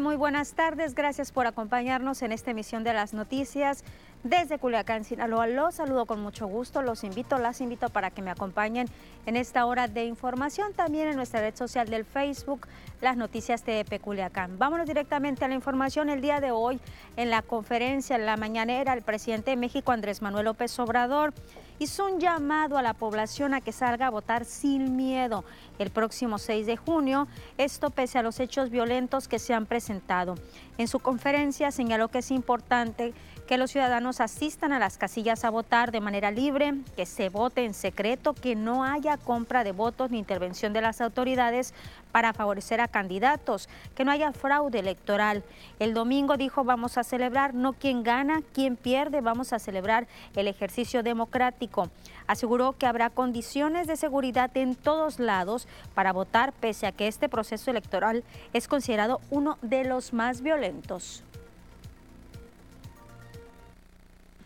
Muy 0.00 0.16
buenas 0.16 0.54
tardes. 0.54 0.94
Gracias 0.94 1.32
por 1.32 1.46
acompañarnos 1.46 2.22
en 2.22 2.32
esta 2.32 2.50
emisión 2.50 2.82
de 2.82 2.94
las 2.94 3.12
noticias 3.12 3.84
desde 4.24 4.58
Culiacán, 4.58 5.04
Sinaloa. 5.04 5.46
Los 5.46 5.74
saludo 5.74 6.06
con 6.06 6.18
mucho 6.18 6.46
gusto. 6.46 6.80
Los 6.80 7.04
invito, 7.04 7.36
las 7.38 7.60
invito 7.60 7.90
para 7.90 8.10
que 8.10 8.22
me 8.22 8.30
acompañen 8.30 8.88
en 9.26 9.36
esta 9.36 9.66
hora 9.66 9.88
de 9.88 10.06
información. 10.06 10.72
También 10.72 11.08
en 11.08 11.16
nuestra 11.16 11.40
red 11.42 11.54
social 11.54 11.90
del 11.90 12.06
Facebook, 12.06 12.68
las 13.02 13.18
noticias 13.18 13.66
de 13.66 14.00
Culiacán. 14.02 14.58
Vámonos 14.58 14.86
directamente 14.86 15.44
a 15.44 15.48
la 15.48 15.54
información. 15.54 16.08
El 16.08 16.22
día 16.22 16.40
de 16.40 16.52
hoy, 16.52 16.80
en 17.18 17.28
la 17.28 17.42
conferencia, 17.42 18.16
en 18.16 18.24
la 18.24 18.38
mañanera, 18.38 18.94
el 18.94 19.02
presidente 19.02 19.50
de 19.50 19.56
México, 19.56 19.92
Andrés 19.92 20.22
Manuel 20.22 20.46
López 20.46 20.78
Obrador, 20.78 21.34
hizo 21.78 22.06
un 22.06 22.20
llamado 22.20 22.78
a 22.78 22.82
la 22.82 22.94
población 22.94 23.54
a 23.54 23.60
que 23.60 23.72
salga 23.72 24.06
a 24.06 24.10
votar 24.10 24.44
sin 24.44 24.96
miedo 24.96 25.44
el 25.78 25.90
próximo 25.90 26.38
6 26.38 26.66
de 26.66 26.76
junio, 26.76 27.26
esto 27.58 27.90
pese 27.90 28.18
a 28.18 28.22
los 28.22 28.40
hechos 28.40 28.70
violentos 28.70 29.28
que 29.28 29.38
se 29.38 29.54
han 29.54 29.66
presentado. 29.66 30.36
En 30.78 30.88
su 30.88 31.00
conferencia 31.00 31.70
señaló 31.70 32.08
que 32.08 32.18
es 32.18 32.30
importante 32.30 33.14
que 33.52 33.58
los 33.58 33.70
ciudadanos 33.70 34.22
asistan 34.22 34.72
a 34.72 34.78
las 34.78 34.96
casillas 34.96 35.44
a 35.44 35.50
votar 35.50 35.92
de 35.92 36.00
manera 36.00 36.30
libre, 36.30 36.72
que 36.96 37.04
se 37.04 37.28
vote 37.28 37.66
en 37.66 37.74
secreto, 37.74 38.32
que 38.32 38.54
no 38.54 38.82
haya 38.82 39.18
compra 39.18 39.62
de 39.62 39.72
votos 39.72 40.10
ni 40.10 40.18
intervención 40.18 40.72
de 40.72 40.80
las 40.80 41.02
autoridades 41.02 41.74
para 42.12 42.32
favorecer 42.32 42.80
a 42.80 42.88
candidatos, 42.88 43.68
que 43.94 44.06
no 44.06 44.10
haya 44.10 44.32
fraude 44.32 44.78
electoral. 44.78 45.44
El 45.78 45.92
domingo 45.92 46.38
dijo 46.38 46.64
vamos 46.64 46.96
a 46.96 47.04
celebrar 47.04 47.52
no 47.52 47.74
quien 47.74 48.02
gana, 48.02 48.40
quien 48.54 48.76
pierde, 48.76 49.20
vamos 49.20 49.52
a 49.52 49.58
celebrar 49.58 50.06
el 50.34 50.48
ejercicio 50.48 51.02
democrático. 51.02 51.90
Aseguró 52.26 52.72
que 52.78 52.86
habrá 52.86 53.10
condiciones 53.10 53.86
de 53.86 53.98
seguridad 53.98 54.50
en 54.56 54.76
todos 54.76 55.18
lados 55.20 55.68
para 55.94 56.14
votar, 56.14 56.54
pese 56.54 56.86
a 56.86 56.92
que 56.92 57.06
este 57.06 57.28
proceso 57.28 57.70
electoral 57.70 58.24
es 58.54 58.66
considerado 58.66 59.20
uno 59.28 59.58
de 59.60 59.84
los 59.84 60.14
más 60.14 60.40
violentos. 60.40 61.22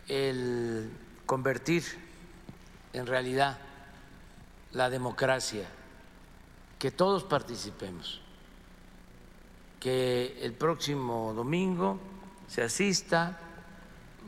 El 0.09 0.91
convertir 1.27 1.85
en 2.93 3.07
realidad 3.07 3.59
la 4.73 4.91
democracia, 4.91 5.67
que 6.79 6.91
todos 6.91 7.25
participemos, 7.25 8.21
que 9.81 10.39
el 10.43 10.53
próximo 10.53 11.33
domingo 11.35 11.99
se 12.49 12.63
asista 12.63 13.39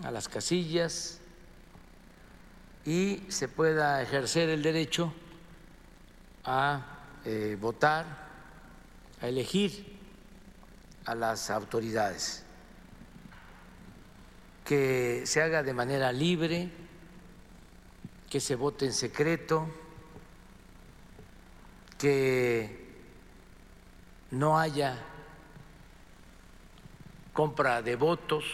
a 0.03 0.11
las 0.11 0.29
casillas 0.29 1.19
y 2.85 3.23
se 3.29 3.49
pueda 3.49 4.03
ejercer 4.03 4.49
el 4.49 4.63
derecho 4.63 5.13
a 6.45 6.99
eh, 7.25 7.57
votar, 7.61 8.07
a 9.21 9.29
elegir 9.29 9.99
a 11.05 11.15
las 11.15 11.51
autoridades, 11.51 12.45
que 14.69 15.23
se 15.25 15.41
haga 15.41 15.63
de 15.63 15.73
manera 15.73 16.13
libre, 16.13 16.69
que 18.29 18.39
se 18.39 18.55
vote 18.55 18.85
en 18.85 18.93
secreto, 18.93 19.67
que 21.97 22.87
no 24.31 24.59
haya 24.59 24.99
compra 27.33 27.81
de 27.81 27.97
votos. 27.97 28.45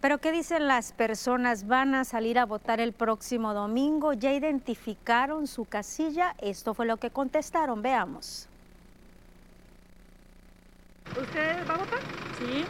Pero 0.00 0.16
¿qué 0.22 0.32
dicen 0.32 0.68
las 0.68 0.92
personas? 0.92 1.66
¿Van 1.66 1.94
a 1.94 2.06
salir 2.06 2.38
a 2.38 2.46
votar 2.46 2.80
el 2.80 2.94
próximo 2.94 3.52
domingo? 3.52 4.14
¿Ya 4.14 4.32
identificaron 4.32 5.46
su 5.46 5.66
casilla? 5.66 6.34
Esto 6.40 6.72
fue 6.72 6.86
lo 6.86 6.96
que 6.96 7.10
contestaron. 7.10 7.82
Veamos. 7.82 8.48
¿Usted 11.20 11.68
va 11.68 11.74
a 11.74 11.78
votar? 11.78 11.98
Sí. 12.38 12.64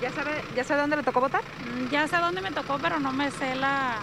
¿Ya 0.00 0.12
sabe, 0.12 0.42
¿Ya 0.54 0.64
sabe 0.64 0.80
dónde 0.82 0.96
le 0.96 1.02
tocó 1.02 1.20
votar? 1.20 1.40
Mm, 1.42 1.88
Ya 1.90 2.06
sé 2.06 2.16
dónde 2.16 2.42
me 2.42 2.50
tocó, 2.50 2.78
pero 2.78 2.98
no 3.00 3.12
me 3.12 3.30
sé 3.30 3.54
la, 3.54 3.94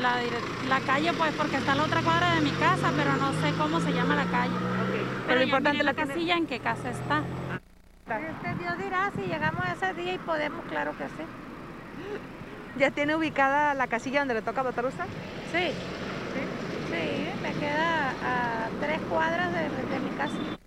la, 0.00 0.80
calle, 0.86 1.12
pues, 1.12 1.32
porque 1.34 1.56
está 1.56 1.72
a 1.72 1.74
la 1.74 1.84
otra 1.84 2.00
cuadra 2.00 2.34
de 2.34 2.40
mi 2.40 2.50
casa, 2.52 2.90
pero 2.96 3.12
no 3.16 3.32
sé 3.42 3.52
cómo 3.58 3.80
se 3.80 3.92
llama 3.92 4.14
la 4.16 4.24
calle. 4.24 4.54
Pero 4.54 5.26
Pero 5.26 5.38
lo 5.40 5.44
importante 5.44 5.82
la 5.82 5.92
tiene- 5.92 6.14
casilla 6.14 6.36
en 6.36 6.46
qué 6.46 6.60
casa 6.60 6.90
está. 6.90 7.22
Este 8.08 8.54
Dios 8.64 8.78
dirá 8.78 9.10
si 9.14 9.22
llegamos 9.22 9.62
a 9.62 9.72
ese 9.72 9.92
día 10.00 10.14
y 10.14 10.18
podemos, 10.18 10.64
claro 10.66 10.92
que 10.96 11.04
sí. 11.04 11.24
¿Ya 12.78 12.90
tiene 12.90 13.14
ubicada 13.16 13.74
la 13.74 13.86
casilla 13.86 14.20
donde 14.20 14.34
le 14.34 14.42
toca 14.42 14.62
votar 14.62 14.86
usted? 14.86 15.04
Sí. 15.52 15.72
Sí, 16.88 17.28
me 17.42 17.52
queda 17.60 18.10
a 18.24 18.68
tres 18.80 18.98
cuadras 19.10 19.52
de, 19.52 19.60
de 19.64 20.00
mi 20.00 20.10
casa. 20.16 20.57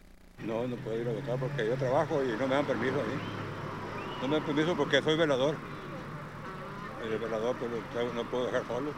No, 0.45 0.67
no 0.67 0.75
puedo 0.77 0.99
ir 0.99 1.07
a 1.07 1.11
votar 1.11 1.37
porque 1.37 1.67
yo 1.67 1.75
trabajo 1.75 2.23
y 2.23 2.29
no 2.37 2.47
me 2.47 2.55
dan 2.55 2.65
permiso 2.65 2.95
ahí. 2.95 3.19
No 4.21 4.27
me 4.27 4.35
dan 4.37 4.43
permiso 4.45 4.75
porque 4.75 5.01
soy 5.01 5.15
velador. 5.17 5.55
El 7.03 7.17
velador 7.17 7.55
pues, 7.57 7.71
lo- 7.71 8.13
no 8.13 8.23
puedo 8.29 8.45
dejar 8.47 8.63
solo. 8.67 8.91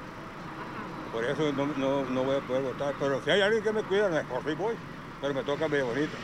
Por 1.12 1.24
eso 1.26 1.52
no, 1.54 1.66
no, 1.78 2.04
no 2.06 2.24
voy 2.24 2.38
a 2.38 2.42
poder 2.42 2.64
votar. 2.64 2.96
Pero 3.00 3.22
si 3.24 3.30
hay 3.30 3.42
alguien 3.42 3.64
que 3.64 3.72
me 3.72 3.84
cuida, 3.84 4.10
mejor 4.10 4.42
sí 4.46 4.54
voy. 4.56 4.76
Pero 5.22 5.34
me 5.34 5.44
toca 5.44 5.66
en 5.66 5.72
Villa 5.72 5.84
Bonita. 5.84 6.18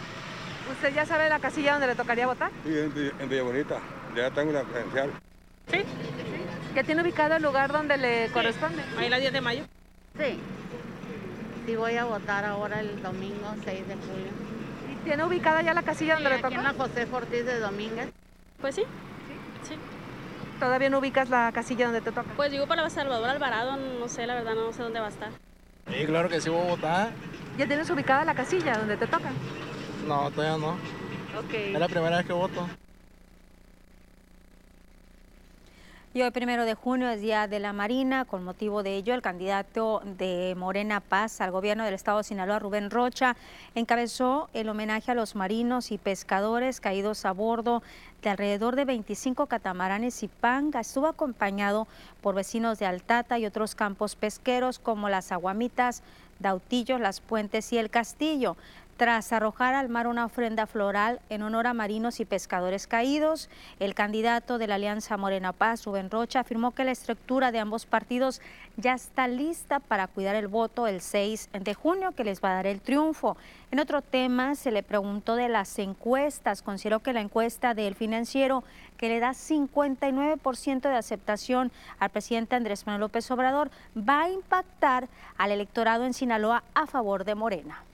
¿Usted 0.71 0.93
ya 0.93 1.05
sabe 1.05 1.29
la 1.29 1.39
casilla 1.39 1.73
donde 1.73 1.87
le 1.87 1.95
tocaría 1.95 2.27
votar? 2.27 2.51
Sí, 2.63 2.77
en, 2.77 2.93
Villa- 2.93 3.13
en 3.19 3.29
Villa 3.29 3.43
Bonita. 3.43 3.79
Ya 4.15 4.31
tengo 4.31 4.51
la 4.51 4.63
credencial. 4.63 5.11
Sí. 5.71 5.83
¿Ya 6.75 6.83
tiene 6.83 7.01
ubicado 7.01 7.35
el 7.35 7.43
lugar 7.43 7.71
donde 7.71 7.97
le 7.97 8.29
corresponde? 8.31 8.83
Ahí 8.97 9.09
la 9.09 9.17
10 9.17 9.33
de 9.33 9.41
mayo. 9.41 9.63
Sí. 10.17 10.39
Sí 11.65 11.75
voy 11.75 11.95
a 11.97 12.05
votar 12.05 12.45
ahora 12.45 12.79
el 12.79 13.01
domingo 13.01 13.53
6 13.63 13.87
de 13.87 13.95
julio. 13.95 14.48
¿Y 15.01 15.05
¿Tiene 15.05 15.23
ubicada 15.23 15.61
ya 15.61 15.73
la 15.73 15.81
casilla 15.83 16.15
donde 16.15 16.29
le 16.29 16.35
aquí 16.35 16.43
toca? 16.43 16.55
en 16.55 16.63
la 16.63 16.73
José 16.73 17.07
Ortiz 17.11 17.45
de 17.45 17.59
Domínguez. 17.59 18.09
Pues 18.61 18.75
sí. 18.75 18.83
Sí. 19.63 19.75
¿Todavía 20.59 20.89
no 20.89 20.99
ubicas 20.99 21.29
la 21.29 21.51
casilla 21.53 21.85
donde 21.85 22.01
te 22.01 22.11
toca? 22.11 22.29
Pues 22.35 22.51
digo 22.51 22.67
para 22.67 22.89
Salvador 22.89 23.29
Alvarado, 23.29 23.77
no 23.77 24.07
sé, 24.09 24.27
la 24.27 24.35
verdad, 24.35 24.55
no 24.55 24.73
sé 24.73 24.83
dónde 24.83 24.99
va 24.99 25.05
a 25.07 25.09
estar. 25.09 25.29
Sí, 25.89 26.05
claro 26.05 26.29
que 26.29 26.41
sí 26.41 26.49
voy 26.49 26.61
a 26.67 26.69
votar. 26.71 27.09
¿Ya 27.57 27.65
tienes 27.65 27.89
ubicada 27.89 28.25
la 28.25 28.35
casilla 28.35 28.77
donde 28.77 28.97
te 28.97 29.07
toca? 29.07 29.31
No, 30.05 30.29
todavía 30.31 30.57
no. 30.57 30.73
Ok. 31.39 31.53
Es 31.53 31.79
la 31.79 31.87
primera 31.87 32.17
vez 32.17 32.25
que 32.25 32.33
voto. 32.33 32.67
Y 36.11 36.23
hoy, 36.23 36.31
primero 36.31 36.65
de 36.65 36.73
junio, 36.73 37.07
es 37.07 37.21
Día 37.21 37.47
de 37.47 37.59
la 37.59 37.71
Marina. 37.71 38.25
Con 38.25 38.43
motivo 38.43 38.81
de 38.81 38.95
ello, 38.95 39.13
el 39.13 39.21
candidato 39.21 40.01
de 40.17 40.55
Morena 40.57 41.01
Paz 41.01 41.39
al 41.39 41.51
gobierno 41.51 41.85
del 41.85 41.93
estado 41.93 42.17
de 42.17 42.23
Sinaloa, 42.23 42.57
Rubén 42.57 42.89
Rocha, 42.89 43.35
encabezó 43.75 44.49
el 44.55 44.69
homenaje 44.69 45.11
a 45.11 45.13
los 45.13 45.35
marinos 45.35 45.91
y 45.91 45.99
pescadores 45.99 46.81
caídos 46.81 47.25
a 47.25 47.31
bordo 47.31 47.83
de 48.23 48.31
alrededor 48.31 48.75
de 48.75 48.85
25 48.85 49.45
catamaranes 49.45 50.23
y 50.23 50.29
panga. 50.29 50.79
Estuvo 50.79 51.05
acompañado 51.05 51.87
por 52.21 52.33
vecinos 52.33 52.79
de 52.79 52.87
Altata 52.87 53.37
y 53.37 53.45
otros 53.45 53.75
campos 53.75 54.15
pesqueros 54.15 54.79
como 54.79 55.09
las 55.09 55.31
Aguamitas, 55.31 56.01
Dautillos, 56.39 56.99
Las 56.99 57.21
Puentes 57.21 57.71
y 57.71 57.77
El 57.77 57.91
Castillo 57.91 58.57
tras 58.99 59.31
arrojar 59.31 59.75
al 59.75 59.87
mar 59.87 60.07
una 60.07 60.25
ofrenda 60.25 60.67
floral 60.67 61.21
en 61.29 61.41
honor 61.41 61.67
a 61.67 61.73
marinos 61.73 62.19
y 62.19 62.25
pescadores 62.25 62.85
caídos. 62.85 63.49
El 63.79 63.95
candidato 63.95 64.57
de 64.57 64.67
la 64.67 64.75
Alianza 64.75 65.15
Morena 65.15 65.53
Paz, 65.53 65.85
Rubén 65.85 66.11
Rocha, 66.11 66.41
afirmó 66.41 66.71
que 66.71 66.83
la 66.83 66.91
estructura 66.91 67.53
de 67.53 67.59
ambos 67.59 67.85
partidos 67.85 68.41
ya 68.75 68.93
está 68.95 69.29
lista 69.29 69.79
para 69.79 70.07
cuidar 70.07 70.35
el 70.35 70.49
voto 70.49 70.85
el 70.85 70.99
6 70.99 71.47
de 71.53 71.73
junio, 71.75 72.11
que 72.11 72.25
les 72.25 72.43
va 72.43 72.51
a 72.51 72.55
dar 72.55 72.67
el 72.67 72.81
triunfo. 72.81 73.37
En 73.71 73.79
otro 73.79 74.01
tema, 74.01 74.55
se 74.55 74.69
le 74.69 74.83
preguntó 74.83 75.37
de 75.37 75.47
las 75.47 75.79
encuestas. 75.79 76.61
Consideró 76.61 76.99
que 76.99 77.13
la 77.13 77.21
encuesta 77.21 77.73
del 77.73 77.95
financiero, 77.95 78.65
que 78.97 79.07
le 79.07 79.21
da 79.21 79.29
59% 79.29 80.81
de 80.81 80.95
aceptación 80.97 81.71
al 81.99 82.09
presidente 82.09 82.57
Andrés 82.57 82.85
Manuel 82.85 82.99
López 82.99 83.31
Obrador, 83.31 83.71
va 83.97 84.23
a 84.23 84.29
impactar 84.29 85.07
al 85.37 85.53
electorado 85.53 86.03
en 86.03 86.13
Sinaloa 86.13 86.65
a 86.73 86.85
favor 86.85 87.23
de 87.23 87.35
Morena. 87.35 87.85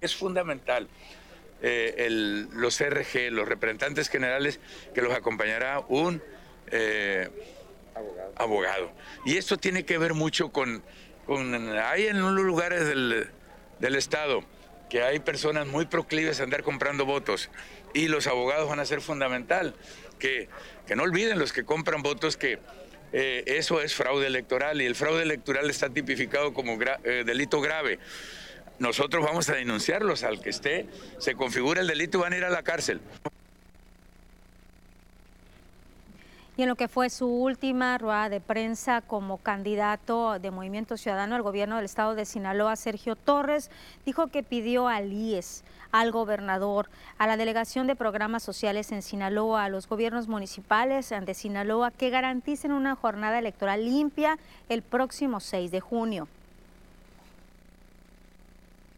Es 0.00 0.14
fundamental 0.14 0.88
eh, 1.60 2.06
los 2.52 2.80
RG, 2.80 3.32
los 3.32 3.48
representantes 3.48 4.08
generales, 4.08 4.60
que 4.94 5.02
los 5.02 5.12
acompañará 5.12 5.80
un 5.88 6.22
eh, 6.70 7.28
abogado. 8.36 8.92
Y 9.24 9.36
esto 9.36 9.56
tiene 9.56 9.84
que 9.84 9.98
ver 9.98 10.14
mucho 10.14 10.52
con, 10.52 10.84
hay 11.82 12.06
en 12.06 12.22
unos 12.22 12.44
lugares 12.44 12.86
del, 12.86 13.28
del 13.80 13.96
Estado 13.96 14.44
que 14.88 15.02
hay 15.02 15.18
personas 15.18 15.66
muy 15.66 15.86
proclives 15.86 16.40
a 16.40 16.44
andar 16.44 16.62
comprando 16.62 17.04
votos 17.04 17.50
y 17.92 18.08
los 18.08 18.26
abogados 18.26 18.68
van 18.68 18.80
a 18.80 18.86
ser 18.86 19.00
fundamental. 19.00 19.74
Que, 20.18 20.48
que 20.86 20.96
no 20.96 21.04
olviden 21.04 21.38
los 21.38 21.52
que 21.52 21.64
compran 21.64 22.02
votos 22.02 22.36
que 22.36 22.58
eh, 23.12 23.44
eso 23.46 23.80
es 23.80 23.94
fraude 23.94 24.26
electoral 24.26 24.80
y 24.82 24.86
el 24.86 24.94
fraude 24.94 25.22
electoral 25.22 25.70
está 25.70 25.90
tipificado 25.90 26.52
como 26.52 26.76
delito 26.76 27.60
grave 27.60 27.98
nosotros 28.78 29.24
vamos 29.24 29.48
a 29.48 29.54
denunciarlos 29.54 30.22
al 30.22 30.40
que 30.40 30.50
esté, 30.50 30.86
se 31.18 31.34
configura 31.34 31.80
el 31.80 31.86
delito 31.86 32.18
y 32.18 32.20
van 32.22 32.32
a 32.32 32.36
ir 32.36 32.44
a 32.44 32.50
la 32.50 32.62
cárcel. 32.62 33.00
Y 36.56 36.62
en 36.62 36.68
lo 36.68 36.74
que 36.74 36.88
fue 36.88 37.08
su 37.08 37.28
última 37.28 37.96
rueda 37.98 38.28
de 38.28 38.40
prensa 38.40 39.00
como 39.00 39.38
candidato 39.38 40.40
de 40.40 40.50
Movimiento 40.50 40.96
Ciudadano 40.96 41.36
al 41.36 41.42
gobierno 41.42 41.76
del 41.76 41.84
estado 41.84 42.16
de 42.16 42.24
Sinaloa, 42.24 42.74
Sergio 42.74 43.14
Torres, 43.14 43.70
dijo 44.04 44.26
que 44.26 44.42
pidió 44.42 44.88
al 44.88 45.12
IES, 45.12 45.62
al 45.92 46.10
gobernador, 46.10 46.90
a 47.16 47.28
la 47.28 47.36
Delegación 47.36 47.86
de 47.86 47.94
Programas 47.94 48.42
Sociales 48.42 48.90
en 48.90 49.02
Sinaloa, 49.02 49.64
a 49.64 49.68
los 49.68 49.88
gobiernos 49.88 50.26
municipales 50.26 51.10
de 51.10 51.34
Sinaloa 51.34 51.92
que 51.92 52.10
garanticen 52.10 52.72
una 52.72 52.96
jornada 52.96 53.38
electoral 53.38 53.84
limpia 53.84 54.36
el 54.68 54.82
próximo 54.82 55.38
6 55.38 55.70
de 55.70 55.80
junio. 55.80 56.28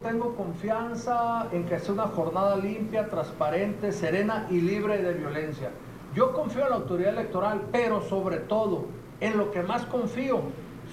Tengo 0.01 0.35
confianza 0.35 1.47
en 1.51 1.65
que 1.67 1.77
sea 1.77 1.93
una 1.93 2.07
jornada 2.07 2.55
limpia, 2.55 3.07
transparente, 3.07 3.91
serena 3.91 4.47
y 4.49 4.59
libre 4.59 4.97
de 4.97 5.13
violencia. 5.13 5.69
Yo 6.15 6.33
confío 6.33 6.63
en 6.63 6.71
la 6.71 6.77
autoridad 6.77 7.13
electoral, 7.13 7.61
pero 7.71 8.01
sobre 8.01 8.37
todo, 8.37 8.85
en 9.19 9.37
lo 9.37 9.51
que 9.51 9.61
más 9.61 9.85
confío 9.85 10.41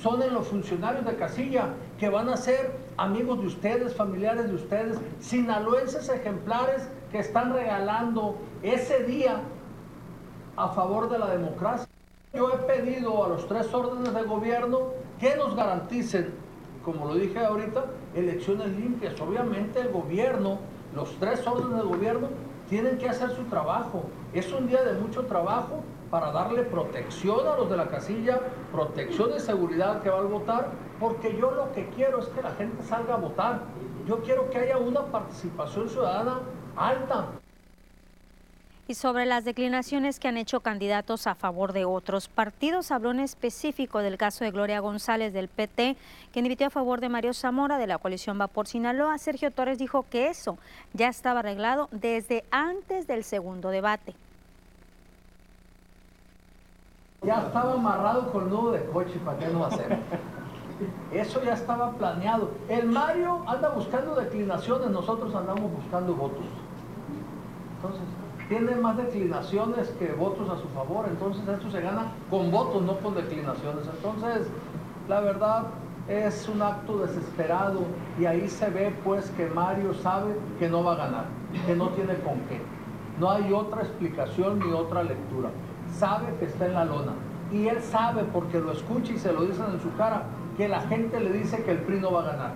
son 0.03 0.23
en 0.23 0.35
los 0.35 0.49
funcionarios 0.49 1.07
de 1.07 1.17
casilla, 1.17 1.71
que 1.99 2.11
van 2.11 2.29
a 2.29 2.37
ser 2.37 2.77
amigos 2.99 3.41
de 3.41 3.47
ustedes, 3.47 3.97
familiares 3.97 4.47
de 4.47 4.55
ustedes, 4.55 4.99
sinaloenses 5.21 6.11
ejemplares 6.11 6.87
que 7.11 7.21
están 7.21 7.55
regalando 7.55 8.37
ese 8.63 9.05
día 9.05 9.41
a 10.57 10.69
favor 10.69 11.09
de 11.09 11.19
la 11.19 11.31
democracia. 11.31 11.89
Yo 12.35 12.53
he 12.53 12.59
pedido 12.59 13.25
a 13.25 13.29
los 13.29 13.49
tres 13.49 13.73
órdenes 13.73 14.13
de 14.13 14.23
gobierno 14.25 14.81
que 15.19 15.35
nos 15.35 15.57
garanticen, 15.57 16.35
como 16.93 17.07
lo 17.07 17.15
dije 17.17 17.39
ahorita, 17.39 17.85
elecciones 18.15 18.69
limpias. 18.69 19.21
Obviamente 19.21 19.79
el 19.81 19.91
gobierno, 19.91 20.59
los 20.95 21.11
tres 21.21 21.47
órdenes 21.47 21.77
de 21.77 21.83
gobierno, 21.83 22.29
tienen 22.71 22.97
que 22.97 23.11
hacer 23.11 23.31
su 23.31 23.43
trabajo. 23.45 24.05
Es 24.33 24.51
un 24.53 24.67
día 24.69 24.83
de 24.83 24.99
mucho 24.99 25.27
trabajo 25.27 25.83
para 26.11 26.33
darle 26.33 26.63
protección 26.63 27.47
a 27.47 27.57
los 27.57 27.69
de 27.69 27.77
la 27.77 27.89
casilla, 27.89 28.41
protección 28.73 29.33
de 29.33 29.41
seguridad 29.41 30.01
que 30.01 30.09
va 30.09 30.21
a 30.21 30.23
votar, 30.23 30.71
porque 30.99 31.37
yo 31.39 31.51
lo 31.51 31.71
que 31.73 31.91
quiero 31.91 32.21
es 32.21 32.29
que 32.29 32.41
la 32.41 32.53
gente 32.53 32.83
salga 32.83 33.15
a 33.15 33.19
votar. 33.19 33.61
Yo 34.07 34.21
quiero 34.23 34.49
que 34.49 34.57
haya 34.57 34.79
una 34.79 35.03
participación 35.03 35.91
ciudadana 35.91 36.41
alta 36.75 37.27
y 38.89 38.95
sobre 38.95 39.27
las 39.27 39.45
declinaciones 39.45 40.19
que 40.19 40.29
han 40.29 40.39
hecho 40.39 40.61
candidatos 40.61 41.27
a 41.27 41.35
favor 41.35 41.75
de 41.75 41.85
otros 41.85 42.27
partidos. 42.27 42.91
Habló 42.91 43.11
en 43.11 43.21
específico 43.21 43.99
del 43.99 44.17
caso 44.17 44.45
de 44.45 44.51
Gloria 44.51 44.81
González 44.81 45.35
del 45.35 45.49
PT, 45.49 45.97
quien 46.33 46.47
invitó 46.47 46.65
a 46.65 46.71
favor 46.71 47.01
de 47.01 47.11
Mario 47.11 47.35
Zamora 47.35 47.77
de 47.77 47.87
la 47.87 47.99
coalición 47.99 48.41
Va 48.41 48.47
por 48.47 48.67
Sinaloa. 48.67 49.19
Sergio 49.19 49.51
Torres 49.51 49.79
dijo 49.79 50.07
que 50.11 50.29
eso 50.29 50.57
ya 50.95 51.09
estaba 51.09 51.41
arreglado 51.41 51.89
desde 51.93 52.45
antes 52.51 53.07
del 53.07 53.25
segundo 53.25 53.69
debate. 53.69 54.15
Ya 57.23 57.43
estaba 57.43 57.75
amarrado 57.75 58.33
con 58.33 58.49
nudo 58.49 58.73
de 58.73 58.87
coche, 58.87 59.21
¿para 59.23 59.39
qué 59.39 59.49
no 59.49 59.67
hacer? 59.67 59.99
Eso 61.13 61.45
ya 61.45 61.53
estaba 61.53 61.91
planeado. 61.93 62.53
El 62.71 62.87
Mario 62.87 63.43
anda 63.47 63.69
buscando 63.69 64.15
declinaciones, 64.15 64.89
nosotros 64.89 65.35
andamos 65.35 65.73
buscando 65.73 66.15
votos. 66.15 66.45
Entonces, 67.77 68.03
tiene 68.49 68.75
más 68.77 68.97
declinaciones 68.97 69.89
que 69.99 70.13
votos 70.13 70.49
a 70.49 70.57
su 70.57 70.69
favor, 70.69 71.07
entonces 71.09 71.47
esto 71.47 71.71
se 71.71 71.81
gana 71.81 72.13
con 72.31 72.51
votos, 72.51 72.83
no 72.83 72.99
con 72.99 73.15
declinaciones. 73.15 73.87
Entonces, 73.87 74.49
la 75.09 75.21
verdad 75.21 75.65
es 76.09 76.49
un 76.49 76.63
acto 76.63 76.99
desesperado 76.99 77.81
y 78.19 78.25
ahí 78.25 78.49
se 78.49 78.71
ve 78.71 78.95
pues 79.05 79.31
que 79.33 79.47
Mario 79.47 79.93
sabe 79.95 80.35
que 80.59 80.69
no 80.69 80.83
va 80.83 80.95
a 80.95 80.97
ganar, 80.97 81.25
que 81.67 81.77
no 81.77 81.91
tiene 81.91 82.15
con 82.21 82.41
qué. 82.49 82.61
No 83.21 83.31
hay 83.31 83.53
otra 83.53 83.83
explicación 83.83 84.61
ni 84.61 84.73
otra 84.73 85.03
lectura. 85.03 85.51
Sabe 85.93 86.35
que 86.39 86.47
está 86.47 86.67
en 86.67 86.75
la 86.75 86.85
lona 86.85 87.13
y 87.53 87.67
él 87.67 87.83
sabe 87.83 88.25
porque 88.33 88.59
lo 88.59 88.73
escucha 88.73 89.13
y 89.13 89.19
se 89.19 89.33
lo 89.33 89.45
dicen 89.45 89.67
en 89.73 89.81
su 89.81 89.95
cara 89.97 90.23
que 90.57 90.69
la 90.69 90.81
gente 90.83 91.21
le 91.21 91.33
dice 91.33 91.63
que 91.63 91.73
el 91.73 91.79
PRI 91.79 92.01
no 92.01 92.13
va 92.13 92.23
a 92.23 92.33
ganar. 92.33 92.53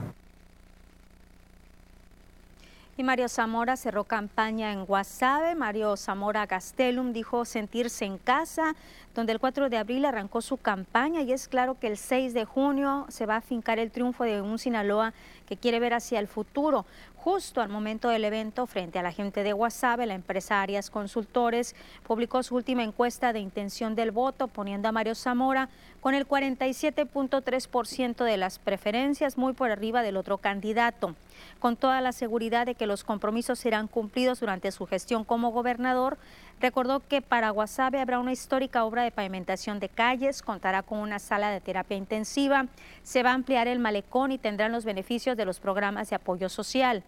Mario 3.02 3.28
Zamora 3.28 3.76
cerró 3.76 4.04
campaña 4.04 4.72
en 4.72 4.84
Guasave. 4.84 5.54
Mario 5.54 5.96
Zamora 5.96 6.46
Gastelum 6.46 7.12
dijo 7.12 7.44
sentirse 7.44 8.04
en 8.04 8.18
casa, 8.18 8.74
donde 9.14 9.32
el 9.32 9.40
4 9.40 9.68
de 9.68 9.78
abril 9.78 10.04
arrancó 10.04 10.40
su 10.40 10.56
campaña 10.56 11.22
y 11.22 11.32
es 11.32 11.48
claro 11.48 11.78
que 11.78 11.88
el 11.88 11.96
6 11.96 12.32
de 12.32 12.44
junio 12.44 13.06
se 13.08 13.26
va 13.26 13.36
a 13.36 13.40
fincar 13.40 13.78
el 13.78 13.90
triunfo 13.90 14.24
de 14.24 14.40
un 14.40 14.58
Sinaloa 14.58 15.14
que 15.52 15.58
quiere 15.58 15.80
ver 15.80 15.92
hacia 15.92 16.18
el 16.18 16.28
futuro. 16.28 16.86
Justo 17.14 17.60
al 17.60 17.68
momento 17.68 18.08
del 18.08 18.24
evento, 18.24 18.66
frente 18.66 18.98
a 18.98 19.02
la 19.02 19.12
gente 19.12 19.42
de 19.42 19.52
Guasave, 19.52 20.06
la 20.06 20.14
empresa 20.14 20.62
Arias 20.62 20.88
Consultores 20.88 21.76
publicó 22.04 22.42
su 22.42 22.54
última 22.54 22.82
encuesta 22.82 23.34
de 23.34 23.40
intención 23.40 23.94
del 23.94 24.12
voto, 24.12 24.48
poniendo 24.48 24.88
a 24.88 24.92
Mario 24.92 25.14
Zamora 25.14 25.68
con 26.00 26.14
el 26.14 26.26
47.3% 26.26 28.24
de 28.24 28.36
las 28.38 28.58
preferencias, 28.58 29.36
muy 29.36 29.52
por 29.52 29.70
arriba 29.70 30.02
del 30.02 30.16
otro 30.16 30.38
candidato. 30.38 31.14
Con 31.58 31.76
toda 31.76 32.00
la 32.00 32.12
seguridad 32.12 32.64
de 32.64 32.74
que 32.74 32.86
los 32.86 33.04
compromisos 33.04 33.58
serán 33.58 33.88
cumplidos 33.88 34.40
durante 34.40 34.72
su 34.72 34.86
gestión 34.86 35.22
como 35.22 35.50
gobernador, 35.50 36.16
recordó 36.62 37.00
que 37.06 37.20
para 37.20 37.50
Guasave 37.50 38.00
habrá 38.00 38.20
una 38.20 38.32
histórica 38.32 38.84
obra 38.84 39.02
de 39.02 39.10
pavimentación 39.10 39.80
de 39.80 39.88
calles, 39.88 40.42
contará 40.42 40.82
con 40.82 41.00
una 41.00 41.18
sala 41.18 41.50
de 41.50 41.60
terapia 41.60 41.96
intensiva, 41.96 42.66
se 43.02 43.24
va 43.24 43.30
a 43.30 43.34
ampliar 43.34 43.66
el 43.66 43.80
malecón 43.80 44.30
y 44.30 44.38
tendrán 44.38 44.70
los 44.70 44.84
beneficios 44.84 45.36
de 45.36 45.44
los 45.44 45.58
programas 45.58 46.08
de 46.08 46.16
apoyo 46.16 46.48
social 46.48 47.02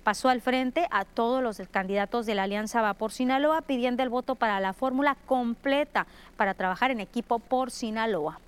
pasó 0.00 0.30
al 0.30 0.40
frente 0.40 0.86
a 0.90 1.04
todos 1.04 1.42
los 1.42 1.60
candidatos 1.70 2.24
de 2.24 2.34
la 2.34 2.44
Alianza 2.44 2.80
Va 2.80 2.94
por 2.94 3.12
Sinaloa 3.12 3.60
pidiendo 3.60 4.02
el 4.02 4.08
voto 4.08 4.34
para 4.34 4.58
la 4.58 4.72
fórmula 4.72 5.14
completa 5.26 6.06
para 6.38 6.54
trabajar 6.54 6.90
en 6.90 7.00
equipo 7.00 7.38
por 7.38 7.70
Sinaloa. 7.70 8.40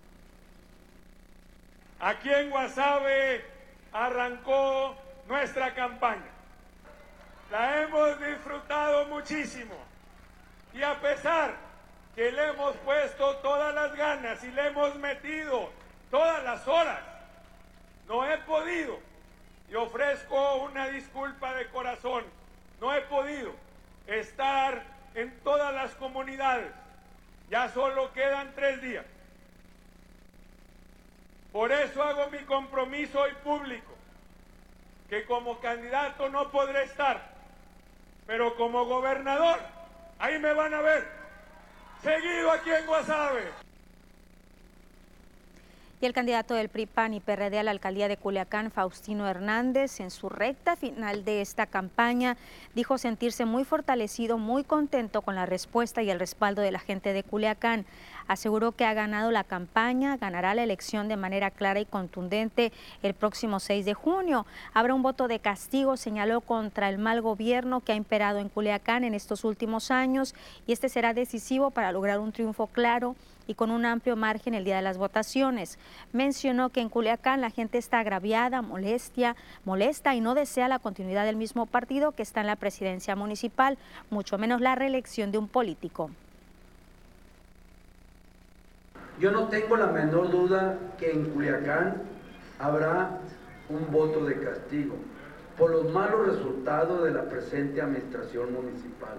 Aquí 2.00 2.31
en 2.31 2.49
Guasave 2.49 3.44
arrancó 3.93 4.97
nuestra 5.29 5.75
campaña. 5.75 6.32
La 7.50 7.82
hemos 7.82 8.19
disfrutado 8.19 9.06
muchísimo 9.08 9.92
y 10.75 10.83
a 10.83 11.01
pesar 11.01 11.55
que 12.15 12.31
le 12.31 12.49
hemos 12.49 12.77
puesto 12.79 13.37
todas 13.37 13.75
las 13.75 13.95
ganas 13.95 14.43
y 14.45 14.51
le 14.51 14.67
hemos 14.69 14.95
metido 14.97 15.71
todas 16.11 16.43
las 16.45 16.67
horas, 16.69 17.01
no 18.09 18.27
he 18.27 18.39
podido 18.39 18.99
y 19.73 19.75
ofrezco 19.75 20.56
una 20.56 20.89
disculpa 20.89 21.55
de 21.55 21.67
corazón. 21.69 22.25
No 22.79 22.94
he 22.94 23.01
podido 23.03 23.55
estar 24.06 24.82
en 25.15 25.31
todas 25.41 25.73
las 25.75 25.94
comunidades. 25.94 26.70
Ya 27.49 27.70
solo 27.70 28.13
quedan 28.13 28.53
tres 28.55 28.82
días. 28.82 29.06
Por 31.53 31.73
eso 31.73 32.03
hago 32.03 32.29
mi 32.29 32.41
compromiso 32.41 33.20
hoy 33.20 33.32
público, 33.43 33.93
que 35.08 35.25
como 35.25 35.58
candidato 35.61 36.29
no 36.29 36.51
podré 36.51 36.85
estar, 36.85 37.31
pero 38.27 38.56
como 38.56 38.85
gobernador, 38.85 39.58
ahí 40.22 40.38
me 40.38 40.55
van 40.55 40.72
a 40.72 40.81
ver, 40.81 41.05
seguido 42.00 42.52
aquí 42.52 42.70
en 42.70 42.86
Guasave 42.86 43.62
y 46.02 46.06
el 46.06 46.12
candidato 46.12 46.55
del 46.55 46.69
PRI, 46.69 46.86
PAN 46.86 47.14
y 47.14 47.20
PRD 47.20 47.60
a 47.60 47.62
la 47.62 47.70
alcaldía 47.70 48.08
de 48.08 48.17
Culiacán, 48.17 48.72
Faustino 48.72 49.29
Hernández, 49.29 50.00
en 50.00 50.10
su 50.10 50.29
recta 50.29 50.74
final 50.74 51.24
de 51.24 51.41
esta 51.41 51.67
campaña, 51.67 52.36
dijo 52.74 52.98
sentirse 52.98 53.44
muy 53.44 53.64
fortalecido, 53.64 54.36
muy 54.36 54.64
contento 54.64 55.22
con 55.22 55.36
la 55.36 55.46
respuesta 55.46 56.02
y 56.02 56.10
el 56.10 56.19
respaldo 56.19 56.60
de 56.60 56.72
la 56.72 56.81
gente 56.81 57.12
de 57.12 57.22
Culiacán. 57.22 57.86
Aseguró 58.32 58.72
que 58.72 58.86
ha 58.86 58.94
ganado 58.94 59.31
la 59.31 59.44
campaña, 59.44 60.17
ganará 60.17 60.55
la 60.55 60.62
elección 60.62 61.06
de 61.06 61.19
manera 61.19 61.51
clara 61.51 61.81
y 61.81 61.84
contundente 61.84 62.72
el 63.03 63.12
próximo 63.12 63.60
6 63.60 63.84
de 63.84 63.93
junio. 63.93 64.46
Habrá 64.72 64.94
un 64.94 65.03
voto 65.03 65.29
de 65.29 65.39
castigo, 65.39 65.98
señaló, 65.98 66.41
contra 66.41 66.89
el 66.89 66.96
mal 66.96 67.20
gobierno 67.20 67.81
que 67.81 67.93
ha 67.93 67.94
imperado 67.94 68.39
en 68.39 68.48
Culiacán 68.48 69.05
en 69.05 69.12
estos 69.12 69.44
últimos 69.44 69.91
años 69.91 70.34
y 70.67 70.72
este 70.72 70.89
será 70.89 71.12
decisivo 71.12 71.72
para 71.72 71.93
lograr 71.93 72.20
un 72.20 72.32
triunfo 72.32 72.69
claro 72.69 73.17
y 73.46 73.53
con 73.53 73.70
un 73.70 73.84
amplio 73.84 74.17
margen 74.17 74.55
el 74.55 74.65
día 74.65 74.77
de 74.77 74.82
las 74.82 74.96
votaciones. 74.96 75.79
Mencionó 76.15 76.70
que 76.70 76.81
en 76.81 76.89
Culiacán 76.89 77.43
la 77.43 77.51
gente 77.51 77.77
está 77.77 77.98
agraviada, 77.98 78.62
molestia, 78.62 79.36
molesta 79.67 80.15
y 80.15 80.22
no 80.22 80.34
desea 80.34 80.69
la 80.69 80.79
continuidad 80.79 81.27
del 81.27 81.36
mismo 81.36 81.67
partido 81.67 82.12
que 82.12 82.22
está 82.22 82.41
en 82.41 82.46
la 82.46 82.56
presidencia 82.56 83.15
municipal, 83.15 83.77
mucho 84.08 84.39
menos 84.39 84.62
la 84.62 84.74
reelección 84.74 85.32
de 85.32 85.36
un 85.36 85.48
político. 85.48 86.10
Yo 89.22 89.31
no 89.31 89.46
tengo 89.46 89.76
la 89.76 89.86
menor 89.86 90.32
duda 90.32 90.76
que 90.98 91.12
en 91.12 91.26
Culiacán 91.26 92.02
habrá 92.58 93.20
un 93.69 93.93
voto 93.93 94.24
de 94.24 94.34
castigo 94.41 94.96
por 95.56 95.70
los 95.70 95.93
malos 95.93 96.26
resultados 96.26 97.05
de 97.05 97.12
la 97.12 97.29
presente 97.29 97.81
administración 97.81 98.52
municipal. 98.52 99.14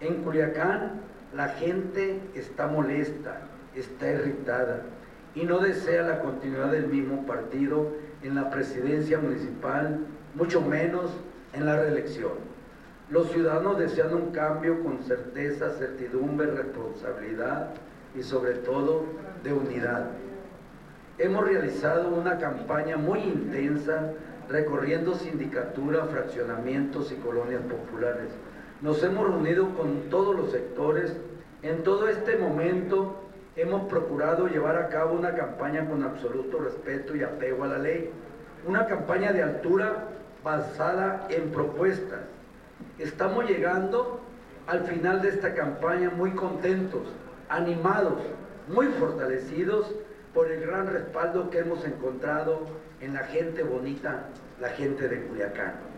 En 0.00 0.22
Culiacán 0.22 1.02
la 1.36 1.48
gente 1.48 2.18
está 2.34 2.66
molesta, 2.66 3.42
está 3.76 4.12
irritada 4.12 4.84
y 5.34 5.42
no 5.42 5.58
desea 5.58 6.00
la 6.00 6.20
continuidad 6.20 6.72
del 6.72 6.86
mismo 6.86 7.26
partido 7.26 7.88
en 8.22 8.34
la 8.34 8.48
presidencia 8.48 9.18
municipal, 9.18 9.98
mucho 10.34 10.62
menos 10.62 11.10
en 11.52 11.66
la 11.66 11.76
reelección. 11.76 12.32
Los 13.10 13.30
ciudadanos 13.30 13.78
desean 13.78 14.14
un 14.14 14.30
cambio 14.30 14.82
con 14.82 15.02
certeza, 15.02 15.68
certidumbre, 15.72 16.50
responsabilidad, 16.52 17.74
y 18.14 18.22
sobre 18.22 18.54
todo 18.54 19.04
de 19.42 19.52
unidad. 19.52 20.10
Hemos 21.18 21.44
realizado 21.44 22.08
una 22.08 22.38
campaña 22.38 22.96
muy 22.96 23.20
intensa 23.20 24.12
recorriendo 24.48 25.14
sindicatura, 25.14 26.04
fraccionamientos 26.06 27.12
y 27.12 27.16
colonias 27.16 27.62
populares. 27.62 28.28
Nos 28.80 29.02
hemos 29.02 29.28
reunido 29.28 29.74
con 29.76 30.10
todos 30.10 30.36
los 30.36 30.50
sectores. 30.50 31.16
En 31.62 31.82
todo 31.82 32.08
este 32.08 32.36
momento 32.36 33.16
hemos 33.56 33.88
procurado 33.88 34.48
llevar 34.48 34.76
a 34.76 34.88
cabo 34.88 35.14
una 35.14 35.34
campaña 35.34 35.88
con 35.88 36.02
absoluto 36.02 36.58
respeto 36.58 37.14
y 37.14 37.22
apego 37.22 37.64
a 37.64 37.68
la 37.68 37.78
ley. 37.78 38.10
Una 38.66 38.86
campaña 38.86 39.32
de 39.32 39.42
altura 39.42 40.08
basada 40.42 41.26
en 41.30 41.50
propuestas. 41.50 42.20
Estamos 42.98 43.48
llegando 43.48 44.20
al 44.66 44.84
final 44.84 45.22
de 45.22 45.28
esta 45.28 45.54
campaña 45.54 46.10
muy 46.10 46.32
contentos, 46.32 47.02
animados, 47.52 48.14
muy 48.68 48.86
fortalecidos 48.86 49.86
por 50.32 50.50
el 50.50 50.60
gran 50.62 50.86
respaldo 50.86 51.50
que 51.50 51.58
hemos 51.58 51.84
encontrado 51.84 52.60
en 53.00 53.14
la 53.14 53.24
gente 53.24 53.62
bonita, 53.62 54.24
la 54.60 54.70
gente 54.70 55.08
de 55.08 55.26
Culiacán. 55.26 55.91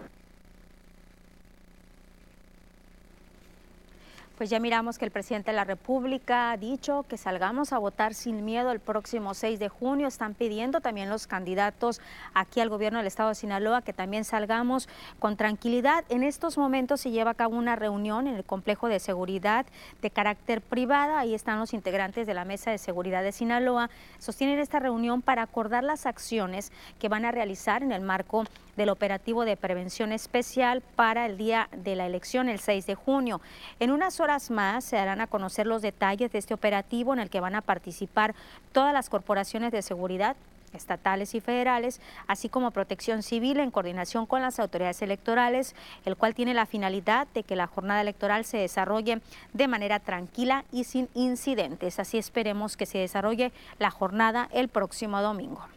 Pues 4.36 4.50
ya 4.50 4.58
miramos 4.58 4.98
que 4.98 5.04
el 5.04 5.12
presidente 5.12 5.52
de 5.52 5.56
la 5.56 5.62
República 5.62 6.50
ha 6.50 6.56
dicho 6.56 7.04
que 7.08 7.16
salgamos 7.16 7.72
a 7.72 7.78
votar 7.78 8.14
sin 8.14 8.44
miedo 8.44 8.72
el 8.72 8.80
próximo 8.80 9.32
6 9.32 9.60
de 9.60 9.68
junio. 9.68 10.08
Están 10.08 10.34
pidiendo 10.34 10.80
también 10.80 11.08
los 11.08 11.28
candidatos 11.28 12.00
aquí 12.34 12.58
al 12.58 12.68
gobierno 12.68 12.98
del 12.98 13.06
estado 13.06 13.28
de 13.28 13.36
Sinaloa 13.36 13.82
que 13.82 13.92
también 13.92 14.24
salgamos 14.24 14.88
con 15.20 15.36
tranquilidad. 15.36 16.04
En 16.08 16.24
estos 16.24 16.58
momentos 16.58 17.00
se 17.00 17.12
lleva 17.12 17.30
a 17.30 17.34
cabo 17.34 17.56
una 17.56 17.76
reunión 17.76 18.26
en 18.26 18.34
el 18.34 18.42
complejo 18.42 18.88
de 18.88 18.98
seguridad 18.98 19.66
de 20.02 20.10
carácter 20.10 20.60
privada. 20.62 21.20
Ahí 21.20 21.32
están 21.32 21.60
los 21.60 21.72
integrantes 21.72 22.26
de 22.26 22.34
la 22.34 22.44
Mesa 22.44 22.72
de 22.72 22.78
Seguridad 22.78 23.22
de 23.22 23.30
Sinaloa. 23.30 23.88
Sostienen 24.18 24.58
esta 24.58 24.80
reunión 24.80 25.22
para 25.22 25.42
acordar 25.42 25.84
las 25.84 26.06
acciones 26.06 26.72
que 26.98 27.08
van 27.08 27.24
a 27.24 27.30
realizar 27.30 27.84
en 27.84 27.92
el 27.92 28.00
marco 28.00 28.46
del 28.76 28.88
operativo 28.88 29.44
de 29.44 29.56
prevención 29.56 30.12
especial 30.12 30.82
para 30.96 31.26
el 31.26 31.36
día 31.36 31.68
de 31.72 31.96
la 31.96 32.06
elección, 32.06 32.48
el 32.48 32.58
6 32.58 32.86
de 32.86 32.94
junio. 32.94 33.40
En 33.80 33.90
unas 33.90 34.20
horas 34.20 34.50
más 34.50 34.84
se 34.84 34.96
darán 34.96 35.20
a 35.20 35.26
conocer 35.26 35.66
los 35.66 35.82
detalles 35.82 36.32
de 36.32 36.38
este 36.38 36.54
operativo 36.54 37.12
en 37.12 37.20
el 37.20 37.30
que 37.30 37.40
van 37.40 37.54
a 37.54 37.62
participar 37.62 38.34
todas 38.72 38.92
las 38.92 39.08
corporaciones 39.08 39.72
de 39.72 39.82
seguridad 39.82 40.36
estatales 40.74 41.34
y 41.34 41.40
federales, 41.40 42.00
así 42.26 42.48
como 42.48 42.70
protección 42.70 43.22
civil 43.22 43.60
en 43.60 43.70
coordinación 43.70 44.26
con 44.26 44.42
las 44.42 44.58
autoridades 44.58 45.02
electorales, 45.02 45.74
el 46.04 46.16
cual 46.16 46.34
tiene 46.34 46.54
la 46.54 46.66
finalidad 46.66 47.26
de 47.34 47.42
que 47.42 47.56
la 47.56 47.66
jornada 47.66 48.00
electoral 48.00 48.44
se 48.44 48.58
desarrolle 48.58 49.20
de 49.52 49.68
manera 49.68 50.00
tranquila 50.00 50.64
y 50.72 50.84
sin 50.84 51.08
incidentes. 51.14 51.98
Así 51.98 52.18
esperemos 52.18 52.76
que 52.76 52.86
se 52.86 52.98
desarrolle 52.98 53.52
la 53.78 53.90
jornada 53.90 54.48
el 54.52 54.68
próximo 54.68 55.22
domingo. 55.22 55.73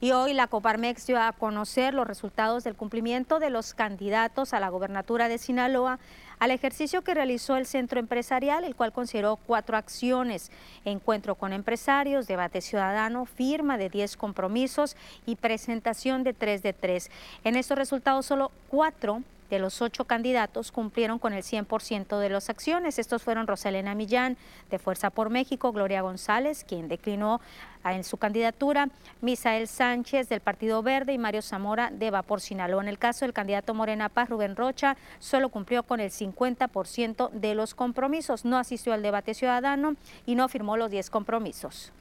Y 0.00 0.12
hoy 0.12 0.32
la 0.32 0.46
Coparmex 0.46 1.08
dio 1.08 1.20
a 1.20 1.32
conocer 1.32 1.92
los 1.92 2.06
resultados 2.06 2.62
del 2.62 2.76
cumplimiento 2.76 3.40
de 3.40 3.50
los 3.50 3.74
candidatos 3.74 4.54
a 4.54 4.60
la 4.60 4.68
gobernatura 4.68 5.28
de 5.28 5.38
Sinaloa 5.38 5.98
al 6.38 6.52
ejercicio 6.52 7.02
que 7.02 7.14
realizó 7.14 7.56
el 7.56 7.66
centro 7.66 7.98
empresarial, 7.98 8.62
el 8.62 8.76
cual 8.76 8.92
consideró 8.92 9.34
cuatro 9.34 9.76
acciones, 9.76 10.52
encuentro 10.84 11.34
con 11.34 11.52
empresarios, 11.52 12.28
debate 12.28 12.60
ciudadano, 12.60 13.24
firma 13.24 13.76
de 13.76 13.88
10 13.88 14.16
compromisos 14.16 14.96
y 15.26 15.34
presentación 15.34 16.22
de 16.22 16.32
3 16.32 16.62
de 16.62 16.72
3. 16.74 17.10
En 17.42 17.56
estos 17.56 17.76
resultados 17.76 18.24
solo 18.24 18.52
cuatro 18.68 19.24
de 19.50 19.58
los 19.58 19.80
ocho 19.82 20.04
candidatos 20.04 20.72
cumplieron 20.72 21.18
con 21.18 21.32
el 21.32 21.42
100% 21.42 22.18
de 22.18 22.28
las 22.28 22.50
acciones. 22.50 22.98
Estos 22.98 23.22
fueron 23.22 23.46
Rosalena 23.46 23.94
Millán, 23.94 24.36
de 24.70 24.78
Fuerza 24.78 25.10
por 25.10 25.30
México, 25.30 25.72
Gloria 25.72 26.02
González, 26.02 26.64
quien 26.64 26.88
declinó 26.88 27.40
en 27.84 28.04
su 28.04 28.16
candidatura, 28.18 28.88
Misael 29.20 29.68
Sánchez, 29.68 30.28
del 30.28 30.40
Partido 30.40 30.82
Verde, 30.82 31.12
y 31.12 31.18
Mario 31.18 31.42
Zamora, 31.42 31.90
de 31.90 32.10
Vapor 32.10 32.40
Sinaloa. 32.40 32.82
En 32.82 32.88
el 32.88 32.98
caso 32.98 33.24
del 33.24 33.32
candidato 33.32 33.72
Morena 33.74 34.08
Paz, 34.08 34.28
Rubén 34.28 34.56
Rocha, 34.56 34.96
solo 35.18 35.48
cumplió 35.48 35.82
con 35.82 36.00
el 36.00 36.10
50% 36.10 37.30
de 37.30 37.54
los 37.54 37.74
compromisos. 37.74 38.44
No 38.44 38.58
asistió 38.58 38.92
al 38.92 39.02
debate 39.02 39.34
ciudadano 39.34 39.96
y 40.26 40.34
no 40.34 40.48
firmó 40.48 40.76
los 40.76 40.90
10 40.90 41.08
compromisos. 41.10 41.92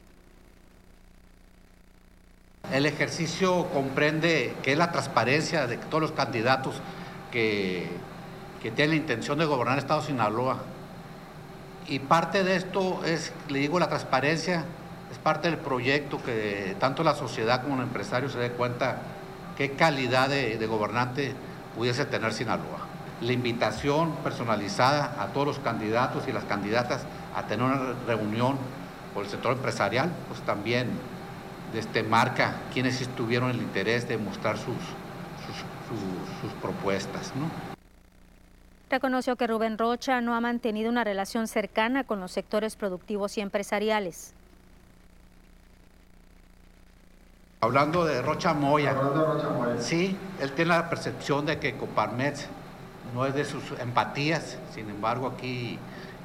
El 2.71 2.85
ejercicio 2.85 3.69
comprende 3.69 4.53
que 4.61 4.73
es 4.73 4.77
la 4.77 4.91
transparencia 4.91 5.67
de 5.67 5.77
todos 5.77 6.01
los 6.01 6.11
candidatos 6.11 6.81
que, 7.31 7.87
tiene 8.75 8.87
la 8.87 8.95
intención 8.95 9.37
de 9.37 9.45
gobernar 9.45 9.77
el 9.77 9.79
Estado 9.79 10.01
de 10.01 10.07
Sinaloa. 10.07 10.57
Y 11.87 11.99
parte 11.99 12.43
de 12.43 12.57
esto 12.57 13.01
es, 13.05 13.31
le 13.47 13.59
digo, 13.59 13.79
la 13.79 13.87
transparencia, 13.87 14.65
es 15.09 15.17
parte 15.19 15.49
del 15.49 15.57
proyecto 15.57 16.21
que 16.21 16.75
tanto 16.79 17.01
la 17.03 17.15
sociedad 17.15 17.61
como 17.61 17.77
los 17.77 17.85
empresarios 17.85 18.33
se 18.33 18.39
den 18.39 18.51
cuenta 18.53 18.97
qué 19.57 19.71
calidad 19.71 20.27
de, 20.27 20.67
gobernante 20.67 21.33
pudiese 21.77 22.05
tener 22.05 22.33
Sinaloa. 22.33 22.87
La 23.21 23.31
invitación 23.31 24.11
personalizada 24.17 25.15
a 25.17 25.27
todos 25.27 25.47
los 25.47 25.59
candidatos 25.59 26.27
y 26.27 26.33
las 26.33 26.43
candidatas 26.43 27.05
a 27.35 27.43
tener 27.43 27.65
una 27.65 27.93
reunión 28.05 28.57
con 29.13 29.23
el 29.23 29.29
sector 29.29 29.53
empresarial, 29.53 30.11
pues 30.27 30.41
también 30.41 30.89
este, 31.73 32.03
marca 32.03 32.55
quienes 32.73 33.07
tuvieron 33.15 33.49
el 33.49 33.57
interés 33.57 34.09
de 34.09 34.17
mostrar 34.17 34.57
sus 34.57 34.75
propuestas. 36.61 37.33
¿no? 37.35 37.49
Reconoció 38.89 39.35
que 39.35 39.47
Rubén 39.47 39.77
Rocha 39.77 40.21
no 40.21 40.35
ha 40.35 40.41
mantenido 40.41 40.89
una 40.89 41.03
relación 41.03 41.47
cercana 41.47 42.03
con 42.03 42.19
los 42.19 42.31
sectores 42.31 42.75
productivos 42.75 43.37
y 43.37 43.41
empresariales. 43.41 44.33
Hablando 47.59 48.05
de 48.05 48.21
Rocha 48.21 48.53
Moya, 48.53 48.95
sí, 49.79 50.15
él 50.39 50.51
tiene 50.53 50.69
la 50.69 50.89
percepción 50.89 51.45
de 51.45 51.59
que 51.59 51.75
Coparmex 51.75 52.45
no 53.13 53.25
es 53.25 53.33
de 53.33 53.45
sus 53.45 53.71
empatías, 53.79 54.57
sin 54.73 54.89
embargo 54.89 55.27
aquí 55.27 55.79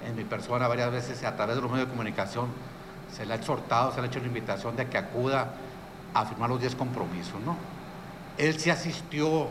en 0.07 0.15
mi 0.15 0.25
persona 0.25 0.69
varias 0.69 0.93
veces 0.93 1.25
a 1.25 1.35
través 1.35 1.57
de 1.57 1.63
los 1.63 1.71
medios 1.71 1.89
de 1.89 1.93
comunicación 1.93 2.49
se 3.11 3.25
le 3.25 3.33
ha 3.33 3.37
exhortado, 3.37 3.93
se 3.93 4.01
le 4.01 4.07
ha 4.07 4.11
hecho 4.11 4.21
la 4.21 4.27
invitación 4.27 4.77
de 4.77 4.87
que 4.89 4.99
acuda 4.99 5.53
a 6.15 6.27
firmar 6.27 6.51
los 6.51 6.61
10 6.61 6.75
compromisos, 6.75 7.41
¿no? 7.45 7.57
Él 8.39 8.59
sí 8.59 8.71
asistió 8.71 9.49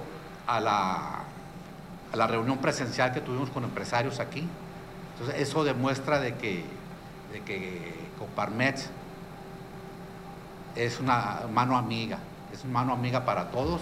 a 0.47 0.59
la, 0.59 2.27
reunión 2.27 2.57
presencial 2.57 3.13
que 3.13 3.21
tuvimos 3.21 3.49
con 3.49 3.63
empresarios 3.63 4.19
aquí. 4.19 4.47
Entonces, 5.13 5.41
eso 5.41 5.63
demuestra 5.63 6.19
de 6.19 6.35
que, 6.35 6.65
de 7.31 7.41
es 10.75 10.99
una 10.99 11.41
mano 11.51 11.77
amiga, 11.77 12.17
es 12.53 12.63
una 12.63 12.73
mano 12.73 12.93
amiga 12.93 13.25
para 13.25 13.51
todos, 13.51 13.81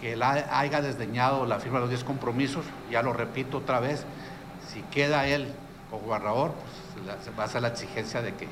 que 0.00 0.14
él 0.14 0.22
haya 0.22 0.80
desdeñado 0.80 1.44
la 1.46 1.58
firma 1.58 1.78
de 1.78 1.82
los 1.82 1.90
10 1.90 2.04
compromisos, 2.04 2.64
ya 2.90 3.02
lo 3.02 3.12
repito 3.12 3.58
otra 3.58 3.80
vez, 3.80 4.04
si 4.72 4.80
queda 4.82 5.26
él 5.26 5.52
como 5.90 6.06
gobernador, 6.06 6.52
pues 6.94 7.24
se 7.24 7.30
va 7.32 7.44
a 7.44 7.46
hacer 7.46 7.62
la 7.62 7.68
exigencia 7.68 8.22
de 8.22 8.34
que, 8.34 8.48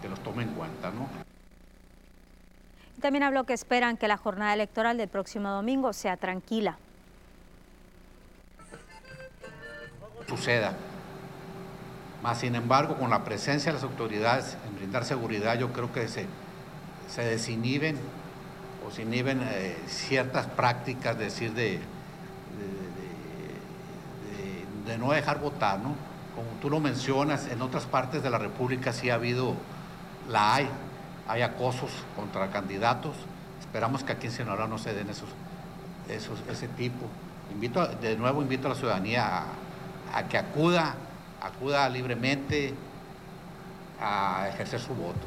que 0.00 0.08
los 0.08 0.20
tome 0.20 0.44
en 0.44 0.50
cuenta, 0.50 0.90
¿no? 0.90 1.25
También 3.00 3.22
habló 3.22 3.44
que 3.44 3.52
esperan 3.52 3.96
que 3.96 4.08
la 4.08 4.16
jornada 4.16 4.54
electoral 4.54 4.96
del 4.96 5.08
próximo 5.08 5.50
domingo 5.50 5.92
sea 5.92 6.16
tranquila. 6.16 6.78
Suceda. 10.28 10.74
Más 12.22 12.40
sin 12.40 12.54
embargo, 12.54 12.96
con 12.96 13.10
la 13.10 13.22
presencia 13.24 13.70
de 13.70 13.74
las 13.74 13.84
autoridades 13.84 14.56
en 14.66 14.76
brindar 14.76 15.04
seguridad, 15.04 15.58
yo 15.58 15.72
creo 15.72 15.92
que 15.92 16.08
se, 16.08 16.26
se 17.08 17.22
desinhiben 17.22 17.96
o 18.86 18.90
se 18.90 19.02
inhiben 19.02 19.40
eh, 19.42 19.76
ciertas 19.86 20.46
prácticas, 20.46 21.18
decir, 21.18 21.52
de, 21.52 21.80
de, 24.86 24.98
no 24.98 25.12
dejar 25.12 25.40
votar, 25.40 25.78
¿no? 25.78 25.94
Como 26.34 26.48
tú 26.60 26.70
lo 26.70 26.80
mencionas, 26.80 27.48
en 27.48 27.60
otras 27.60 27.84
partes 27.84 28.22
de 28.22 28.30
la 28.30 28.38
República 28.38 28.92
sí 28.92 29.10
ha 29.10 29.14
habido, 29.14 29.54
la 30.28 30.54
hay, 30.54 30.68
hay 31.28 31.42
acosos 31.42 31.90
contra 32.14 32.50
candidatos. 32.50 33.16
Esperamos 33.60 34.04
que 34.04 34.12
aquí 34.12 34.26
en 34.26 34.32
Sinaloa 34.32 34.66
no 34.66 34.78
se 34.78 34.94
den 34.94 35.10
esos, 35.10 35.28
ese 36.08 36.68
tipo. 36.68 37.06
Invito, 37.52 37.86
de 37.86 38.16
nuevo 38.16 38.42
invito 38.42 38.66
a 38.66 38.70
la 38.70 38.76
ciudadanía 38.76 39.26
a, 39.26 39.44
a 40.14 40.28
que 40.28 40.38
acuda, 40.38 40.94
acuda 41.40 41.88
libremente 41.88 42.74
a 44.00 44.48
ejercer 44.48 44.80
su 44.80 44.94
voto. 44.94 45.26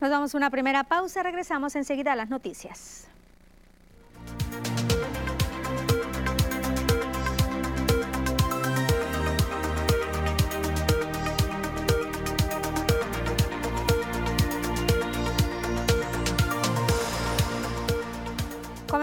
Nos 0.00 0.10
damos 0.10 0.34
una 0.34 0.50
primera 0.50 0.84
pausa, 0.84 1.22
regresamos 1.22 1.76
enseguida 1.76 2.12
a 2.12 2.16
las 2.16 2.28
noticias. 2.28 3.08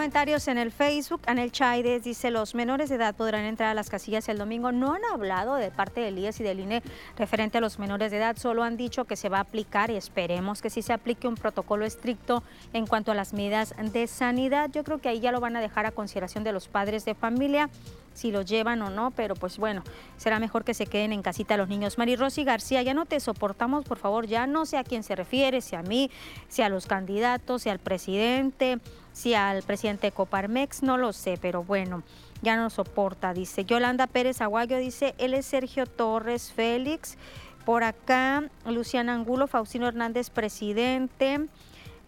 Comentarios 0.02 0.48
en 0.48 0.58
el 0.58 0.72
Facebook. 0.72 1.20
Anel 1.26 1.52
Chaides 1.52 2.02
dice, 2.02 2.32
los 2.32 2.56
menores 2.56 2.88
de 2.88 2.96
edad 2.96 3.14
podrán 3.14 3.44
entrar 3.44 3.68
a 3.68 3.74
las 3.74 3.88
casillas 3.88 4.28
el 4.28 4.36
domingo. 4.36 4.72
No 4.72 4.94
han 4.94 5.04
hablado 5.04 5.54
de 5.54 5.70
parte 5.70 6.00
del 6.00 6.18
IES 6.18 6.40
y 6.40 6.42
del 6.42 6.58
INE 6.58 6.82
referente 7.16 7.58
a 7.58 7.60
los 7.60 7.78
menores 7.78 8.10
de 8.10 8.16
edad, 8.16 8.36
solo 8.36 8.64
han 8.64 8.76
dicho 8.76 9.04
que 9.04 9.14
se 9.14 9.28
va 9.28 9.38
a 9.38 9.42
aplicar 9.42 9.92
y 9.92 9.96
esperemos 9.96 10.60
que 10.60 10.70
sí 10.70 10.82
se 10.82 10.92
aplique 10.92 11.28
un 11.28 11.36
protocolo 11.36 11.84
estricto 11.84 12.42
en 12.72 12.84
cuanto 12.84 13.12
a 13.12 13.14
las 13.14 13.32
medidas 13.32 13.74
de 13.80 14.08
sanidad. 14.08 14.70
Yo 14.72 14.82
creo 14.82 14.98
que 14.98 15.08
ahí 15.08 15.20
ya 15.20 15.30
lo 15.30 15.38
van 15.38 15.54
a 15.54 15.60
dejar 15.60 15.86
a 15.86 15.92
consideración 15.92 16.42
de 16.42 16.50
los 16.50 16.66
padres 16.66 17.04
de 17.04 17.14
familia 17.14 17.70
si 18.14 18.30
lo 18.30 18.42
llevan 18.42 18.82
o 18.82 18.90
no, 18.90 19.10
pero 19.10 19.34
pues 19.34 19.58
bueno, 19.58 19.82
será 20.16 20.38
mejor 20.38 20.64
que 20.64 20.74
se 20.74 20.86
queden 20.86 21.12
en 21.12 21.22
casita 21.22 21.56
los 21.56 21.68
niños. 21.68 21.98
Mari 21.98 22.16
Rosy 22.16 22.44
García, 22.44 22.82
ya 22.82 22.94
no 22.94 23.06
te 23.06 23.20
soportamos, 23.20 23.84
por 23.84 23.98
favor, 23.98 24.26
ya 24.26 24.46
no 24.46 24.66
sé 24.66 24.76
a 24.76 24.84
quién 24.84 25.02
se 25.02 25.14
refiere, 25.14 25.60
si 25.60 25.76
a 25.76 25.82
mí, 25.82 26.10
si 26.48 26.62
a 26.62 26.68
los 26.68 26.86
candidatos, 26.86 27.62
si 27.62 27.68
al 27.68 27.78
presidente, 27.78 28.78
si 29.12 29.34
al 29.34 29.62
presidente 29.62 30.08
de 30.08 30.12
Coparmex, 30.12 30.82
no 30.82 30.96
lo 30.96 31.12
sé, 31.12 31.38
pero 31.40 31.62
bueno, 31.62 32.02
ya 32.42 32.56
no 32.56 32.70
soporta, 32.70 33.32
dice. 33.32 33.64
Yolanda 33.64 34.06
Pérez 34.06 34.40
Aguayo 34.40 34.78
dice, 34.78 35.14
él 35.18 35.34
es 35.34 35.46
Sergio 35.46 35.86
Torres 35.86 36.52
Félix. 36.52 37.16
Por 37.64 37.84
acá, 37.84 38.42
Luciana 38.66 39.14
Angulo, 39.14 39.46
Faustino 39.46 39.86
Hernández, 39.86 40.30
presidente. 40.30 41.46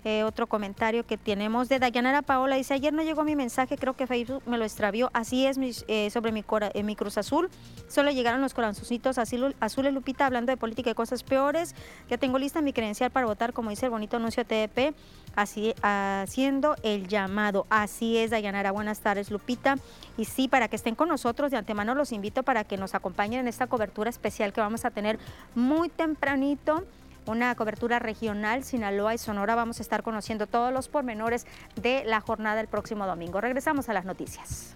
Eh, 0.06 0.22
otro 0.22 0.46
comentario 0.46 1.06
que 1.06 1.16
tenemos 1.16 1.70
de 1.70 1.78
Dayanara 1.78 2.20
Paola. 2.20 2.56
Dice, 2.56 2.74
ayer 2.74 2.92
no 2.92 3.02
llegó 3.02 3.24
mi 3.24 3.36
mensaje, 3.36 3.78
creo 3.78 3.94
que 3.94 4.06
Facebook 4.06 4.42
me 4.44 4.58
lo 4.58 4.64
extravió, 4.64 5.08
así 5.14 5.46
es 5.46 5.58
eh, 5.88 6.10
sobre 6.10 6.30
mi, 6.30 6.44
eh, 6.74 6.82
mi 6.82 6.94
Cruz 6.94 7.16
Azul, 7.16 7.48
solo 7.88 8.10
llegaron 8.10 8.42
los 8.42 8.52
corazoncitos 8.52 9.16
azul, 9.16 9.56
azules 9.60 9.94
Lupita 9.94 10.26
hablando 10.26 10.52
de 10.52 10.58
política 10.58 10.90
y 10.90 10.94
cosas 10.94 11.22
peores, 11.22 11.74
ya 12.10 12.18
tengo 12.18 12.38
lista 12.38 12.60
mi 12.60 12.74
credencial 12.74 13.10
para 13.10 13.24
votar 13.24 13.54
como 13.54 13.70
dice 13.70 13.86
el 13.86 13.92
bonito 13.92 14.18
anuncio 14.18 14.44
TDP, 14.44 14.94
así 15.36 15.74
haciendo 15.80 16.76
el 16.82 17.08
llamado, 17.08 17.66
así 17.70 18.18
es 18.18 18.30
Dayanara, 18.30 18.72
buenas 18.72 19.00
tardes 19.00 19.30
Lupita, 19.30 19.76
y 20.18 20.26
sí, 20.26 20.48
para 20.48 20.68
que 20.68 20.76
estén 20.76 20.96
con 20.96 21.08
nosotros 21.08 21.50
de 21.50 21.56
antemano 21.56 21.94
los 21.94 22.12
invito 22.12 22.42
para 22.42 22.64
que 22.64 22.76
nos 22.76 22.94
acompañen 22.94 23.40
en 23.40 23.48
esta 23.48 23.68
cobertura 23.68 24.10
especial 24.10 24.52
que 24.52 24.60
vamos 24.60 24.84
a 24.84 24.90
tener 24.90 25.18
muy 25.54 25.88
tempranito 25.88 26.84
una 27.26 27.54
cobertura 27.54 27.98
regional, 27.98 28.64
Sinaloa 28.64 29.14
y 29.14 29.18
Sonora. 29.18 29.54
Vamos 29.54 29.78
a 29.78 29.82
estar 29.82 30.02
conociendo 30.02 30.46
todos 30.46 30.72
los 30.72 30.88
pormenores 30.88 31.46
de 31.80 32.04
la 32.04 32.20
jornada 32.20 32.60
el 32.60 32.68
próximo 32.68 33.06
domingo. 33.06 33.40
Regresamos 33.40 33.88
a 33.88 33.92
las 33.92 34.04
noticias. 34.04 34.74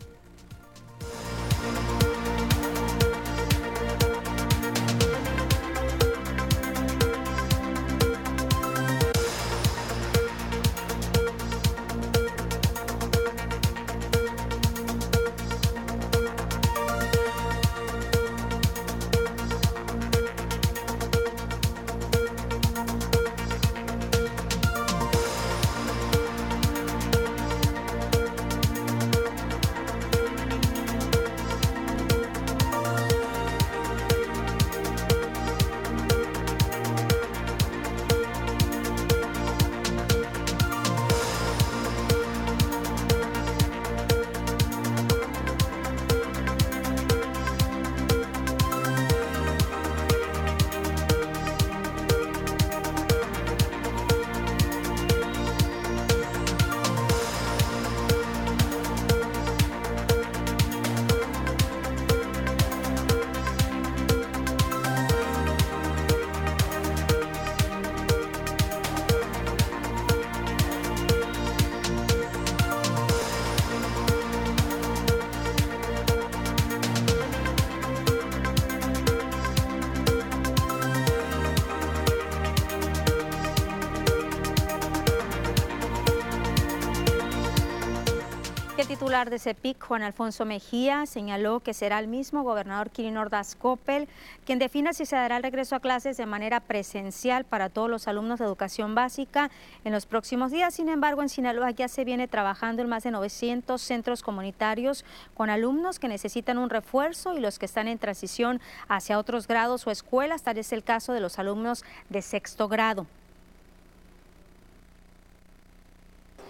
De 89.30 89.38
CEPIC, 89.38 89.82
Juan 89.82 90.02
Alfonso 90.02 90.44
Mejía, 90.44 91.06
señaló 91.06 91.60
que 91.60 91.74
será 91.74 91.98
el 91.98 92.08
mismo 92.08 92.42
gobernador 92.42 92.90
Kirin 92.90 93.16
Ordaz 93.16 93.54
Coppel 93.54 94.08
quien 94.46 94.58
defina 94.58 94.92
si 94.92 95.06
se 95.06 95.16
dará 95.16 95.36
el 95.36 95.42
regreso 95.42 95.76
a 95.76 95.80
clases 95.80 96.16
de 96.16 96.26
manera 96.26 96.60
presencial 96.60 97.44
para 97.44 97.68
todos 97.68 97.90
los 97.90 98.08
alumnos 98.08 98.38
de 98.38 98.44
educación 98.44 98.94
básica 98.94 99.50
en 99.84 99.92
los 99.92 100.06
próximos 100.06 100.52
días. 100.52 100.74
Sin 100.74 100.88
embargo, 100.88 101.22
en 101.22 101.28
Sinaloa 101.28 101.70
ya 101.70 101.88
se 101.88 102.04
viene 102.04 102.28
trabajando 102.28 102.82
en 102.82 102.88
más 102.88 103.02
de 103.04 103.10
900 103.10 103.80
centros 103.80 104.22
comunitarios 104.22 105.04
con 105.34 105.50
alumnos 105.50 105.98
que 105.98 106.08
necesitan 106.08 106.58
un 106.58 106.70
refuerzo 106.70 107.36
y 107.36 107.40
los 107.40 107.58
que 107.58 107.66
están 107.66 107.88
en 107.88 107.98
transición 107.98 108.60
hacia 108.88 109.18
otros 109.18 109.46
grados 109.46 109.86
o 109.86 109.90
escuelas. 109.90 110.42
Tal 110.42 110.58
es 110.58 110.72
el 110.72 110.82
caso 110.82 111.12
de 111.12 111.20
los 111.20 111.38
alumnos 111.38 111.84
de 112.08 112.22
sexto 112.22 112.68
grado. 112.68 113.06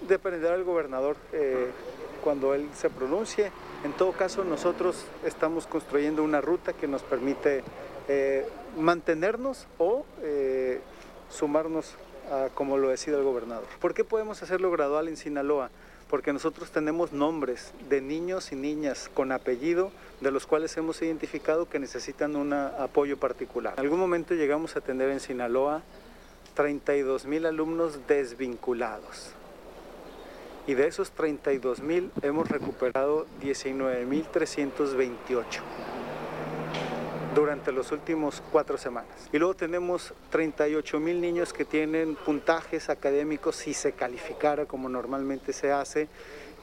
Dependerá 0.06 0.52
del 0.52 0.64
gobernador. 0.64 1.16
Eh, 1.32 1.70
cuando 2.22 2.54
él 2.54 2.68
se 2.74 2.90
pronuncie. 2.90 3.50
En 3.84 3.92
todo 3.92 4.12
caso, 4.12 4.44
nosotros 4.44 5.04
estamos 5.24 5.66
construyendo 5.66 6.22
una 6.22 6.40
ruta 6.40 6.72
que 6.72 6.88
nos 6.88 7.02
permite 7.02 7.62
eh, 8.08 8.46
mantenernos 8.78 9.66
o 9.78 10.04
eh, 10.22 10.80
sumarnos 11.30 11.94
a 12.30 12.48
como 12.54 12.76
lo 12.76 12.88
decida 12.88 13.16
el 13.16 13.24
gobernador. 13.24 13.66
¿Por 13.80 13.94
qué 13.94 14.04
podemos 14.04 14.42
hacerlo 14.42 14.70
gradual 14.70 15.08
en 15.08 15.16
Sinaloa? 15.16 15.70
Porque 16.10 16.32
nosotros 16.32 16.70
tenemos 16.70 17.12
nombres 17.12 17.72
de 17.88 18.00
niños 18.00 18.52
y 18.52 18.56
niñas 18.56 19.10
con 19.12 19.30
apellido 19.30 19.90
de 20.20 20.30
los 20.30 20.46
cuales 20.46 20.76
hemos 20.76 21.00
identificado 21.02 21.68
que 21.68 21.78
necesitan 21.78 22.34
un 22.34 22.52
apoyo 22.52 23.18
particular. 23.18 23.74
En 23.76 23.80
algún 23.80 24.00
momento 24.00 24.34
llegamos 24.34 24.76
a 24.76 24.80
tener 24.80 25.10
en 25.10 25.20
Sinaloa 25.20 25.82
32 26.54 27.26
mil 27.26 27.46
alumnos 27.46 28.06
desvinculados 28.08 29.34
y 30.68 30.74
de 30.74 30.86
esos 30.86 31.10
32 31.12 31.80
mil 31.80 32.10
hemos 32.20 32.46
recuperado 32.48 33.26
19.328 33.42 35.44
durante 37.34 37.72
los 37.72 37.90
últimos 37.90 38.42
cuatro 38.52 38.76
semanas. 38.76 39.30
Y 39.32 39.38
luego 39.38 39.54
tenemos 39.54 40.12
38 40.30 41.00
mil 41.00 41.22
niños 41.22 41.54
que 41.54 41.64
tienen 41.64 42.16
puntajes 42.16 42.90
académicos 42.90 43.56
si 43.56 43.72
se 43.72 43.92
calificara 43.92 44.66
como 44.66 44.90
normalmente 44.90 45.54
se 45.54 45.72
hace, 45.72 46.08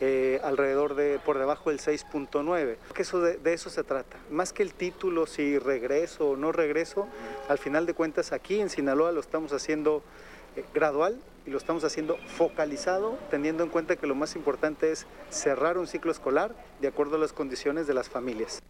eh, 0.02 0.42
alrededor 0.44 0.94
de 0.94 1.20
por 1.26 1.40
debajo 1.40 1.72
del 1.72 1.80
6.9. 1.80 2.76
Que 2.94 3.02
eso 3.02 3.22
de, 3.22 3.54
eso 3.54 3.72
se 3.72 3.84
trata. 3.84 4.18
Más 4.30 4.54
que 4.54 4.62
el 4.62 4.74
título, 4.74 5.26
si 5.26 5.58
regreso 5.58 6.32
o 6.32 6.36
no 6.36 6.52
regreso, 6.52 7.08
al 7.48 7.58
final 7.58 7.88
de 7.88 7.96
cuentas 7.96 8.34
aquí 8.34 8.60
en 8.60 8.70
Sinaloa 8.70 9.12
lo 9.12 9.22
estamos 9.22 9.52
haciendo 9.52 10.04
gradual 10.74 11.20
y 11.46 11.52
lo 11.52 11.58
estamos 11.58 11.84
haciendo 11.84 12.18
focalizado, 12.28 13.18
teniendo 13.30 13.64
en 13.64 13.70
cuenta 13.70 13.96
que 13.96 14.08
lo 14.08 14.16
más 14.16 14.36
importante 14.36 14.92
es 14.92 15.06
cerrar 15.30 15.78
un 15.78 15.88
ciclo 15.88 16.12
escolar 16.12 16.56
de 16.82 16.88
acuerdo 16.88 17.18
a 17.18 17.20
las 17.20 17.34
condiciones 17.34 17.88
de 17.88 17.94
las 17.94 18.10
familias. 18.10 18.62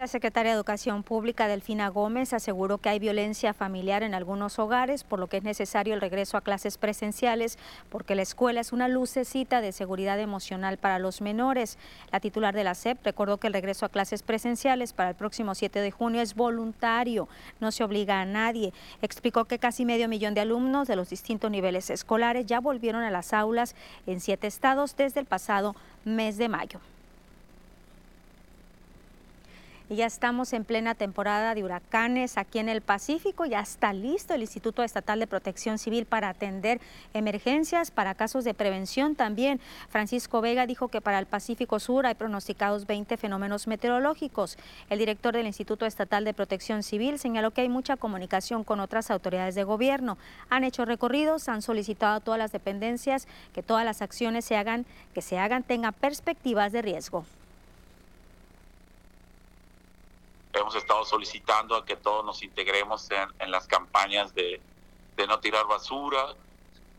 La 0.00 0.06
secretaria 0.06 0.52
de 0.52 0.56
Educación 0.56 1.02
Pública, 1.02 1.46
Delfina 1.46 1.90
Gómez, 1.90 2.32
aseguró 2.32 2.78
que 2.78 2.88
hay 2.88 2.98
violencia 2.98 3.52
familiar 3.52 4.02
en 4.02 4.14
algunos 4.14 4.58
hogares, 4.58 5.04
por 5.04 5.18
lo 5.18 5.26
que 5.26 5.36
es 5.36 5.42
necesario 5.42 5.92
el 5.92 6.00
regreso 6.00 6.38
a 6.38 6.40
clases 6.40 6.78
presenciales, 6.78 7.58
porque 7.90 8.14
la 8.14 8.22
escuela 8.22 8.62
es 8.62 8.72
una 8.72 8.88
lucecita 8.88 9.60
de 9.60 9.72
seguridad 9.72 10.18
emocional 10.18 10.78
para 10.78 10.98
los 10.98 11.20
menores. 11.20 11.76
La 12.12 12.20
titular 12.20 12.54
de 12.54 12.64
la 12.64 12.74
SEP 12.74 13.04
recordó 13.04 13.36
que 13.36 13.48
el 13.48 13.52
regreso 13.52 13.84
a 13.84 13.90
clases 13.90 14.22
presenciales 14.22 14.94
para 14.94 15.10
el 15.10 15.16
próximo 15.16 15.54
7 15.54 15.82
de 15.82 15.90
junio 15.90 16.22
es 16.22 16.34
voluntario, 16.34 17.28
no 17.60 17.70
se 17.70 17.84
obliga 17.84 18.22
a 18.22 18.24
nadie. 18.24 18.72
Explicó 19.02 19.44
que 19.44 19.58
casi 19.58 19.84
medio 19.84 20.08
millón 20.08 20.32
de 20.32 20.40
alumnos 20.40 20.88
de 20.88 20.96
los 20.96 21.10
distintos 21.10 21.50
niveles 21.50 21.90
escolares 21.90 22.46
ya 22.46 22.60
volvieron 22.60 23.02
a 23.02 23.10
las 23.10 23.34
aulas 23.34 23.76
en 24.06 24.20
siete 24.20 24.46
estados 24.46 24.96
desde 24.96 25.20
el 25.20 25.26
pasado 25.26 25.76
mes 26.06 26.38
de 26.38 26.48
mayo. 26.48 26.80
Y 29.90 29.96
ya 29.96 30.06
estamos 30.06 30.52
en 30.52 30.64
plena 30.64 30.94
temporada 30.94 31.52
de 31.52 31.64
huracanes 31.64 32.38
aquí 32.38 32.60
en 32.60 32.68
el 32.68 32.80
Pacífico. 32.80 33.44
Ya 33.44 33.58
está 33.58 33.92
listo 33.92 34.32
el 34.32 34.42
Instituto 34.42 34.84
Estatal 34.84 35.18
de 35.18 35.26
Protección 35.26 35.78
Civil 35.78 36.06
para 36.06 36.28
atender 36.28 36.80
emergencias, 37.12 37.90
para 37.90 38.14
casos 38.14 38.44
de 38.44 38.54
prevención 38.54 39.16
también. 39.16 39.60
Francisco 39.88 40.40
Vega 40.40 40.68
dijo 40.68 40.86
que 40.86 41.00
para 41.00 41.18
el 41.18 41.26
Pacífico 41.26 41.80
Sur 41.80 42.06
hay 42.06 42.14
pronosticados 42.14 42.86
20 42.86 43.16
fenómenos 43.16 43.66
meteorológicos. 43.66 44.58
El 44.90 45.00
director 45.00 45.34
del 45.34 45.48
Instituto 45.48 45.84
Estatal 45.84 46.24
de 46.24 46.34
Protección 46.34 46.84
Civil 46.84 47.18
señaló 47.18 47.50
que 47.50 47.62
hay 47.62 47.68
mucha 47.68 47.96
comunicación 47.96 48.62
con 48.62 48.78
otras 48.78 49.10
autoridades 49.10 49.56
de 49.56 49.64
gobierno. 49.64 50.18
Han 50.50 50.62
hecho 50.62 50.84
recorridos, 50.84 51.48
han 51.48 51.62
solicitado 51.62 52.14
a 52.14 52.20
todas 52.20 52.38
las 52.38 52.52
dependencias 52.52 53.26
que 53.52 53.64
todas 53.64 53.84
las 53.84 54.02
acciones 54.02 54.44
se 54.44 54.54
hagan, 54.54 54.86
que 55.14 55.20
se 55.20 55.36
hagan 55.36 55.64
tengan 55.64 55.94
perspectivas 55.94 56.70
de 56.70 56.82
riesgo. 56.82 57.24
Hemos 60.52 60.74
estado 60.74 61.04
solicitando 61.04 61.76
a 61.76 61.84
que 61.84 61.96
todos 61.96 62.24
nos 62.24 62.42
integremos 62.42 63.08
en, 63.38 63.50
las 63.50 63.66
campañas 63.66 64.34
de, 64.34 64.60
no 65.28 65.38
tirar 65.40 65.66
basura. 65.66 66.34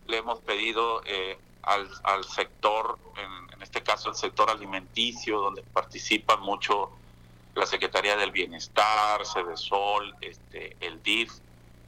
Le 0.08 0.18
hemos 0.18 0.40
pedido 0.42 1.02
eh, 1.06 1.40
al, 1.64 2.24
sector, 2.24 3.00
en, 3.18 3.62
este 3.62 3.82
caso 3.82 4.10
el 4.10 4.16
sector 4.16 4.50
alimenticio, 4.50 5.40
donde 5.40 5.64
participan 5.64 6.40
mucho 6.42 6.92
la 7.56 7.66
Secretaría 7.66 8.16
del 8.16 8.32
Bienestar, 8.32 9.26
Sol, 9.56 10.16
este, 10.22 10.78
el 10.80 11.02
DIF, 11.04 11.32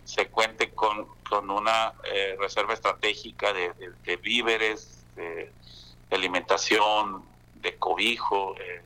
se 0.04 0.28
cuente 0.28 0.72
con, 0.72 1.08
una 1.50 1.94
eh, 2.04 2.36
reserva 2.40 2.74
estratégica 2.74 3.54
de, 3.54 4.18
víveres, 4.18 5.04
de, 5.16 5.52
alimentación, 6.12 7.24
de 7.56 7.76
cobijo. 7.78 8.56
Eh, 8.60 8.82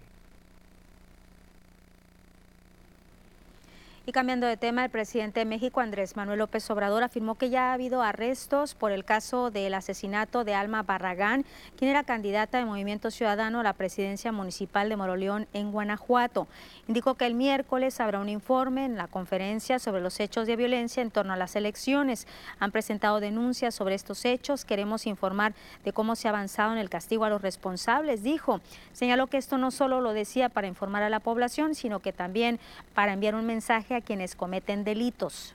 Y 4.09 4.13
cambiando 4.13 4.47
de 4.47 4.55
tema, 4.55 4.85
el 4.85 4.89
presidente 4.89 5.41
de 5.41 5.45
México, 5.45 5.81
Andrés 5.81 6.15
Manuel 6.15 6.39
López 6.39 6.71
Obrador, 6.71 7.03
afirmó 7.03 7.35
que 7.35 7.49
ya 7.49 7.71
ha 7.71 7.73
habido 7.73 8.01
arrestos 8.01 8.73
por 8.73 8.93
el 8.93 9.03
caso 9.03 9.51
del 9.51 9.73
asesinato 9.73 10.45
de 10.45 10.53
Alma 10.53 10.81
Barragán, 10.81 11.43
quien 11.75 11.91
era 11.91 12.05
candidata 12.05 12.57
de 12.57 12.63
Movimiento 12.63 13.11
Ciudadano 13.11 13.59
a 13.59 13.63
la 13.63 13.73
presidencia 13.73 14.31
municipal 14.31 14.87
de 14.87 14.95
Moroleón 14.95 15.45
en 15.51 15.73
Guanajuato. 15.73 16.47
Indicó 16.87 17.15
que 17.15 17.25
el 17.25 17.33
miércoles 17.33 17.99
habrá 17.99 18.21
un 18.21 18.29
informe 18.29 18.85
en 18.85 18.95
la 18.95 19.09
conferencia 19.09 19.77
sobre 19.77 19.99
los 19.99 20.21
hechos 20.21 20.47
de 20.47 20.55
violencia 20.55 21.03
en 21.03 21.11
torno 21.11 21.33
a 21.33 21.37
las 21.37 21.57
elecciones. 21.57 22.27
Han 22.59 22.71
presentado 22.71 23.19
denuncias 23.19 23.75
sobre 23.75 23.95
estos 23.95 24.23
hechos. 24.23 24.63
Queremos 24.63 25.05
informar 25.05 25.53
de 25.83 25.91
cómo 25.91 26.15
se 26.15 26.29
ha 26.29 26.31
avanzado 26.31 26.71
en 26.71 26.77
el 26.77 26.89
castigo 26.89 27.25
a 27.25 27.29
los 27.29 27.41
responsables, 27.41 28.23
dijo. 28.23 28.61
Señaló 28.93 29.27
que 29.27 29.35
esto 29.35 29.57
no 29.57 29.69
solo 29.69 29.99
lo 29.99 30.13
decía 30.13 30.47
para 30.47 30.67
informar 30.67 31.03
a 31.03 31.09
la 31.09 31.19
población, 31.19 31.75
sino 31.75 31.99
que 31.99 32.13
también 32.13 32.57
para 32.93 33.11
enviar 33.11 33.35
un 33.35 33.45
mensaje 33.45 33.96
a 33.97 34.01
quienes 34.01 34.35
cometen 34.35 34.83
delitos. 34.83 35.53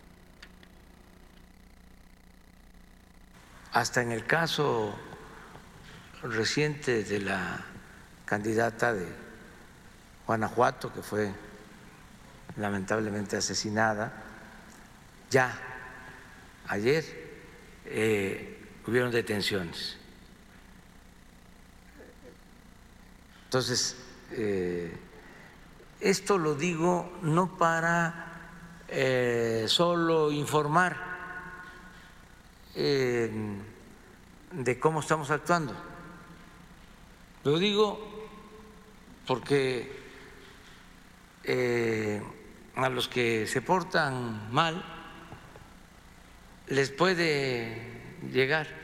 Hasta 3.72 4.02
en 4.02 4.12
el 4.12 4.26
caso 4.26 4.94
reciente 6.22 7.04
de 7.04 7.20
la 7.20 7.64
candidata 8.26 8.92
de 8.92 9.06
Guanajuato, 10.26 10.92
que 10.92 11.02
fue 11.02 11.32
lamentablemente 12.56 13.36
asesinada, 13.36 14.12
ya 15.30 15.58
ayer 16.68 17.04
eh, 17.86 18.66
hubieron 18.86 19.10
detenciones. 19.10 19.96
Entonces, 23.44 23.96
eh, 24.32 24.94
esto 26.00 26.38
lo 26.38 26.54
digo 26.54 27.18
no 27.22 27.56
para 27.56 28.31
eh, 28.94 29.64
solo 29.68 30.30
informar 30.30 30.94
eh, 32.74 33.30
de 34.52 34.78
cómo 34.78 35.00
estamos 35.00 35.30
actuando. 35.30 35.74
Lo 37.44 37.58
digo 37.58 38.28
porque 39.26 39.90
eh, 41.44 42.22
a 42.76 42.90
los 42.90 43.08
que 43.08 43.46
se 43.46 43.62
portan 43.62 44.52
mal 44.52 44.84
les 46.66 46.90
puede 46.90 48.20
llegar 48.30 48.81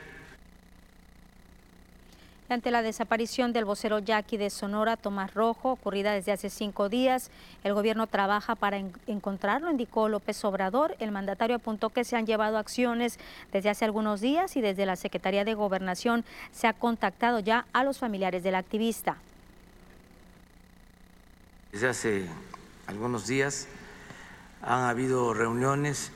ante 2.49 2.71
la 2.71 2.81
desaparición 2.81 3.53
del 3.53 3.65
vocero 3.65 3.99
Yaqui 3.99 4.37
de 4.37 4.49
Sonora, 4.49 4.97
Tomás 4.97 5.33
Rojo, 5.33 5.71
ocurrida 5.71 6.13
desde 6.13 6.31
hace 6.31 6.49
cinco 6.49 6.89
días. 6.89 7.29
El 7.63 7.73
gobierno 7.73 8.07
trabaja 8.07 8.55
para 8.55 8.81
encontrarlo, 9.07 9.69
indicó 9.69 10.09
López 10.09 10.43
Obrador. 10.43 10.95
El 10.99 11.11
mandatario 11.11 11.57
apuntó 11.57 11.89
que 11.89 12.03
se 12.03 12.15
han 12.15 12.25
llevado 12.25 12.57
acciones 12.57 13.19
desde 13.51 13.69
hace 13.69 13.85
algunos 13.85 14.21
días 14.21 14.57
y 14.57 14.61
desde 14.61 14.85
la 14.85 14.95
Secretaría 14.95 15.45
de 15.45 15.53
Gobernación 15.53 16.25
se 16.51 16.67
ha 16.67 16.73
contactado 16.73 17.39
ya 17.39 17.65
a 17.71 17.83
los 17.83 17.99
familiares 17.99 18.43
del 18.43 18.55
activista. 18.55 19.17
Desde 21.71 21.89
hace 21.89 22.29
algunos 22.87 23.27
días 23.27 23.67
han 24.61 24.85
habido 24.85 25.33
reuniones 25.33 26.11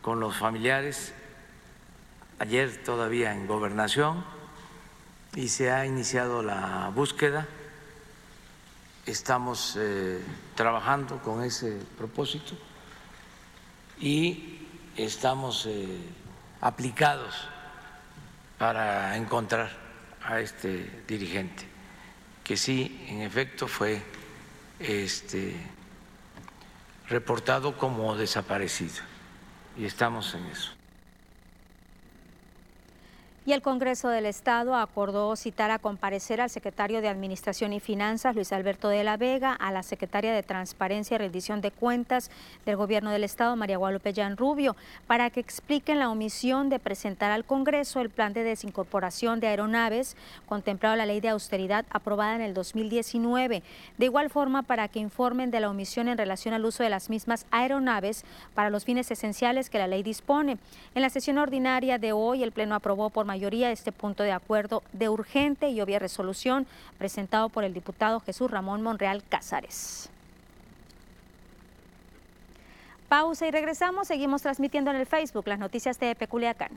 con 0.00 0.20
los 0.20 0.36
familiares, 0.36 1.12
ayer 2.38 2.82
todavía 2.82 3.32
en 3.32 3.46
gobernación, 3.46 4.24
y 5.34 5.48
se 5.48 5.70
ha 5.70 5.84
iniciado 5.86 6.42
la 6.42 6.90
búsqueda. 6.94 7.46
Estamos 9.06 9.76
eh, 9.76 10.20
trabajando 10.54 11.18
con 11.18 11.42
ese 11.42 11.78
propósito 11.98 12.54
y 14.00 14.66
estamos 14.96 15.66
eh, 15.66 15.86
aplicados 16.60 17.34
para 18.58 19.16
encontrar 19.16 19.70
a 20.22 20.40
este 20.40 21.02
dirigente, 21.06 21.66
que 22.42 22.56
sí, 22.56 23.04
en 23.08 23.20
efecto, 23.20 23.68
fue 23.68 24.02
este, 24.78 25.54
reportado 27.08 27.76
como 27.76 28.16
desaparecido 28.16 29.02
y 29.76 29.84
estamos 29.84 30.32
en 30.34 30.46
eso. 30.46 30.83
Y 33.46 33.52
el 33.52 33.60
Congreso 33.60 34.08
del 34.08 34.24
Estado 34.24 34.74
acordó 34.74 35.36
citar 35.36 35.70
a 35.70 35.78
comparecer 35.78 36.40
al 36.40 36.48
secretario 36.48 37.02
de 37.02 37.08
Administración 37.08 37.74
y 37.74 37.80
Finanzas, 37.80 38.34
Luis 38.34 38.54
Alberto 38.54 38.88
de 38.88 39.04
la 39.04 39.18
Vega, 39.18 39.52
a 39.52 39.70
la 39.70 39.82
secretaria 39.82 40.32
de 40.32 40.42
Transparencia 40.42 41.16
y 41.16 41.18
Rendición 41.18 41.60
de 41.60 41.70
Cuentas 41.70 42.30
del 42.64 42.76
Gobierno 42.76 43.10
del 43.10 43.22
Estado, 43.22 43.54
María 43.54 43.76
Guadalupe 43.76 44.14
Jan 44.14 44.38
Rubio, 44.38 44.76
para 45.06 45.28
que 45.28 45.40
expliquen 45.40 45.98
la 45.98 46.08
omisión 46.08 46.70
de 46.70 46.78
presentar 46.78 47.32
al 47.32 47.44
Congreso 47.44 48.00
el 48.00 48.08
plan 48.08 48.32
de 48.32 48.44
desincorporación 48.44 49.40
de 49.40 49.48
aeronaves 49.48 50.16
contemplado 50.46 50.94
en 50.94 51.00
la 51.00 51.06
ley 51.06 51.20
de 51.20 51.28
austeridad 51.28 51.84
aprobada 51.90 52.36
en 52.36 52.40
el 52.40 52.54
2019. 52.54 53.62
De 53.98 54.04
igual 54.06 54.30
forma, 54.30 54.62
para 54.62 54.88
que 54.88 55.00
informen 55.00 55.50
de 55.50 55.60
la 55.60 55.68
omisión 55.68 56.08
en 56.08 56.16
relación 56.16 56.54
al 56.54 56.64
uso 56.64 56.82
de 56.82 56.88
las 56.88 57.10
mismas 57.10 57.44
aeronaves 57.50 58.24
para 58.54 58.70
los 58.70 58.86
fines 58.86 59.10
esenciales 59.10 59.68
que 59.68 59.76
la 59.76 59.86
ley 59.86 60.02
dispone. 60.02 60.56
En 60.94 61.02
la 61.02 61.10
sesión 61.10 61.36
ordinaria 61.36 61.98
de 61.98 62.12
hoy, 62.12 62.42
el 62.42 62.50
Pleno 62.50 62.74
aprobó 62.74 63.10
por 63.10 63.33
mayoría 63.34 63.72
este 63.72 63.90
punto 63.90 64.22
de 64.22 64.30
acuerdo 64.30 64.84
de 64.92 65.08
urgente 65.08 65.68
y 65.68 65.80
obvia 65.80 65.98
resolución 65.98 66.68
presentado 66.98 67.48
por 67.48 67.64
el 67.64 67.74
diputado 67.74 68.20
Jesús 68.20 68.48
Ramón 68.48 68.80
Monreal 68.80 69.24
Cázares. 69.28 70.08
Pausa 73.08 73.48
y 73.48 73.50
regresamos. 73.50 74.06
Seguimos 74.06 74.42
transmitiendo 74.42 74.92
en 74.92 74.98
el 74.98 75.06
Facebook 75.06 75.48
las 75.48 75.58
noticias 75.58 75.98
de 75.98 76.14
Peculiacán. 76.14 76.70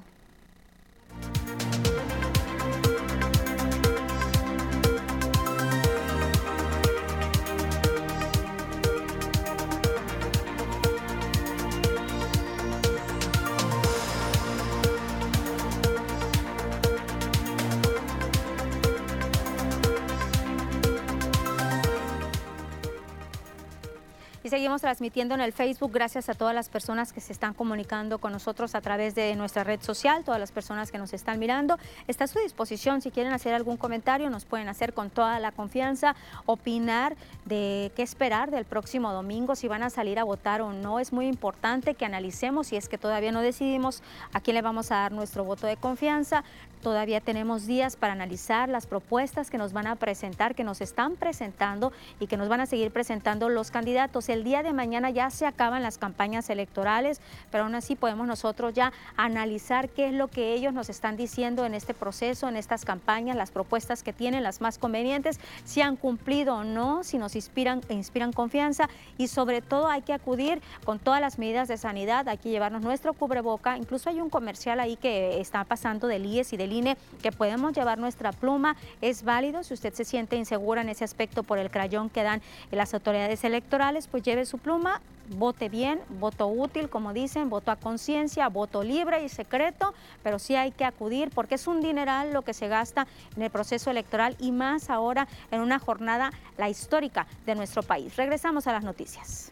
Y 24.47 24.49
seguimos 24.49 24.79
transmitiendo 24.79 25.35
en 25.35 25.41
el 25.41 25.51
Facebook. 25.51 25.91
Gracias 25.91 26.29
a 26.29 26.33
todas 26.33 26.55
las 26.55 26.69
personas 26.69 27.11
que 27.11 27.19
se 27.19 27.33
están 27.33 27.53
comunicando 27.53 28.17
con 28.19 28.31
nosotros 28.31 28.75
a 28.75 28.79
través 28.79 29.13
de 29.13 29.35
nuestra 29.35 29.65
red 29.65 29.81
social, 29.81 30.23
todas 30.23 30.39
las 30.39 30.53
personas 30.53 30.89
que 30.89 30.97
nos 30.97 31.11
están 31.11 31.37
mirando. 31.37 31.77
Está 32.07 32.23
a 32.23 32.27
su 32.27 32.39
disposición. 32.39 33.01
Si 33.01 33.11
quieren 33.11 33.33
hacer 33.33 33.53
algún 33.53 33.75
comentario, 33.75 34.29
nos 34.29 34.45
pueden 34.45 34.69
hacer 34.69 34.93
con 34.93 35.09
toda 35.09 35.37
la 35.41 35.51
confianza, 35.51 36.15
opinar 36.45 37.17
de 37.43 37.91
qué 37.97 38.03
esperar 38.03 38.49
del 38.49 38.63
próximo 38.63 39.11
domingo, 39.11 39.53
si 39.57 39.67
van 39.67 39.83
a 39.83 39.89
salir 39.89 40.17
a 40.17 40.23
votar 40.23 40.61
o 40.61 40.71
no. 40.71 41.01
Es 41.01 41.11
muy 41.11 41.27
importante 41.27 41.95
que 41.95 42.05
analicemos, 42.05 42.67
si 42.67 42.77
es 42.77 42.87
que 42.87 42.97
todavía 42.97 43.33
no 43.33 43.41
decidimos 43.41 44.01
a 44.31 44.39
quién 44.39 44.55
le 44.55 44.61
vamos 44.61 44.91
a 44.91 44.95
dar 44.95 45.11
nuestro 45.11 45.43
voto 45.43 45.67
de 45.67 45.75
confianza. 45.75 46.45
Todavía 46.81 47.21
tenemos 47.21 47.65
días 47.65 47.95
para 47.95 48.13
analizar 48.13 48.69
las 48.69 48.85
propuestas 48.85 49.49
que 49.49 49.57
nos 49.57 49.73
van 49.73 49.87
a 49.87 49.95
presentar, 49.95 50.55
que 50.55 50.63
nos 50.63 50.79
están 50.81 51.15
presentando 51.15 51.91
y 52.19 52.27
que 52.27 52.37
nos 52.37 52.49
van 52.49 52.61
a 52.61 52.65
seguir 52.65 52.91
presentando 52.91 53.49
los 53.49 53.71
candidatos. 53.71 54.29
El 54.29 54.43
día 54.43 54.63
de 54.63 54.73
mañana 54.73 55.09
ya 55.09 55.29
se 55.29 55.45
acaban 55.45 55.81
las 55.81 55.97
campañas 55.97 56.49
electorales, 56.49 57.19
pero 57.51 57.63
aún 57.63 57.75
así 57.75 57.95
podemos 57.95 58.27
nosotros 58.27 58.73
ya 58.73 58.93
analizar 59.15 59.89
qué 59.89 60.07
es 60.07 60.13
lo 60.13 60.27
que 60.27 60.53
ellos 60.53 60.73
nos 60.73 60.89
están 60.89 61.17
diciendo 61.17 61.65
en 61.65 61.73
este 61.73 61.93
proceso, 61.93 62.47
en 62.47 62.55
estas 62.55 62.85
campañas, 62.85 63.35
las 63.35 63.51
propuestas 63.51 64.03
que 64.03 64.13
tienen, 64.13 64.43
las 64.43 64.61
más 64.61 64.77
convenientes, 64.77 65.39
si 65.65 65.81
han 65.81 65.95
cumplido 65.95 66.57
o 66.57 66.63
no, 66.63 67.03
si 67.03 67.17
nos 67.17 67.35
inspiran, 67.35 67.81
inspiran 67.89 68.31
confianza 68.31 68.87
y 69.17 69.27
sobre 69.27 69.61
todo 69.61 69.87
hay 69.87 70.03
que 70.03 70.13
acudir 70.13 70.61
con 70.85 70.99
todas 70.99 71.21
las 71.21 71.39
medidas 71.39 71.67
de 71.67 71.77
sanidad, 71.77 72.27
hay 72.27 72.37
que 72.37 72.49
llevarnos 72.49 72.81
nuestro 72.81 73.13
cubreboca, 73.13 73.77
incluso 73.77 74.09
hay 74.09 74.21
un 74.21 74.29
comercial 74.29 74.79
ahí 74.79 74.95
que 74.95 75.39
está 75.41 75.63
pasando 75.63 76.07
del 76.07 76.25
IES 76.25 76.53
y 76.53 76.57
del 76.57 76.66
INE 76.71 76.97
que 77.21 77.31
podemos 77.31 77.73
llevar 77.73 77.97
nuestra 77.97 78.31
pluma, 78.31 78.75
es 79.01 79.23
válido 79.23 79.63
si 79.63 79.73
usted 79.73 79.93
se 79.93 80.05
siente 80.05 80.35
insegura 80.35 80.81
en 80.81 80.89
ese 80.89 81.03
aspecto 81.03 81.43
por 81.43 81.57
el 81.57 81.71
crayón 81.71 82.09
que 82.09 82.23
dan 82.23 82.41
las 82.71 82.93
autoridades 82.93 83.43
electorales, 83.43 84.07
pues 84.07 84.23
lleve 84.23 84.45
su 84.45 84.57
pluma, 84.57 85.01
vote 85.29 85.69
bien, 85.69 85.99
voto 86.19 86.47
útil, 86.47 86.89
como 86.89 87.13
dicen, 87.13 87.49
voto 87.49 87.71
a 87.71 87.75
conciencia, 87.75 88.47
voto 88.49 88.83
libre 88.83 89.23
y 89.23 89.29
secreto, 89.29 89.93
pero 90.23 90.39
sí 90.39 90.55
hay 90.55 90.71
que 90.71 90.85
acudir 90.85 91.29
porque 91.33 91.55
es 91.55 91.67
un 91.67 91.81
dineral 91.81 92.33
lo 92.33 92.43
que 92.43 92.53
se 92.53 92.67
gasta 92.67 93.07
en 93.35 93.43
el 93.43 93.49
proceso 93.49 93.91
electoral 93.91 94.35
y 94.39 94.51
más 94.51 94.89
ahora 94.89 95.27
en 95.51 95.61
una 95.61 95.79
jornada, 95.79 96.31
la 96.57 96.69
histórica 96.69 97.27
de 97.45 97.55
nuestro 97.55 97.83
país. 97.83 98.15
Regresamos 98.15 98.67
a 98.67 98.73
las 98.73 98.83
noticias. 98.83 99.51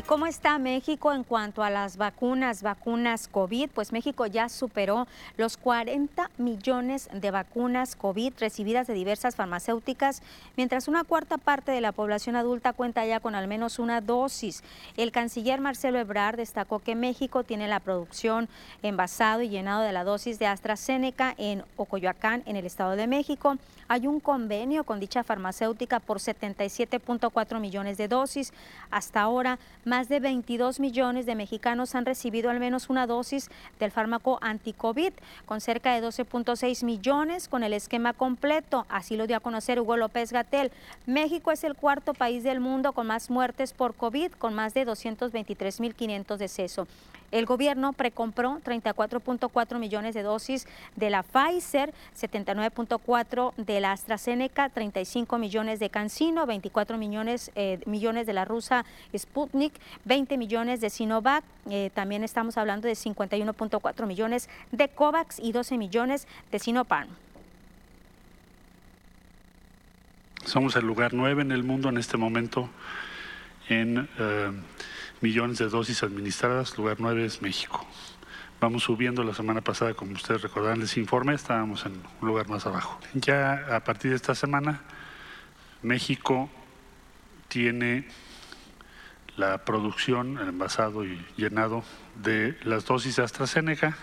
¿Cómo 0.00 0.24
está 0.24 0.58
México 0.58 1.12
en 1.12 1.22
cuanto 1.22 1.62
a 1.62 1.68
las 1.68 1.98
vacunas, 1.98 2.62
vacunas 2.62 3.28
COVID? 3.28 3.68
Pues 3.68 3.92
México 3.92 4.24
ya 4.24 4.48
superó 4.48 5.06
los 5.36 5.58
40 5.58 6.30
millones 6.38 7.10
de 7.12 7.30
vacunas 7.30 7.94
COVID 7.94 8.32
recibidas 8.40 8.86
de 8.86 8.94
diversas 8.94 9.36
farmacéuticas, 9.36 10.22
mientras 10.56 10.88
una 10.88 11.04
cuarta 11.04 11.36
parte 11.36 11.72
de 11.72 11.82
la 11.82 11.92
población 11.92 12.36
adulta 12.36 12.72
cuenta 12.72 13.04
ya 13.04 13.20
con 13.20 13.34
al 13.34 13.48
menos 13.48 13.78
una 13.78 14.00
dosis. 14.00 14.64
El 14.96 15.12
canciller 15.12 15.60
Marcelo 15.60 15.98
Ebrard 15.98 16.36
destacó 16.36 16.78
que 16.78 16.94
México 16.94 17.44
tiene 17.44 17.68
la 17.68 17.78
producción 17.78 18.48
envasado 18.82 19.42
y 19.42 19.50
llenado 19.50 19.82
de 19.82 19.92
la 19.92 20.04
dosis 20.04 20.38
de 20.38 20.46
AstraZeneca 20.46 21.34
en 21.36 21.64
Ocoyoacán, 21.76 22.42
en 22.46 22.56
el 22.56 22.64
Estado 22.64 22.96
de 22.96 23.06
México. 23.06 23.58
Hay 23.88 24.06
un 24.06 24.20
convenio 24.20 24.84
con 24.84 25.00
dicha 25.00 25.22
farmacéutica 25.22 26.00
por 26.00 26.18
77.4 26.18 27.60
millones 27.60 27.98
de 27.98 28.08
dosis. 28.08 28.54
Hasta 28.90 29.20
ahora, 29.20 29.58
más 29.84 30.08
de 30.08 30.20
22 30.20 30.80
millones 30.80 31.26
de 31.26 31.34
mexicanos 31.34 31.94
han 31.94 32.06
recibido 32.06 32.50
al 32.50 32.60
menos 32.60 32.90
una 32.90 33.06
dosis 33.06 33.50
del 33.78 33.90
fármaco 33.90 34.38
anti-COVID, 34.40 35.12
con 35.46 35.60
cerca 35.60 35.94
de 35.94 36.06
12.6 36.06 36.84
millones 36.84 37.48
con 37.48 37.62
el 37.62 37.72
esquema 37.72 38.12
completo. 38.12 38.86
Así 38.88 39.16
lo 39.16 39.26
dio 39.26 39.36
a 39.36 39.40
conocer 39.40 39.80
Hugo 39.80 39.96
López 39.96 40.32
Gatel. 40.32 40.70
México 41.06 41.50
es 41.52 41.64
el 41.64 41.74
cuarto 41.74 42.14
país 42.14 42.42
del 42.44 42.60
mundo 42.60 42.92
con 42.92 43.06
más 43.06 43.30
muertes 43.30 43.72
por 43.72 43.94
COVID, 43.94 44.32
con 44.32 44.54
más 44.54 44.74
de 44.74 44.86
223.500 44.86 46.36
decesos. 46.36 46.88
El 47.32 47.46
gobierno 47.46 47.94
precompró 47.94 48.60
34.4 48.62 49.78
millones 49.78 50.14
de 50.14 50.22
dosis 50.22 50.68
de 50.96 51.10
la 51.10 51.22
Pfizer, 51.22 51.92
79.4 52.14 53.54
de 53.56 53.80
la 53.80 53.92
AstraZeneca, 53.92 54.68
35 54.68 55.38
millones 55.38 55.80
de 55.80 55.88
Cancino, 55.88 56.46
24 56.46 56.98
millones, 56.98 57.50
eh, 57.54 57.80
millones 57.86 58.26
de 58.26 58.34
la 58.34 58.44
rusa 58.44 58.84
Sputnik, 59.16 59.72
20 60.04 60.36
millones 60.36 60.80
de 60.82 60.90
Sinovac. 60.90 61.42
Eh, 61.70 61.90
también 61.94 62.22
estamos 62.22 62.58
hablando 62.58 62.86
de 62.86 62.94
51.4 62.94 64.06
millones 64.06 64.50
de 64.70 64.88
COVAX 64.88 65.40
y 65.40 65.52
12 65.52 65.78
millones 65.78 66.28
de 66.50 66.58
Sinopharm. 66.58 67.08
Somos 70.44 70.76
el 70.76 70.84
lugar 70.84 71.14
9 71.14 71.42
en 71.42 71.52
el 71.52 71.62
mundo 71.62 71.88
en 71.88 71.96
este 71.96 72.18
momento 72.18 72.68
en 73.68 74.08
eh, 74.18 74.50
millones 75.22 75.58
de 75.58 75.68
dosis 75.68 76.02
administradas, 76.02 76.76
lugar 76.76 76.96
9 76.98 77.24
es 77.24 77.42
México. 77.42 77.86
Vamos 78.60 78.82
subiendo 78.82 79.24
la 79.24 79.34
semana 79.34 79.60
pasada, 79.60 79.94
como 79.94 80.12
ustedes 80.12 80.42
recordarán, 80.42 80.80
les 80.80 80.96
informe, 80.96 81.34
estábamos 81.34 81.86
en 81.86 81.92
un 82.20 82.28
lugar 82.28 82.48
más 82.48 82.66
abajo. 82.66 82.98
Ya 83.14 83.74
a 83.74 83.80
partir 83.84 84.10
de 84.10 84.16
esta 84.16 84.34
semana, 84.34 84.82
México 85.82 86.50
tiene 87.48 88.06
la 89.36 89.64
producción, 89.64 90.38
el 90.38 90.48
envasado 90.48 91.04
y 91.04 91.24
llenado 91.36 91.84
de 92.16 92.58
las 92.64 92.84
dosis 92.84 93.16
de 93.16 93.22
AstraZeneca 93.22 93.96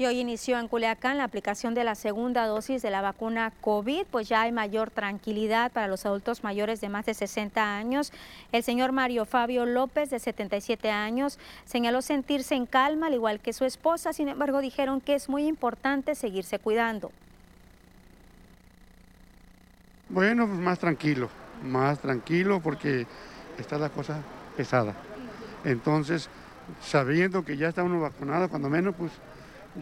Y 0.00 0.06
hoy 0.06 0.18
inició 0.18 0.58
en 0.58 0.66
Culiacán 0.66 1.18
la 1.18 1.24
aplicación 1.24 1.74
de 1.74 1.84
la 1.84 1.94
segunda 1.94 2.46
dosis 2.46 2.80
de 2.80 2.90
la 2.90 3.02
vacuna 3.02 3.52
COVID, 3.60 4.06
pues 4.10 4.30
ya 4.30 4.40
hay 4.40 4.50
mayor 4.50 4.90
tranquilidad 4.90 5.70
para 5.72 5.88
los 5.88 6.06
adultos 6.06 6.42
mayores 6.42 6.80
de 6.80 6.88
más 6.88 7.04
de 7.04 7.12
60 7.12 7.76
años. 7.76 8.10
El 8.50 8.62
señor 8.62 8.92
Mario 8.92 9.26
Fabio 9.26 9.66
López, 9.66 10.08
de 10.08 10.18
77 10.18 10.90
años, 10.90 11.38
señaló 11.66 12.00
sentirse 12.00 12.54
en 12.54 12.64
calma, 12.64 13.08
al 13.08 13.12
igual 13.12 13.40
que 13.40 13.52
su 13.52 13.66
esposa, 13.66 14.14
sin 14.14 14.30
embargo 14.30 14.62
dijeron 14.62 15.02
que 15.02 15.14
es 15.14 15.28
muy 15.28 15.46
importante 15.46 16.14
seguirse 16.14 16.58
cuidando. 16.58 17.12
Bueno, 20.08 20.46
pues 20.46 20.60
más 20.60 20.78
tranquilo, 20.78 21.28
más 21.62 21.98
tranquilo 21.98 22.60
porque 22.62 23.06
está 23.58 23.76
la 23.76 23.90
cosa 23.90 24.22
pesada. 24.56 24.94
Entonces, 25.62 26.30
sabiendo 26.80 27.44
que 27.44 27.58
ya 27.58 27.68
está 27.68 27.82
uno 27.82 28.00
vacunado, 28.00 28.48
cuando 28.48 28.70
menos, 28.70 28.94
pues 28.96 29.12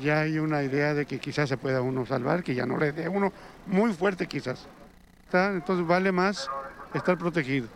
ya 0.01 0.21
hay 0.21 0.39
una 0.39 0.63
idea 0.63 0.95
de 0.95 1.07
que 1.07 1.19
quizás 1.19 1.49
se 1.49 1.57
pueda 1.57 1.81
uno 1.81 2.05
salvar, 2.07 2.43
que 2.43 2.55
ya 2.55 2.67
no 2.67 2.77
le 2.77 2.93
dé 2.93 3.09
uno 3.09 3.33
muy 3.67 3.93
fuerte 3.93 4.27
quizás. 4.27 4.67
Entonces 5.33 5.87
vale 5.87 6.13
más 6.13 6.49
estar 6.95 7.19
protegido. 7.19 7.69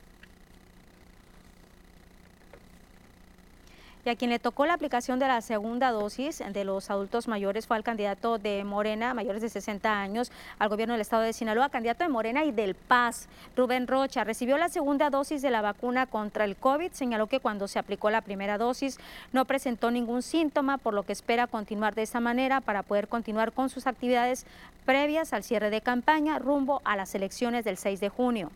Y 4.06 4.08
a 4.08 4.14
quien 4.14 4.30
le 4.30 4.38
tocó 4.38 4.66
la 4.66 4.74
aplicación 4.74 5.18
de 5.18 5.26
la 5.26 5.40
segunda 5.40 5.90
dosis 5.90 6.38
de 6.38 6.64
los 6.64 6.90
adultos 6.90 7.26
mayores 7.26 7.66
fue 7.66 7.76
al 7.76 7.82
candidato 7.82 8.38
de 8.38 8.62
Morena, 8.62 9.14
mayores 9.14 9.42
de 9.42 9.48
60 9.48 10.00
años, 10.00 10.30
al 10.60 10.68
gobierno 10.68 10.94
del 10.94 11.00
estado 11.00 11.24
de 11.24 11.32
Sinaloa, 11.32 11.70
candidato 11.70 12.04
de 12.04 12.08
Morena 12.08 12.44
y 12.44 12.52
del 12.52 12.76
Paz, 12.76 13.28
Rubén 13.56 13.88
Rocha. 13.88 14.22
Recibió 14.22 14.58
la 14.58 14.68
segunda 14.68 15.10
dosis 15.10 15.42
de 15.42 15.50
la 15.50 15.60
vacuna 15.60 16.06
contra 16.06 16.44
el 16.44 16.54
COVID. 16.54 16.92
Señaló 16.92 17.26
que 17.26 17.40
cuando 17.40 17.66
se 17.66 17.80
aplicó 17.80 18.08
la 18.10 18.20
primera 18.20 18.58
dosis 18.58 19.00
no 19.32 19.44
presentó 19.44 19.90
ningún 19.90 20.22
síntoma, 20.22 20.78
por 20.78 20.94
lo 20.94 21.02
que 21.02 21.12
espera 21.12 21.48
continuar 21.48 21.96
de 21.96 22.02
esa 22.02 22.20
manera 22.20 22.60
para 22.60 22.84
poder 22.84 23.08
continuar 23.08 23.50
con 23.50 23.70
sus 23.70 23.88
actividades 23.88 24.46
previas 24.84 25.32
al 25.32 25.42
cierre 25.42 25.68
de 25.68 25.80
campaña 25.80 26.38
rumbo 26.38 26.80
a 26.84 26.94
las 26.94 27.12
elecciones 27.16 27.64
del 27.64 27.76
6 27.76 27.98
de 27.98 28.08
junio. 28.08 28.52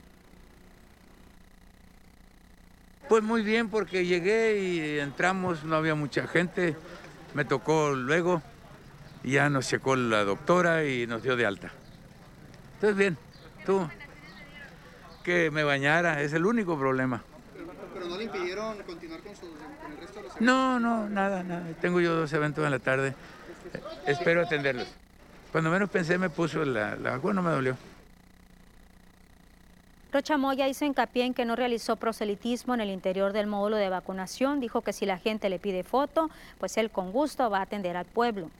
Pues 3.11 3.25
muy 3.25 3.43
bien, 3.43 3.69
porque 3.69 4.07
llegué 4.07 4.61
y 4.61 5.01
entramos, 5.01 5.65
no 5.65 5.75
había 5.75 5.97
mucha 5.97 6.29
gente, 6.29 6.77
me 7.35 7.45
tocó 7.45 7.91
luego, 7.91 8.41
y 9.25 9.33
ya 9.33 9.51
nos 9.51 9.67
checó 9.67 9.97
la 9.97 10.23
doctora 10.23 10.85
y 10.85 11.09
nos 11.09 11.21
dio 11.25 11.35
de 11.35 11.45
alta. 11.45 11.73
Entonces 12.75 12.97
bien, 12.97 13.19
tú, 13.67 13.85
que 15.25 15.51
me 15.51 15.65
bañara, 15.65 16.23
es 16.23 16.33
el 16.35 16.47
único 16.47 16.79
problema. 16.79 17.25
Pero 17.93 18.07
no 18.07 18.17
le 18.17 18.23
impidieron 18.23 18.79
continuar 18.85 19.21
con, 19.23 19.35
con 19.35 19.91
el 19.91 19.99
resto 19.99 20.15
de 20.15 20.23
los 20.23 20.37
eventos. 20.37 20.41
No, 20.41 20.79
no, 20.79 21.09
nada, 21.09 21.43
nada. 21.43 21.67
Tengo 21.81 22.01
yo 22.01 22.15
dos 22.15 22.33
eventos 22.33 22.65
en 22.65 22.71
la 22.71 22.79
tarde. 22.79 23.09
Eh, 23.75 23.81
Espero 24.07 24.43
atenderlos. 24.43 24.87
Cuando 25.51 25.69
menos 25.69 25.91
pensé 25.91 26.17
me 26.17 26.31
puso 26.31 26.65
la, 26.65 26.95
la 26.95 27.11
vacuna, 27.11 27.35
no 27.35 27.43
me 27.43 27.51
dolió. 27.51 27.77
Rocha 30.13 30.37
Moya 30.37 30.67
hizo 30.67 30.85
hincapié 30.85 31.25
en 31.25 31.35
que 31.35 31.45
no 31.45 31.55
realizó 31.55 31.97
proselitismo 31.97 32.75
en 32.75 32.81
el 32.81 32.91
interior 32.91 33.33
del 33.33 33.47
módulo 33.47 33.77
de 33.77 33.89
vacunación. 33.89 34.59
Dijo 34.59 34.83
que 34.83 34.93
si 34.93 35.07
la 35.07 35.19
gente 35.19 35.49
le 35.49 35.59
pide 35.59 35.85
foto, 35.85 36.31
pues 36.59 36.77
él 36.79 36.91
con 36.91 37.13
gusto 37.13 37.49
va 37.49 37.59
a 37.59 37.63
atender 37.63 37.97
al 37.97 38.07
pueblo. 38.07 38.51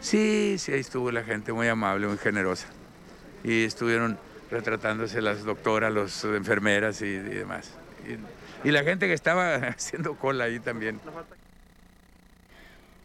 Sí, 0.00 0.56
sí, 0.58 0.72
ahí 0.72 0.80
estuvo 0.80 1.12
la 1.12 1.22
gente 1.22 1.52
muy 1.52 1.68
amable, 1.68 2.08
muy 2.08 2.18
generosa. 2.18 2.66
Y 3.44 3.64
estuvieron 3.64 4.18
retratándose 4.50 5.20
las 5.20 5.44
doctoras, 5.44 5.92
las 5.92 6.24
enfermeras 6.24 7.02
y, 7.02 7.10
demás. 7.10 7.70
Y, 8.64 8.68
y 8.68 8.72
la 8.72 8.82
gente 8.82 9.06
que 9.06 9.12
estaba 9.12 9.54
haciendo 9.76 10.16
cola 10.16 10.44
ahí 10.44 10.58
también. 10.58 10.98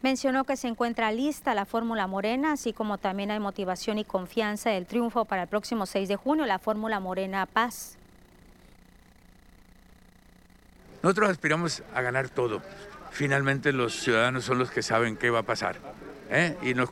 Mencionó 0.05 0.43
que 0.43 0.55
se 0.55 0.67
encuentra 0.67 1.11
lista 1.11 1.55
la 1.55 1.65
Fórmula 1.65 2.05
Morena, 2.05 2.51
así 2.51 2.73
como 2.73 2.99
también 2.99 3.31
hay 3.31 3.39
motivación 3.39 3.97
y 3.97 4.05
confianza 4.05 4.69
del 4.69 4.85
triunfo 4.85 5.25
para 5.25 5.41
el 5.41 5.47
próximo 5.47 5.87
6 5.87 6.07
de 6.07 6.15
junio, 6.15 6.45
la 6.45 6.59
Fórmula 6.59 6.99
Morena 6.99 7.47
Paz. 7.47 7.97
Nosotros 11.01 11.31
aspiramos 11.31 11.81
a 11.95 12.03
ganar 12.03 12.29
todo. 12.29 12.61
Finalmente 13.09 13.73
los 13.73 13.95
ciudadanos 13.99 14.45
son 14.45 14.59
los 14.59 14.69
que 14.69 14.83
saben 14.83 15.17
qué 15.17 15.31
va 15.31 15.39
a 15.39 15.43
pasar. 15.43 15.77
¿eh? 16.29 16.55
Y 16.61 16.75
nos, 16.75 16.91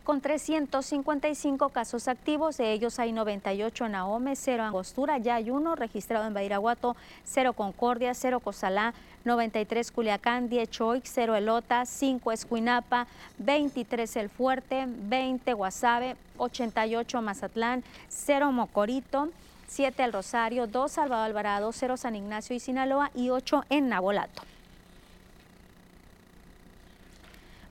con 0.06 0.20
355 0.20 1.70
casos 1.70 2.06
activos, 2.06 2.58
de 2.58 2.70
ellos 2.70 3.00
hay 3.00 3.10
98 3.10 3.86
en 3.86 3.96
Ahome, 3.96 4.36
0 4.36 4.62
en 4.62 4.68
Angostura, 4.68 5.18
ya 5.18 5.34
hay 5.34 5.50
uno 5.50 5.74
registrado 5.74 6.28
en 6.28 6.32
Badiraguato, 6.32 6.94
0 7.24 7.54
Concordia, 7.54 8.14
0 8.14 8.38
Cozalá, 8.38 8.94
93 9.24 9.90
Culiacán, 9.90 10.48
10 10.48 10.70
Choix, 10.70 11.02
0 11.12 11.34
Elota, 11.34 11.84
5 11.84 12.30
Escuinapa, 12.30 13.08
23 13.38 14.14
El 14.14 14.28
Fuerte, 14.28 14.84
20 14.86 15.52
Guasave, 15.54 16.14
88 16.38 17.20
Mazatlán, 17.20 17.82
0 18.08 18.52
Mocorito, 18.52 19.30
7 19.66 20.04
El 20.04 20.12
Rosario, 20.12 20.68
2 20.68 20.88
Salvador 20.88 21.26
Alvarado, 21.26 21.72
0 21.72 21.96
San 21.96 22.14
Ignacio 22.14 22.54
y 22.54 22.60
Sinaloa 22.60 23.10
y 23.12 23.30
8 23.30 23.64
en 23.70 23.88
Nabolato. 23.88 24.42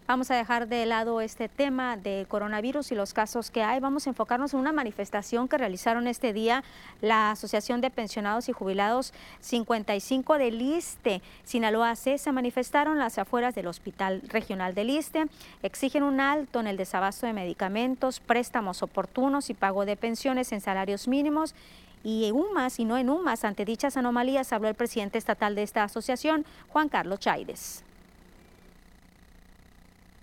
Vamos 0.08 0.30
a 0.30 0.36
dejar 0.36 0.68
de 0.68 0.86
lado 0.86 1.20
este 1.20 1.50
tema 1.50 1.98
de 1.98 2.28
coronavirus 2.30 2.92
y 2.92 2.96
los 2.96 3.12
casos 3.12 3.50
que 3.50 3.64
hay. 3.64 3.80
Vamos 3.80 4.06
a 4.06 4.12
enfocarnos 4.12 4.54
en 4.54 4.60
una 4.60 4.72
manifestación 4.72 5.48
que 5.48 5.58
realizaron 5.58 6.06
este 6.06 6.32
día 6.32 6.64
la 7.02 7.32
Asociación 7.32 7.82
de 7.82 7.90
Pensionados 7.90 8.48
y 8.48 8.52
Jubilados 8.52 9.14
55 9.40 10.38
del 10.38 10.62
ISTE. 10.62 11.24
Sinaloa 11.44 11.96
C 11.96 12.20
se 12.20 12.32
manifestaron 12.32 13.00
las 13.00 13.18
afueras 13.18 13.56
del 13.56 13.66
Hospital 13.66 14.22
Regional 14.28 14.76
del 14.76 14.92
ISTE. 14.92 15.26
Exigen 15.64 16.04
un 16.04 16.20
alto 16.20 16.60
en 16.60 16.68
el 16.68 16.78
desabasto 16.78 17.26
de 17.26 17.34
medicamentos, 17.34 18.20
préstamos 18.20 18.84
oportunos 18.84 19.50
y 19.50 19.56
pago 19.56 19.86
de 19.86 19.98
pensiones 19.98 20.52
en 20.52 20.62
salarios 20.62 21.08
mínimos 21.08 21.56
y 22.04 22.26
en 22.26 22.36
UMAS 22.36 22.80
y 22.80 22.86
no 22.86 23.00
en 23.00 23.10
UMAS. 23.10 23.44
Ante 23.44 23.66
dichas 23.66 23.98
anomalías 23.98 24.54
habló 24.54 24.68
el 24.68 24.76
presidente 24.76 25.18
estatal 25.18 25.56
de 25.56 25.64
esta 25.64 25.84
asociación, 25.84 26.46
Juan 26.68 26.90
Carlos 26.90 27.22
Chaides. 27.22 27.85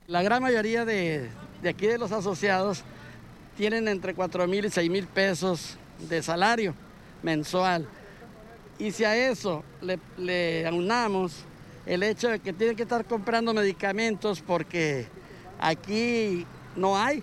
La 0.09 0.20
gran 0.20 0.42
mayoría 0.42 0.84
de, 0.84 1.30
de, 1.62 1.68
aquí 1.68 1.86
de 1.86 1.96
los 1.96 2.11
asociados 2.11 2.82
tienen 3.57 3.86
entre 3.86 4.14
4 4.14 4.48
mil 4.48 4.64
y 4.64 4.70
6 4.70 4.90
mil 4.90 5.07
pesos 5.07 5.76
de 6.09 6.20
salario 6.24 6.74
mensual. 7.22 7.86
Y 8.80 8.90
si 8.90 9.05
a 9.05 9.14
eso 9.14 9.62
le, 9.80 10.00
le 10.16 10.66
aunamos 10.66 11.44
el 11.86 12.03
hecho 12.03 12.30
de 12.30 12.40
que 12.40 12.53
tienen 12.53 12.74
que 12.74 12.82
estar 12.82 13.05
comprando 13.05 13.55
medicamentos 13.55 14.40
porque 14.40 15.07
aquí 15.61 16.44
no 16.74 16.98
hay, 16.98 17.22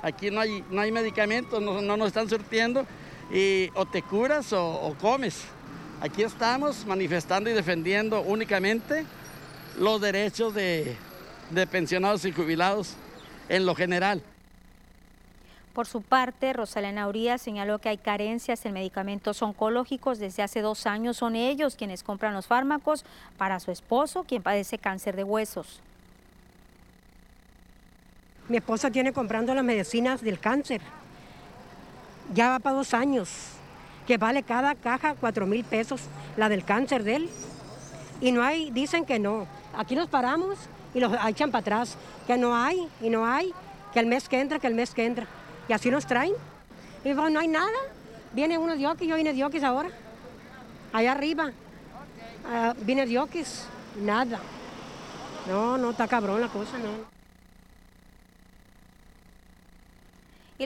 aquí 0.00 0.30
no 0.30 0.40
hay, 0.40 0.64
no 0.70 0.80
hay 0.80 0.92
medicamentos, 0.92 1.60
no, 1.60 1.82
no 1.82 1.96
nos 1.96 2.06
están 2.06 2.28
surtiendo 2.28 2.86
y 3.32 3.68
o 3.74 3.84
te 3.84 4.00
curas 4.02 4.52
o, 4.52 4.64
o 4.64 4.94
comes. 4.94 5.42
Aquí 6.00 6.22
estamos 6.22 6.86
manifestando 6.86 7.50
y 7.50 7.52
defendiendo 7.52 8.20
únicamente 8.20 9.04
los 9.76 10.00
derechos 10.00 10.54
de, 10.54 10.96
de 11.50 11.66
pensionados 11.66 12.24
y 12.24 12.32
jubilados 12.32 12.94
en 13.48 13.66
lo 13.66 13.74
general. 13.74 14.22
Por 15.74 15.86
su 15.88 16.02
parte, 16.02 16.52
Rosalena 16.52 17.08
Uría 17.08 17.36
señaló 17.36 17.80
que 17.80 17.88
hay 17.88 17.98
carencias 17.98 18.64
en 18.64 18.74
medicamentos 18.74 19.42
oncológicos. 19.42 20.20
Desde 20.20 20.44
hace 20.44 20.60
dos 20.60 20.86
años 20.86 21.16
son 21.16 21.34
ellos 21.34 21.74
quienes 21.74 22.04
compran 22.04 22.32
los 22.32 22.46
fármacos 22.46 23.04
para 23.36 23.58
su 23.58 23.72
esposo, 23.72 24.22
quien 24.22 24.40
padece 24.40 24.78
cáncer 24.78 25.16
de 25.16 25.24
huesos. 25.24 25.80
Mi 28.48 28.58
esposa 28.58 28.90
tiene 28.90 29.12
comprando 29.12 29.52
las 29.52 29.64
medicinas 29.64 30.22
del 30.22 30.38
cáncer. 30.38 30.80
Ya 32.32 32.50
va 32.50 32.58
para 32.60 32.76
dos 32.76 32.94
años, 32.94 33.30
que 34.06 34.16
vale 34.16 34.44
cada 34.44 34.76
caja 34.76 35.16
cuatro 35.16 35.44
mil 35.44 35.64
pesos, 35.64 36.02
la 36.36 36.48
del 36.48 36.64
cáncer 36.64 37.02
de 37.02 37.16
él. 37.16 37.30
Y 38.20 38.30
no 38.30 38.44
hay, 38.44 38.70
dicen 38.70 39.04
que 39.04 39.18
no. 39.18 39.48
Aquí 39.76 39.96
nos 39.96 40.08
paramos 40.08 40.56
y 40.94 41.00
los 41.00 41.12
echan 41.26 41.50
para 41.50 41.60
atrás, 41.60 41.96
que 42.26 42.36
no 42.36 42.56
hay 42.56 42.88
y 43.00 43.10
no 43.10 43.26
hay, 43.26 43.52
que 43.92 44.00
el 44.00 44.06
mes 44.06 44.28
que 44.28 44.40
entra, 44.40 44.58
que 44.58 44.66
el 44.66 44.74
mes 44.74 44.94
que 44.94 45.04
entra. 45.04 45.26
Y 45.68 45.72
así 45.72 45.90
nos 45.90 46.06
traen. 46.06 46.32
Y 47.04 47.12
pues 47.12 47.32
no 47.32 47.40
hay 47.40 47.48
nada. 47.48 47.78
Viene 48.32 48.58
uno 48.58 48.76
de 48.76 48.86
Oquis, 48.86 49.08
yo 49.08 49.16
vine 49.16 49.32
de 49.32 49.44
Oquis 49.44 49.62
ahora. 49.62 49.90
Allá 50.92 51.12
arriba. 51.12 51.52
Ah, 52.50 52.74
vine 52.80 53.06
de 53.06 53.18
Oquis, 53.18 53.64
nada. 54.00 54.38
No, 55.48 55.76
no, 55.76 55.90
está 55.90 56.08
cabrón 56.08 56.40
la 56.40 56.48
cosa, 56.48 56.78
no. 56.78 57.13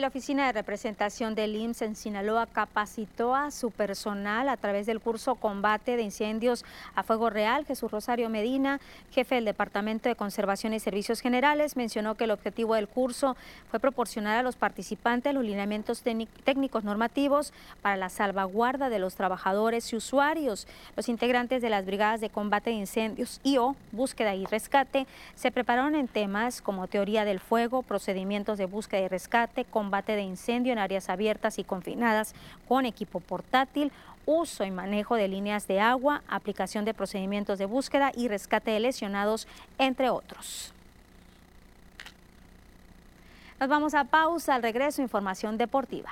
La 0.01 0.07
Oficina 0.07 0.45
de 0.45 0.53
Representación 0.53 1.35
del 1.35 1.57
IMSS 1.57 1.81
en 1.81 1.95
Sinaloa 1.95 2.45
capacitó 2.45 3.35
a 3.35 3.51
su 3.51 3.69
personal 3.69 4.47
a 4.47 4.55
través 4.55 4.85
del 4.85 5.01
curso 5.01 5.35
Combate 5.35 5.97
de 5.97 6.03
Incendios 6.03 6.63
a 6.95 7.03
Fuego 7.03 7.29
Real. 7.29 7.65
Jesús 7.65 7.91
Rosario 7.91 8.29
Medina, 8.29 8.79
jefe 9.11 9.35
del 9.35 9.43
Departamento 9.43 10.07
de 10.07 10.15
Conservación 10.15 10.73
y 10.73 10.79
Servicios 10.79 11.19
Generales, 11.19 11.75
mencionó 11.75 12.15
que 12.15 12.23
el 12.23 12.31
objetivo 12.31 12.75
del 12.75 12.87
curso 12.87 13.35
fue 13.69 13.81
proporcionar 13.81 14.37
a 14.37 14.43
los 14.43 14.55
participantes 14.55 15.33
los 15.33 15.43
lineamientos 15.43 16.01
técnicos 16.01 16.85
normativos 16.85 17.51
para 17.81 17.97
la 17.97 18.07
salvaguarda 18.07 18.87
de 18.87 18.99
los 18.99 19.15
trabajadores 19.15 19.91
y 19.91 19.97
usuarios. 19.97 20.65
Los 20.95 21.09
integrantes 21.09 21.61
de 21.61 21.69
las 21.69 21.85
Brigadas 21.85 22.21
de 22.21 22.29
Combate 22.29 22.69
de 22.69 22.77
Incendios 22.77 23.41
y 23.43 23.57
o 23.57 23.75
Búsqueda 23.91 24.33
y 24.33 24.45
Rescate 24.45 25.07
se 25.35 25.51
prepararon 25.51 25.95
en 25.95 26.07
temas 26.07 26.61
como 26.61 26.87
teoría 26.87 27.25
del 27.25 27.41
fuego, 27.41 27.81
procedimientos 27.81 28.57
de 28.57 28.65
búsqueda 28.65 29.01
y 29.01 29.07
rescate, 29.09 29.65
combate 29.65 29.88
de 30.15 30.21
incendio 30.21 30.71
en 30.71 30.79
áreas 30.79 31.09
abiertas 31.09 31.59
y 31.59 31.63
confinadas 31.63 32.33
con 32.67 32.85
equipo 32.85 33.19
portátil, 33.19 33.91
uso 34.25 34.63
y 34.63 34.71
manejo 34.71 35.15
de 35.15 35.27
líneas 35.27 35.67
de 35.67 35.79
agua, 35.79 36.21
aplicación 36.27 36.85
de 36.85 36.93
procedimientos 36.93 37.57
de 37.57 37.65
búsqueda 37.65 38.11
y 38.15 38.27
rescate 38.27 38.71
de 38.71 38.79
lesionados, 38.79 39.47
entre 39.77 40.09
otros. 40.09 40.73
Nos 43.59 43.67
vamos 43.67 43.93
a 43.93 44.05
pausa, 44.05 44.55
al 44.55 44.63
regreso 44.63 45.01
información 45.01 45.57
deportiva. 45.57 46.11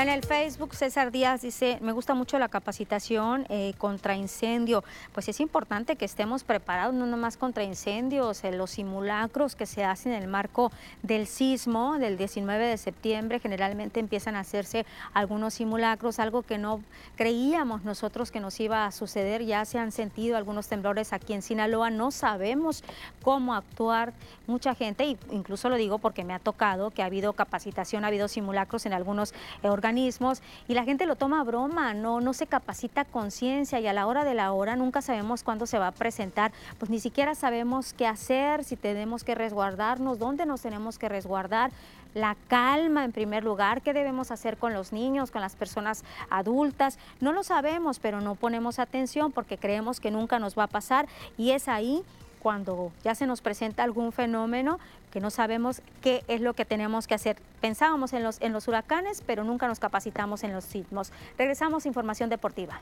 En 0.00 0.08
el 0.08 0.24
Facebook, 0.24 0.74
César 0.74 1.10
Díaz 1.12 1.42
dice, 1.42 1.76
me 1.82 1.92
gusta 1.92 2.14
mucho 2.14 2.38
la 2.38 2.48
capacitación 2.48 3.44
eh, 3.50 3.74
contra 3.76 4.16
incendio. 4.16 4.82
Pues 5.12 5.28
es 5.28 5.40
importante 5.40 5.96
que 5.96 6.06
estemos 6.06 6.42
preparados, 6.42 6.94
no 6.94 7.04
nomás 7.04 7.36
contra 7.36 7.64
incendios, 7.64 8.42
eh, 8.42 8.50
los 8.50 8.70
simulacros 8.70 9.56
que 9.56 9.66
se 9.66 9.84
hacen 9.84 10.14
en 10.14 10.22
el 10.22 10.28
marco 10.28 10.72
del 11.02 11.26
sismo 11.26 11.98
del 11.98 12.16
19 12.16 12.64
de 12.64 12.78
septiembre, 12.78 13.40
generalmente 13.40 14.00
empiezan 14.00 14.36
a 14.36 14.40
hacerse 14.40 14.86
algunos 15.12 15.52
simulacros, 15.52 16.18
algo 16.18 16.44
que 16.44 16.56
no 16.56 16.82
creíamos 17.16 17.84
nosotros 17.84 18.30
que 18.30 18.40
nos 18.40 18.58
iba 18.58 18.86
a 18.86 18.92
suceder. 18.92 19.44
Ya 19.44 19.66
se 19.66 19.78
han 19.78 19.92
sentido 19.92 20.38
algunos 20.38 20.66
temblores 20.66 21.12
aquí 21.12 21.34
en 21.34 21.42
Sinaloa, 21.42 21.90
no 21.90 22.10
sabemos 22.10 22.82
cómo 23.20 23.54
actuar. 23.54 24.14
Mucha 24.46 24.74
gente, 24.74 25.18
incluso 25.30 25.68
lo 25.68 25.76
digo 25.76 25.98
porque 25.98 26.24
me 26.24 26.32
ha 26.32 26.38
tocado 26.38 26.90
que 26.90 27.02
ha 27.02 27.06
habido 27.06 27.34
capacitación, 27.34 28.04
ha 28.04 28.08
habido 28.08 28.28
simulacros 28.28 28.86
en 28.86 28.94
algunos 28.94 29.34
organismos 29.62 29.89
y 29.98 30.74
la 30.74 30.84
gente 30.84 31.06
lo 31.06 31.16
toma 31.16 31.40
a 31.40 31.44
broma, 31.44 31.94
no, 31.94 32.20
no 32.20 32.32
se 32.32 32.46
capacita 32.46 33.04
conciencia 33.04 33.80
y 33.80 33.86
a 33.86 33.92
la 33.92 34.06
hora 34.06 34.24
de 34.24 34.34
la 34.34 34.52
hora 34.52 34.76
nunca 34.76 35.02
sabemos 35.02 35.42
cuándo 35.42 35.66
se 35.66 35.78
va 35.78 35.88
a 35.88 35.92
presentar, 35.92 36.52
pues 36.78 36.90
ni 36.90 37.00
siquiera 37.00 37.34
sabemos 37.34 37.92
qué 37.92 38.06
hacer, 38.06 38.62
si 38.64 38.76
tenemos 38.76 39.24
que 39.24 39.34
resguardarnos, 39.34 40.18
dónde 40.18 40.46
nos 40.46 40.62
tenemos 40.62 40.98
que 40.98 41.08
resguardar, 41.08 41.72
la 42.14 42.36
calma 42.48 43.04
en 43.04 43.12
primer 43.12 43.44
lugar, 43.44 43.82
qué 43.82 43.92
debemos 43.92 44.30
hacer 44.30 44.56
con 44.56 44.72
los 44.72 44.92
niños, 44.92 45.30
con 45.30 45.40
las 45.40 45.56
personas 45.56 46.04
adultas, 46.28 46.98
no 47.20 47.32
lo 47.32 47.42
sabemos, 47.42 47.98
pero 47.98 48.20
no 48.20 48.34
ponemos 48.34 48.78
atención 48.78 49.32
porque 49.32 49.58
creemos 49.58 50.00
que 50.00 50.10
nunca 50.10 50.38
nos 50.38 50.56
va 50.56 50.64
a 50.64 50.68
pasar 50.68 51.06
y 51.36 51.50
es 51.50 51.68
ahí 51.68 52.04
cuando 52.42 52.92
ya 53.04 53.14
se 53.14 53.26
nos 53.26 53.40
presenta 53.40 53.82
algún 53.82 54.12
fenómeno 54.12 54.78
que 55.10 55.20
no 55.20 55.30
sabemos 55.30 55.82
qué 56.00 56.24
es 56.28 56.40
lo 56.40 56.54
que 56.54 56.64
tenemos 56.64 57.06
que 57.06 57.14
hacer. 57.14 57.36
Pensábamos 57.60 58.12
en 58.12 58.22
los, 58.22 58.40
en 58.40 58.52
los 58.52 58.68
huracanes, 58.68 59.22
pero 59.26 59.44
nunca 59.44 59.68
nos 59.68 59.78
capacitamos 59.78 60.42
en 60.44 60.52
los 60.52 60.64
sismos. 60.64 61.12
Regresamos 61.38 61.84
a 61.84 61.88
información 61.88 62.30
deportiva. 62.30 62.80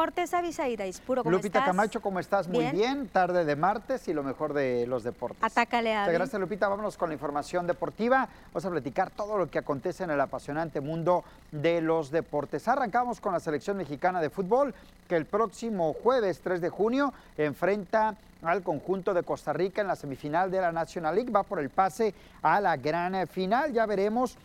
Deportes, 0.00 0.32
Avisaída 0.32 0.86
Ispuro, 0.86 1.22
¿cómo 1.22 1.36
Lupita 1.36 1.58
estás? 1.58 1.66
Camacho, 1.66 2.00
¿cómo 2.00 2.20
estás? 2.20 2.48
Muy 2.48 2.60
Bien. 2.60 2.74
bien. 2.74 3.08
Tarde 3.08 3.44
de 3.44 3.54
martes 3.54 4.08
y 4.08 4.14
lo 4.14 4.22
mejor 4.22 4.54
de 4.54 4.86
los 4.86 5.02
deportes. 5.02 5.42
Atácale 5.42 5.94
a 5.94 6.10
gracias, 6.10 6.40
Lupita. 6.40 6.68
Vámonos 6.68 6.96
con 6.96 7.10
la 7.10 7.14
información 7.14 7.66
deportiva. 7.66 8.26
Vamos 8.46 8.64
a 8.64 8.70
platicar 8.70 9.10
todo 9.10 9.36
lo 9.36 9.50
que 9.50 9.58
acontece 9.58 10.04
en 10.04 10.10
el 10.10 10.18
apasionante 10.18 10.80
mundo 10.80 11.22
de 11.52 11.82
los 11.82 12.10
deportes. 12.10 12.66
Arrancamos 12.66 13.20
con 13.20 13.34
la 13.34 13.40
selección 13.40 13.76
mexicana 13.76 14.22
de 14.22 14.30
fútbol, 14.30 14.74
que 15.06 15.16
el 15.16 15.26
próximo 15.26 15.92
jueves 15.92 16.40
3 16.40 16.62
de 16.62 16.70
junio 16.70 17.12
enfrenta 17.36 18.16
al 18.42 18.62
conjunto 18.62 19.12
de 19.12 19.22
Costa 19.22 19.52
Rica 19.52 19.82
en 19.82 19.88
la 19.88 19.96
semifinal 19.96 20.50
de 20.50 20.62
la 20.62 20.72
National 20.72 21.14
League. 21.14 21.30
Va 21.30 21.42
por 21.42 21.60
el 21.60 21.68
pase 21.68 22.14
a 22.40 22.58
la 22.62 22.78
gran 22.78 23.26
final. 23.26 23.74
Ya 23.74 23.84
veremos 23.84 24.38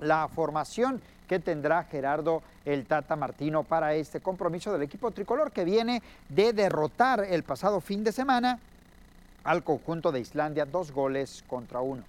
la 0.00 0.28
formación 0.28 1.02
que 1.28 1.38
tendrá 1.38 1.84
Gerardo 1.84 2.42
el 2.64 2.86
Tata 2.86 3.14
Martino 3.14 3.62
para 3.62 3.94
este 3.94 4.20
compromiso 4.20 4.72
del 4.72 4.82
equipo 4.82 5.10
tricolor 5.10 5.52
que 5.52 5.64
viene 5.64 6.02
de 6.28 6.52
derrotar 6.52 7.24
el 7.28 7.44
pasado 7.44 7.80
fin 7.80 8.02
de 8.02 8.10
semana 8.10 8.58
al 9.44 9.62
conjunto 9.62 10.10
de 10.10 10.20
Islandia 10.20 10.64
dos 10.64 10.90
goles 10.90 11.44
contra 11.46 11.80
uno. 11.80 12.02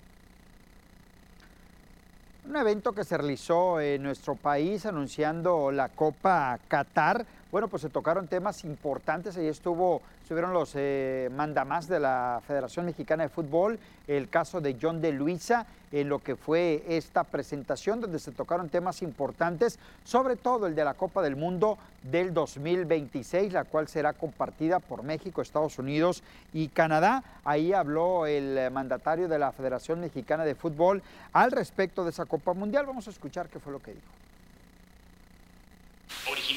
Un 2.47 2.55
evento 2.55 2.93
que 2.93 3.03
se 3.03 3.17
realizó 3.17 3.79
en 3.79 4.01
nuestro 4.01 4.35
país 4.35 4.85
anunciando 4.85 5.71
la 5.71 5.89
Copa 5.89 6.57
Qatar. 6.67 7.25
Bueno, 7.51 7.67
pues 7.67 7.81
se 7.81 7.89
tocaron 7.89 8.27
temas 8.27 8.63
importantes. 8.63 9.35
Ahí 9.35 9.47
estuvo, 9.47 10.03
estuvieron 10.21 10.53
los 10.53 10.73
eh, 10.75 11.31
mandamás 11.35 11.87
de 11.87 11.99
la 11.99 12.43
Federación 12.45 12.85
Mexicana 12.85 13.23
de 13.23 13.29
Fútbol, 13.29 13.79
el 14.07 14.29
caso 14.29 14.61
de 14.61 14.77
John 14.79 15.01
de 15.01 15.11
Luisa, 15.11 15.65
en 15.91 16.09
lo 16.09 16.19
que 16.19 16.35
fue 16.35 16.83
esta 16.87 17.23
presentación, 17.23 18.01
donde 18.01 18.19
se 18.19 18.31
tocaron 18.31 18.69
temas 18.69 19.01
importantes, 19.01 19.79
sobre 20.03 20.35
todo 20.35 20.67
el 20.67 20.75
de 20.75 20.85
la 20.85 20.93
Copa 20.93 21.23
del 21.23 21.35
Mundo 21.35 21.79
del 22.03 22.35
2026, 22.35 23.51
la 23.51 23.63
cual 23.63 23.87
será 23.87 24.13
compartida 24.13 24.77
por 24.77 25.01
México, 25.01 25.41
Estados 25.41 25.79
Unidos 25.79 26.21
y 26.53 26.67
Canadá. 26.67 27.23
Ahí 27.43 27.73
habló 27.73 28.27
el 28.27 28.69
mandatario 28.69 29.27
de 29.27 29.39
la 29.39 29.51
Federación 29.53 30.01
Mexicana 30.01 30.45
de 30.45 30.53
Fútbol 30.53 31.01
al 31.33 31.51
respecto 31.51 32.03
de 32.03 32.11
esa 32.11 32.27
Copa 32.27 32.53
Mundial. 32.53 32.85
Vamos 32.85 33.07
a 33.07 33.09
escuchar 33.09 33.49
qué 33.49 33.57
fue 33.57 33.73
lo 33.73 33.79
que 33.79 33.93
dijo. 33.95 34.18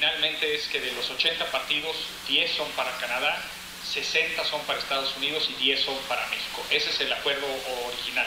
Originalmente 0.03 0.55
es 0.55 0.67
que 0.69 0.81
de 0.81 0.93
los 0.93 1.09
80 1.11 1.51
partidos, 1.51 1.97
10 2.27 2.51
son 2.53 2.69
para 2.73 2.91
Canadá, 2.99 3.41
60 3.93 4.45
son 4.45 4.61
para 4.63 4.79
Estados 4.79 5.17
Unidos 5.17 5.49
y 5.51 5.55
10 5.63 5.81
son 5.81 5.97
para 6.09 6.27
México. 6.29 6.65
Ese 6.71 6.91
es 6.91 7.01
el 7.01 7.13
acuerdo 7.13 7.47
original. 7.87 8.27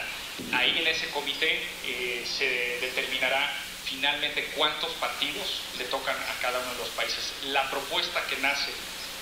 Ahí 0.52 0.78
en 0.78 0.86
ese 0.86 1.08
comité 1.10 1.62
eh, 1.84 2.24
se 2.26 2.78
determinará 2.80 3.52
finalmente 3.84 4.44
cuántos 4.56 4.92
partidos 4.92 5.62
le 5.78 5.84
tocan 5.84 6.16
a 6.16 6.40
cada 6.40 6.58
uno 6.58 6.72
de 6.72 6.78
los 6.78 6.88
países. 6.90 7.32
La 7.46 7.68
propuesta 7.70 8.24
que 8.26 8.36
nace 8.38 8.70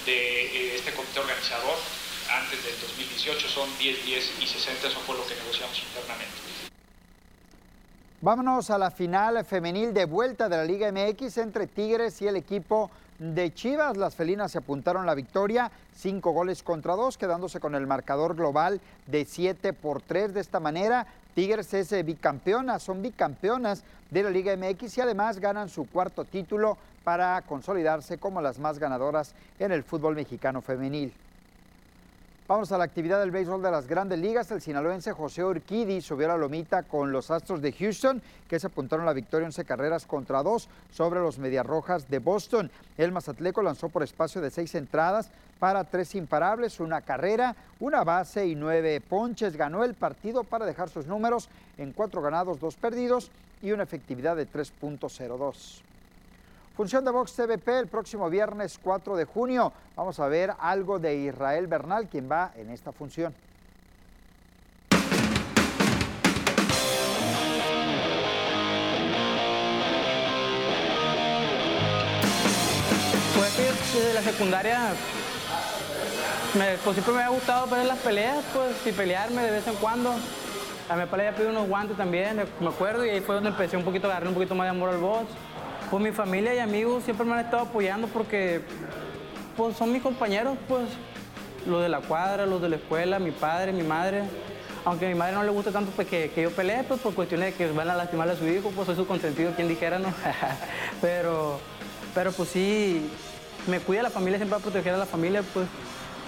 de 0.07 0.44
eh, 0.44 0.76
este 0.76 0.92
comité 0.92 1.20
organizador 1.20 1.78
antes 2.30 2.62
del 2.64 2.80
2018 2.80 3.48
son 3.48 3.78
10, 3.78 4.05
10 4.05 4.30
y 4.40 4.46
60, 4.46 4.88
eso 4.88 5.00
fue 5.07 5.16
lo 5.16 5.26
que 5.26 5.34
negociamos 5.34 5.78
internamente. 5.78 6.53
Vámonos 8.24 8.70
a 8.70 8.78
la 8.78 8.90
final 8.90 9.44
femenil 9.44 9.92
de 9.92 10.06
vuelta 10.06 10.48
de 10.48 10.56
la 10.56 10.64
Liga 10.64 10.90
MX 10.90 11.36
entre 11.36 11.66
Tigres 11.66 12.22
y 12.22 12.26
el 12.26 12.36
equipo 12.36 12.90
de 13.18 13.52
Chivas. 13.52 13.98
Las 13.98 14.14
felinas 14.14 14.50
se 14.50 14.56
apuntaron 14.56 15.04
la 15.04 15.14
victoria, 15.14 15.70
cinco 15.94 16.30
goles 16.30 16.62
contra 16.62 16.96
dos, 16.96 17.18
quedándose 17.18 17.60
con 17.60 17.74
el 17.74 17.86
marcador 17.86 18.34
global 18.34 18.80
de 19.08 19.26
7 19.26 19.74
por 19.74 20.00
3. 20.00 20.32
De 20.32 20.40
esta 20.40 20.58
manera, 20.58 21.06
Tigres 21.34 21.74
es 21.74 21.92
eh, 21.92 22.02
bicampeona, 22.02 22.78
son 22.78 23.02
bicampeonas 23.02 23.84
de 24.10 24.22
la 24.22 24.30
Liga 24.30 24.56
MX 24.56 24.96
y 24.96 25.00
además 25.02 25.38
ganan 25.38 25.68
su 25.68 25.86
cuarto 25.86 26.24
título 26.24 26.78
para 27.04 27.42
consolidarse 27.42 28.16
como 28.16 28.40
las 28.40 28.58
más 28.58 28.78
ganadoras 28.78 29.34
en 29.58 29.70
el 29.70 29.82
fútbol 29.82 30.14
mexicano 30.14 30.62
femenil. 30.62 31.12
Vamos 32.47 32.70
a 32.72 32.76
la 32.76 32.84
actividad 32.84 33.20
del 33.20 33.30
béisbol 33.30 33.62
de 33.62 33.70
las 33.70 33.86
grandes 33.86 34.18
ligas. 34.18 34.51
El 34.51 34.61
sinaloense 34.61 35.12
José 35.12 35.42
Urquidi 35.42 36.03
subió 36.03 36.26
a 36.26 36.34
la 36.34 36.36
lomita 36.36 36.82
con 36.82 37.11
los 37.11 37.30
Astros 37.30 37.62
de 37.62 37.72
Houston, 37.72 38.20
que 38.47 38.61
se 38.61 38.66
apuntaron 38.66 39.07
la 39.07 39.14
victoria 39.14 39.47
11 39.47 39.64
carreras 39.64 40.05
contra 40.05 40.42
dos 40.42 40.68
sobre 40.90 41.20
los 41.20 41.38
Medias 41.38 41.64
Rojas 41.64 42.11
de 42.11 42.18
Boston. 42.18 42.70
El 42.99 43.12
Mazatleco 43.12 43.62
lanzó 43.62 43.88
por 43.88 44.03
espacio 44.03 44.42
de 44.42 44.51
seis 44.51 44.74
entradas 44.74 45.30
para 45.59 45.84
tres 45.84 46.14
imparables, 46.14 46.80
una 46.80 47.01
carrera, 47.01 47.57
una 47.80 48.05
base 48.05 48.47
y 48.47 48.55
nueve 48.55 49.01
ponches. 49.01 49.57
Ganó 49.57 49.82
el 49.82 49.95
partido 49.95 50.45
para 50.45 50.66
dejar 50.66 50.90
sus 50.90 51.07
números 51.07 51.49
en 51.78 51.92
cuatro 51.92 52.20
ganados, 52.20 52.61
dos 52.61 52.76
perdidos 52.76 53.30
y 53.62 53.72
una 53.72 53.84
efectividad 53.84 54.36
de 54.36 54.47
3.02. 54.47 55.93
Función 56.76 57.04
de 57.04 57.12
Vox 57.12 57.34
TVP 57.34 57.78
el 57.78 57.86
próximo 57.86 58.28
viernes 58.28 58.80
4 58.82 59.14
de 59.14 59.24
junio. 59.26 59.72
Vamos 59.94 60.18
a 60.18 60.26
ver 60.26 60.52
algo 60.58 60.98
de 60.98 61.14
Israel 61.14 61.68
Bernal, 61.68 62.08
quien 62.08 62.28
va 62.28 62.50
en 62.56 62.68
esta 62.68 62.90
función. 62.90 63.32
Pues 73.36 73.56
desde 73.94 74.14
la 74.14 74.22
secundaria, 74.22 74.80
me, 76.58 76.76
pues 76.78 76.94
siempre 76.96 77.14
me 77.14 77.22
ha 77.22 77.28
gustado 77.28 77.68
ver 77.68 77.86
las 77.86 77.98
peleas, 78.00 78.44
pues, 78.52 78.84
y 78.84 78.90
pelearme 78.90 79.42
de 79.42 79.52
vez 79.52 79.68
en 79.68 79.76
cuando. 79.76 80.10
A 80.88 80.96
mi 80.96 81.04
papá 81.04 81.18
le 81.18 81.28
había 81.28 81.36
pedido 81.36 81.52
unos 81.52 81.68
guantes 81.68 81.96
también, 81.96 82.42
me 82.58 82.68
acuerdo, 82.68 83.06
y 83.06 83.10
ahí 83.10 83.20
fue 83.20 83.36
donde 83.36 83.50
empecé 83.50 83.76
un 83.76 83.84
poquito 83.84 84.08
a 84.08 84.10
agarrar 84.10 84.26
un 84.26 84.34
poquito 84.34 84.56
más 84.56 84.64
de 84.64 84.70
amor 84.70 84.90
al 84.90 84.98
box. 84.98 85.28
Pues 85.91 86.03
mi 86.03 86.12
familia 86.12 86.55
y 86.55 86.59
amigos 86.59 87.05
siempre 87.05 87.26
me 87.26 87.35
han 87.35 87.41
estado 87.41 87.64
apoyando 87.64 88.09
porque 88.09 88.62
pues, 89.57 89.76
son 89.76 89.93
mis 89.93 90.03
compañeros, 90.03 90.57
pues, 90.66 90.85
los 91.66 91.82
de 91.82 91.89
la 91.89 92.01
cuadra, 92.01 92.47
los 92.47 92.61
de 92.61 92.68
la 92.68 92.76
escuela, 92.76 93.18
mi 93.18 93.30
padre, 93.30 93.72
mi 93.72 93.82
madre. 93.82 94.22
Aunque 94.85 95.07
a 95.07 95.09
mi 95.09 95.14
madre 95.14 95.35
no 95.35 95.43
le 95.43 95.51
gusta 95.51 95.70
tanto 95.70 95.91
pues, 95.93 96.07
que, 96.09 96.30
yo 96.37 96.51
pelee, 96.51 96.85
pues 96.85 97.01
por 97.01 97.14
cuestiones 97.14 97.53
de 97.53 97.55
que 97.55 97.72
van 97.72 97.89
a 97.89 97.95
lastimarle 97.95 98.35
a 98.35 98.37
su 98.37 98.47
hijo, 98.47 98.70
pues 98.70 98.87
soy 98.87 98.97
su 98.97 99.07
consentido, 99.07 99.53
quien 99.53 99.68
dijera, 99.68 99.99
¿no? 99.99 100.09
pero, 101.01 101.59
pero 102.14 102.32
pues 102.32 102.51
sí, 102.51 103.09
me 103.66 103.80
cuida 103.80 104.03
la 104.03 104.11
familia, 104.11 104.39
siempre 104.39 104.57
va 104.57 104.61
a 104.61 104.62
proteger 104.62 104.95
a 104.95 104.99
la 104.99 105.07
familia, 105.07 105.43
pues. 105.55 105.66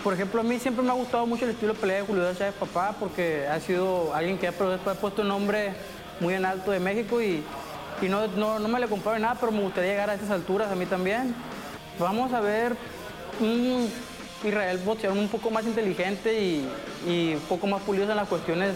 Por 0.03 0.15
ejemplo, 0.15 0.41
a 0.41 0.45
mí 0.45 0.59
siempre 0.61 0.85
me 0.85 0.91
ha 0.91 0.95
gustado 0.95 1.27
mucho 1.27 1.45
el 1.45 1.51
estilo 1.51 1.75
de 1.75 1.81
pelea 1.81 1.97
de 1.97 2.03
Julio 2.03 2.33
Chávez 2.35 2.55
Papá, 2.55 2.95
porque 3.01 3.47
ha 3.49 3.59
sido 3.59 4.15
alguien 4.15 4.39
que 4.39 4.47
ha 4.47 4.53
puesto 4.53 5.23
un 5.23 5.29
nombre 5.29 5.73
muy 6.21 6.35
en 6.35 6.45
alto 6.45 6.71
de 6.71 6.79
México 6.79 7.21
y, 7.21 7.43
y 8.03 8.09
no, 8.09 8.27
no, 8.29 8.59
no 8.59 8.69
me 8.69 8.81
le 8.81 8.87
comparo 8.87 9.19
nada, 9.19 9.37
pero 9.39 9.53
me 9.53 9.61
gustaría 9.61 9.91
llegar 9.91 10.11
a 10.11 10.15
esas 10.15 10.31
alturas 10.31 10.71
a 10.71 10.75
mí 10.75 10.87
también. 10.87 11.35
Vamos 11.99 12.33
a 12.33 12.41
ver 12.41 12.77
un 13.41 13.91
Israel 14.45 14.79
boxeador 14.85 15.17
un 15.19 15.29
poco 15.29 15.51
más 15.51 15.65
inteligente 15.65 16.41
y, 16.41 17.35
un 17.35 17.41
poco 17.49 17.67
más 17.67 17.83
pulido 17.83 18.11
en 18.11 18.17
las 18.17 18.29
cuestiones 18.29 18.75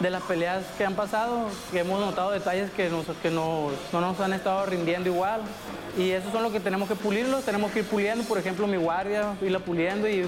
de 0.00 0.10
las 0.10 0.22
peleas 0.22 0.64
que 0.76 0.84
han 0.84 0.94
pasado, 0.94 1.48
hemos 1.72 1.98
notado 2.00 2.30
detalles 2.30 2.70
que, 2.70 2.90
nos, 2.90 3.06
que 3.22 3.30
no, 3.30 3.70
no 3.92 4.00
nos 4.00 4.20
han 4.20 4.34
estado 4.34 4.66
rindiendo 4.66 5.08
igual. 5.08 5.40
Y 5.98 6.10
esos 6.10 6.30
son 6.30 6.42
los 6.42 6.52
que 6.52 6.60
tenemos 6.60 6.88
que 6.88 6.94
pulirlos, 6.94 7.44
tenemos 7.44 7.72
que 7.72 7.78
ir 7.78 7.86
puliendo, 7.86 8.22
por 8.24 8.36
ejemplo, 8.36 8.66
mi 8.66 8.76
guardia, 8.76 9.34
irla 9.40 9.60
puliendo 9.60 10.06
y 10.06 10.26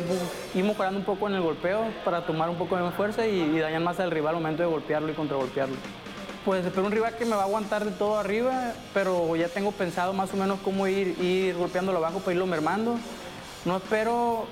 ir 0.55 0.65
mejorando 0.65 0.99
un 0.99 1.05
poco 1.05 1.29
en 1.29 1.35
el 1.35 1.43
golpeo 1.43 1.85
para 2.05 2.25
tomar 2.25 2.49
un 2.49 2.57
poco 2.57 2.77
de 2.77 2.83
más 2.83 2.95
fuerza 2.95 3.27
y, 3.27 3.39
y 3.39 3.59
dañar 3.59 3.83
más 3.83 4.01
al 4.01 4.11
rival 4.11 4.37
al 4.37 4.41
momento 4.41 4.63
de 4.63 4.69
golpearlo 4.71 5.11
y 5.11 5.15
contragolpearlo. 5.15 5.77
Pues 6.45 6.65
espero 6.65 6.87
un 6.87 6.93
rival 6.93 7.15
que 7.17 7.25
me 7.27 7.33
va 7.37 7.43
a 7.43 7.45
aguantar 7.45 7.85
de 7.85 7.91
todo 7.91 8.19
arriba, 8.19 8.73
pero 8.95 9.37
ya 9.37 9.49
tengo 9.49 9.73
pensado 9.73 10.13
más 10.13 10.33
o 10.33 10.37
menos 10.37 10.59
cómo 10.65 10.87
ir, 10.87 11.19
ir 11.23 11.55
golpeándolo 11.57 11.99
abajo 11.99 12.21
para 12.21 12.33
irlo 12.33 12.47
mermando. 12.47 12.97
No 13.65 13.77
espero, 13.77 14.47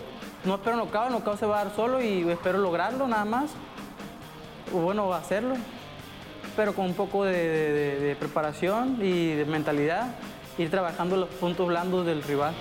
no 0.45 0.57
espero 0.57 0.83
el 0.83 1.11
knockout 1.11 1.39
se 1.39 1.47
va 1.47 1.61
a 1.61 1.65
dar 1.65 1.75
solo 1.75 2.03
y 2.03 2.29
espero 2.29 2.59
lograrlo 2.59 3.09
nada 3.09 3.25
más. 3.25 3.51
O 4.75 4.79
bueno, 4.79 5.13
hacerlo, 5.15 5.55
pero 6.55 6.75
con 6.75 6.87
un 6.87 6.95
poco 6.95 7.25
de 7.25 8.17
preparación 8.19 8.99
y 9.01 9.35
de 9.35 9.45
mentalidad, 9.47 10.09
ir 10.59 10.71
trabajando 10.71 11.17
los 11.17 11.29
puntos 11.29 11.67
blandos 11.69 12.05
del 12.05 12.23
rival. 12.23 12.53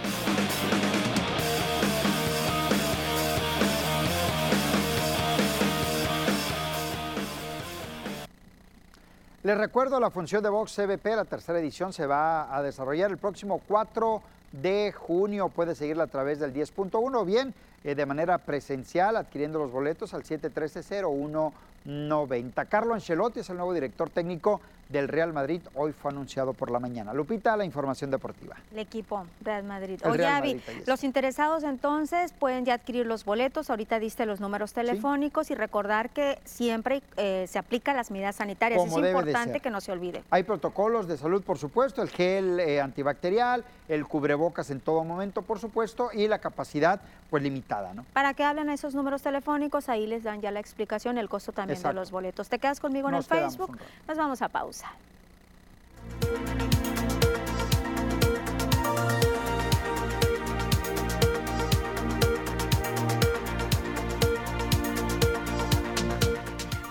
Les 9.45 9.55
recuerdo 9.55 9.99
la 9.99 10.09
función 10.09 10.41
de 10.41 10.49
Vox 10.49 10.73
CBP, 10.75 11.05
la 11.15 11.23
tercera 11.23 11.59
edición 11.59 11.93
se 11.93 12.07
va 12.07 12.57
a 12.57 12.63
desarrollar 12.63 13.11
el 13.11 13.19
próximo 13.19 13.61
4 13.67 14.23
de 14.53 14.91
junio. 14.91 15.49
Puede 15.49 15.75
seguirla 15.75 16.05
a 16.05 16.07
través 16.07 16.39
del 16.39 16.51
10.1 16.51 17.15
o 17.15 17.25
bien 17.25 17.53
eh, 17.85 17.93
de 17.93 18.05
manera 18.07 18.39
presencial 18.39 19.15
adquiriendo 19.15 19.59
los 19.59 19.71
boletos 19.71 20.15
al 20.15 20.23
713-0190. 20.23 22.67
Carlo 22.67 22.95
Ancelotti 22.95 23.41
es 23.41 23.49
el 23.51 23.57
nuevo 23.57 23.75
director 23.75 24.09
técnico 24.09 24.59
del 24.89 25.07
Real 25.07 25.33
Madrid. 25.33 25.61
Hoy 25.73 25.91
fue 25.91 26.11
anunciado 26.11 26.53
por 26.53 26.71
la 26.71 26.79
mañana. 26.79 27.13
Lupita, 27.13 27.57
la 27.57 27.65
información 27.65 28.11
deportiva. 28.11 28.55
El 28.71 28.79
equipo 28.79 29.25
Real 29.41 29.63
Madrid. 29.63 29.99
El 30.03 30.11
Oye, 30.11 30.17
Real 30.19 30.33
Madrid, 30.33 30.59
los 30.85 31.03
interesados 31.03 31.63
entonces 31.63 32.33
pueden 32.33 32.65
ya 32.65 32.75
adquirir 32.75 33.05
los 33.05 33.25
boletos. 33.25 33.69
Ahorita 33.69 33.99
diste 33.99 34.25
los 34.25 34.39
números 34.39 34.73
telefónicos 34.73 35.51
y 35.51 35.55
recordar 35.55 36.09
que 36.09 36.39
siempre 36.43 37.01
eh, 37.17 37.45
se 37.47 37.59
aplican 37.59 37.95
las 37.95 38.11
medidas 38.11 38.35
sanitarias. 38.35 38.79
Como 38.79 38.99
es 38.99 39.07
importante 39.07 39.59
que 39.59 39.69
no 39.69 39.81
se 39.81 39.91
olvide. 39.91 40.23
Hay 40.29 40.43
protocolos 40.43 41.07
de 41.07 41.17
salud, 41.17 41.43
por 41.43 41.57
supuesto, 41.57 42.01
el 42.01 42.09
gel 42.09 42.59
eh, 42.59 42.81
antibacterial, 42.81 43.63
el 43.87 44.05
cubrebocas 44.05 44.69
en 44.69 44.79
todo 44.79 45.03
momento, 45.03 45.41
por 45.41 45.59
supuesto, 45.59 46.09
y 46.13 46.27
la 46.27 46.39
capacidad, 46.39 47.01
pues 47.29 47.43
limitada, 47.43 47.74
¿no? 47.93 48.05
Para 48.13 48.33
que 48.33 48.43
hablen 48.43 48.69
a 48.69 48.73
esos 48.73 48.95
números 48.95 49.21
telefónicos, 49.21 49.89
ahí 49.89 50.07
les 50.07 50.23
dan 50.23 50.41
ya 50.41 50.51
la 50.51 50.59
explicación, 50.59 51.17
el 51.17 51.29
costo 51.29 51.51
también 51.51 51.77
Exacto. 51.77 51.95
de 51.95 52.01
los 52.01 52.11
boletos. 52.11 52.49
¿Te 52.49 52.59
quedas 52.59 52.79
conmigo 52.79 53.09
en 53.09 53.15
el 53.15 53.23
Facebook? 53.23 53.77
Nos 54.07 54.17
vamos 54.17 54.41
a 54.41 54.49
pausa. 54.49 54.91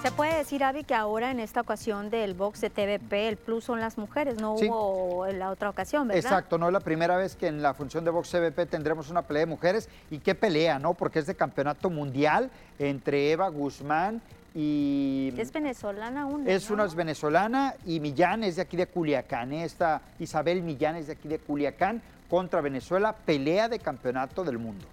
Se 0.04 0.12
puede 0.12 0.36
decir, 0.36 0.62
Avi, 0.62 0.84
que 0.84 0.94
ahora 0.94 1.30
en 1.30 1.40
esta 1.40 1.62
ocasión 1.62 2.10
del 2.10 2.34
box 2.34 2.60
de 2.60 2.68
TVP, 2.68 3.26
el 3.26 3.38
plus 3.38 3.64
son 3.64 3.80
las 3.80 3.96
mujeres, 3.96 4.38
no 4.38 4.58
Sí. 4.58 4.68
hubo 4.68 5.24
en 5.26 5.38
la 5.38 5.48
otra 5.48 5.70
ocasión, 5.70 6.08
¿verdad? 6.08 6.22
Exacto, 6.22 6.58
no 6.58 6.66
es 6.66 6.74
la 6.74 6.80
primera 6.80 7.16
vez 7.16 7.36
que 7.36 7.46
en 7.46 7.62
la 7.62 7.72
función 7.72 8.04
de 8.04 8.10
box 8.10 8.28
CBP 8.32 8.66
tendremos 8.68 9.08
una 9.08 9.22
pelea 9.22 9.40
de 9.40 9.46
mujeres. 9.46 9.88
¿Y 10.10 10.18
qué 10.18 10.34
pelea, 10.34 10.78
no? 10.78 10.92
Porque 10.92 11.20
es 11.20 11.26
de 11.26 11.34
campeonato 11.34 11.88
mundial 11.88 12.50
entre 12.78 13.32
Eva 13.32 13.48
Guzmán 13.48 14.20
y... 14.54 15.32
Es 15.38 15.50
venezolana 15.50 16.26
una. 16.26 16.50
Es 16.50 16.68
¿no? 16.68 16.74
una 16.74 16.84
es 16.84 16.94
venezolana 16.94 17.74
y 17.86 17.98
Millán 17.98 18.44
es 18.44 18.56
de 18.56 18.62
aquí 18.62 18.76
de 18.76 18.86
Culiacán. 18.86 19.54
Esta 19.54 20.02
Isabel 20.18 20.60
Millán 20.60 20.96
es 20.96 21.06
de 21.06 21.14
aquí 21.14 21.28
de 21.28 21.38
Culiacán 21.38 22.02
contra 22.28 22.60
Venezuela, 22.60 23.14
pelea 23.24 23.70
de 23.70 23.78
campeonato 23.78 24.44
del 24.44 24.58
mundo. 24.58 24.84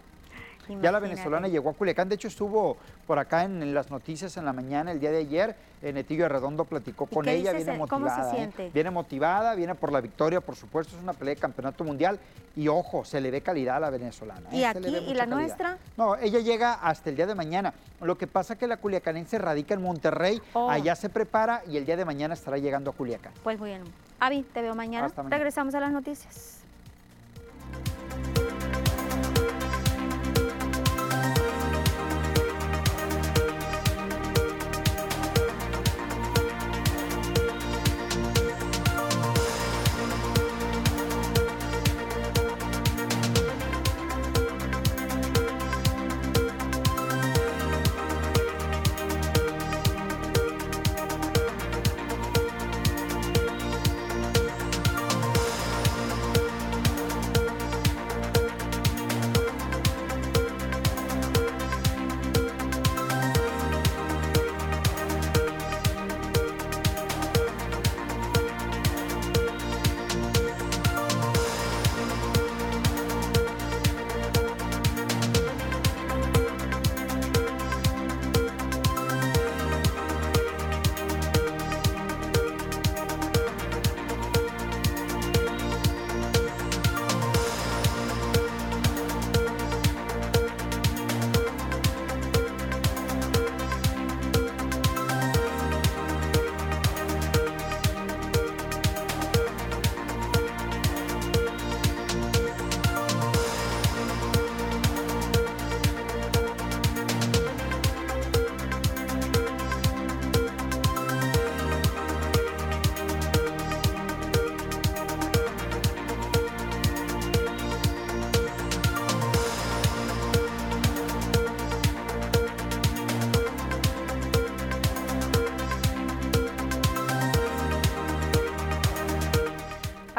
Ya 0.80 0.92
la 0.92 1.00
venezolana 1.00 1.48
llegó 1.48 1.72
a 1.72 1.74
Culiacán, 1.74 2.08
de 2.08 2.16
hecho 2.16 2.28
estuvo 2.28 2.78
por 3.08 3.18
acá 3.20 3.44
en, 3.44 3.62
en 3.64 3.74
las 3.74 3.90
noticias 3.90 4.38
en 4.38 4.46
la 4.46 4.54
mañana 4.54 4.92
el 4.92 5.00
día 5.00 5.12
de 5.12 5.18
ayer, 5.18 5.56
eh, 5.82 5.92
Netillo 5.92 6.30
Redondo 6.30 6.66
platicó 6.66 7.08
¿Y 7.10 7.14
con 7.16 7.28
ella, 7.28 7.52
viene 7.54 7.74
se- 7.74 7.88
cómo 7.88 8.08
se 8.10 8.22
motivada. 8.22 8.38
¿eh? 8.38 8.72
Viene 8.74 8.92
motivada, 8.92 9.56
viene 9.56 9.76
por 9.76 9.92
la 9.92 10.00
victoria, 10.02 10.40
por 10.42 10.56
supuesto, 10.56 10.96
es 10.96 11.02
una 11.02 11.14
pelea 11.14 11.36
de 11.36 11.42
campeonato 11.42 11.84
mundial 11.84 12.20
y 12.56 12.68
ojo, 12.68 13.04
se 13.04 13.20
le 13.20 13.32
ve 13.32 13.42
calidad 13.42 13.78
a 13.78 13.80
la 13.80 13.90
venezolana. 13.90 14.50
¿Y 14.52 14.58
¿eh? 14.58 14.60
Le 14.60 14.68
aquí? 14.68 14.80
¿Y 14.80 15.14
la 15.14 15.26
calidad. 15.26 15.28
nuestra? 15.28 15.78
No, 15.98 16.16
ella 16.18 16.40
llega 16.40 16.74
hasta 16.74 17.10
el 17.10 17.16
día 17.16 17.26
de 17.26 17.36
mañana. 17.36 17.74
Lo 18.02 18.18
que 18.18 18.28
pasa 18.28 18.58
que 18.58 18.68
la 18.68 18.78
culiacanense 18.78 19.38
radica 19.38 19.74
en 19.74 19.82
Monterrey, 19.82 20.42
Oh. 20.54 20.70
allá 20.70 20.96
se 20.96 21.10
prepara 21.10 21.64
y 21.68 21.78
el 21.78 21.86
día 21.86 21.96
de 21.98 22.06
mañana 22.06 22.34
estará 22.34 22.58
llegando 22.58 22.92
a 22.92 22.94
Culiacán. 22.94 23.32
Pues 23.44 23.58
muy 23.60 23.70
bien. 23.70 23.84
Avi, 24.20 24.44
te 24.54 24.62
veo 24.62 24.76
mañana. 24.76 25.08
Hasta 25.08 25.24
mañana. 25.24 25.38
Regresamos 25.38 25.74
a 25.76 25.80
las 25.80 25.92
noticias. 25.92 26.61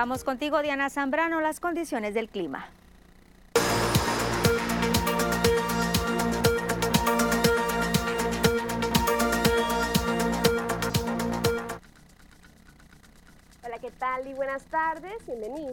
Vamos 0.02 0.24
contigo, 0.24 0.60
Diana 0.62 0.90
Zambrano, 0.90 1.40
las 1.40 1.60
condiciones 1.60 2.12
del 2.12 2.28
clima. 2.28 2.66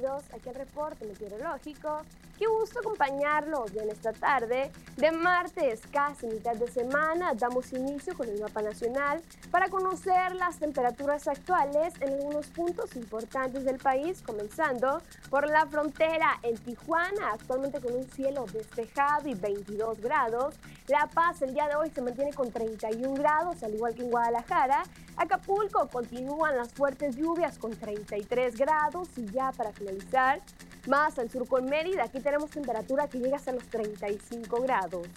Bienvenidos 0.09 0.23
aquí 0.33 0.49
al 0.49 0.55
reporte 0.55 1.05
meteorológico. 1.05 2.01
Qué 2.37 2.47
gusto 2.47 2.79
acompañarlos 2.79 3.75
en 3.75 3.89
esta 3.89 4.13
tarde 4.13 4.71
de 4.95 5.11
martes, 5.11 5.81
casi 5.91 6.25
mitad 6.27 6.55
de 6.55 6.71
semana. 6.71 7.33
Damos 7.33 7.73
inicio 7.73 8.15
con 8.15 8.29
el 8.29 8.39
mapa 8.39 8.61
nacional 8.61 9.21
para 9.51 9.67
conocer 9.67 10.35
las 10.35 10.57
temperaturas 10.57 11.27
actuales 11.27 11.93
en 11.99 12.13
algunos 12.13 12.47
puntos 12.47 12.95
importantes 12.95 13.65
del 13.65 13.77
país, 13.77 14.21
comenzando 14.21 15.01
por 15.29 15.49
la 15.49 15.65
frontera 15.67 16.39
en 16.41 16.57
Tijuana, 16.57 17.31
actualmente 17.33 17.81
con 17.81 17.93
un 17.93 18.09
cielo 18.09 18.45
despejado 18.51 19.27
y 19.27 19.33
22 19.35 19.99
grados. 19.99 20.55
La 20.87 21.07
Paz 21.07 21.41
el 21.41 21.53
día 21.53 21.67
de 21.67 21.75
hoy 21.75 21.91
se 21.91 22.01
mantiene 22.01 22.33
con 22.33 22.51
31 22.51 23.13
grados, 23.15 23.61
al 23.63 23.75
igual 23.75 23.93
que 23.93 24.03
en 24.03 24.11
Guadalajara. 24.11 24.83
Acapulco 25.19 25.89
continúan 25.89 26.55
las 26.55 26.71
fuertes 26.71 27.17
lluvias 27.17 27.57
con 27.57 27.75
33 27.75 28.55
grados 28.55 29.09
y 29.17 29.25
ya 29.25 29.51
para 29.51 29.73
finalizar, 29.73 30.39
más 30.87 31.19
al 31.19 31.29
sur 31.29 31.45
con 31.45 31.65
Mérida, 31.65 32.05
aquí 32.05 32.21
tenemos 32.21 32.49
temperatura 32.51 33.09
que 33.09 33.19
llega 33.19 33.35
hasta 33.35 33.51
los 33.51 33.65
35 33.65 34.61
grados. 34.61 35.07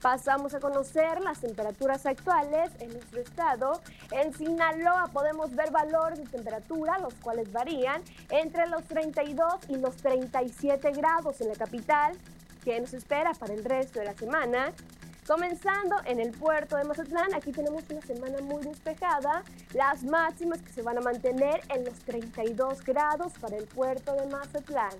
Pasamos 0.00 0.54
a 0.54 0.60
conocer 0.60 1.20
las 1.20 1.40
temperaturas 1.40 2.06
actuales 2.06 2.70
en 2.78 2.88
nuestro 2.94 3.20
estado. 3.20 3.82
En 4.12 4.32
Sinaloa 4.32 5.10
podemos 5.12 5.54
ver 5.54 5.70
valores 5.70 6.18
de 6.18 6.24
temperatura, 6.24 6.98
los 7.00 7.12
cuales 7.16 7.52
varían 7.52 8.00
entre 8.30 8.66
los 8.66 8.84
32 8.84 9.56
y 9.68 9.76
los 9.76 9.94
37 9.96 10.90
grados 10.92 11.42
en 11.42 11.48
la 11.48 11.54
capital. 11.54 12.16
¿Qué 12.64 12.80
nos 12.80 12.94
espera 12.94 13.34
para 13.34 13.52
el 13.52 13.62
resto 13.62 13.98
de 13.98 14.06
la 14.06 14.14
semana? 14.14 14.72
Comenzando 15.30 15.94
en 16.06 16.18
el 16.18 16.32
puerto 16.32 16.76
de 16.76 16.82
Mazatlán, 16.82 17.32
aquí 17.34 17.52
tenemos 17.52 17.84
una 17.88 18.00
semana 18.00 18.38
muy 18.42 18.64
despejada, 18.64 19.44
las 19.74 20.02
máximas 20.02 20.60
que 20.60 20.72
se 20.72 20.82
van 20.82 20.98
a 20.98 21.02
mantener 21.02 21.60
en 21.68 21.84
los 21.84 22.00
32 22.00 22.82
grados 22.82 23.34
para 23.40 23.56
el 23.56 23.64
puerto 23.66 24.12
de 24.14 24.26
Mazatlán. 24.26 24.90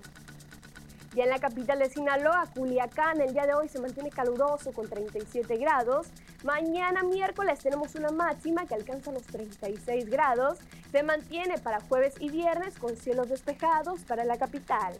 Y 1.13 1.19
en 1.19 1.27
la 1.27 1.37
capital 1.37 1.79
de 1.79 1.89
Sinaloa, 1.89 2.47
Culiacán, 2.55 3.19
el 3.19 3.33
día 3.33 3.45
de 3.45 3.55
hoy 3.55 3.67
se 3.67 3.81
mantiene 3.81 4.09
caluroso 4.09 4.71
con 4.71 4.87
37 4.87 5.57
grados. 5.57 6.07
Mañana 6.45 7.03
miércoles 7.03 7.59
tenemos 7.59 7.93
una 7.95 8.11
máxima 8.11 8.65
que 8.65 8.75
alcanza 8.75 9.11
los 9.11 9.23
36 9.23 10.09
grados. 10.09 10.59
Se 10.93 11.03
mantiene 11.03 11.57
para 11.57 11.81
jueves 11.81 12.13
y 12.21 12.29
viernes 12.29 12.79
con 12.79 12.95
cielos 12.95 13.27
despejados 13.27 13.99
para 14.05 14.23
la 14.23 14.37
capital. 14.37 14.93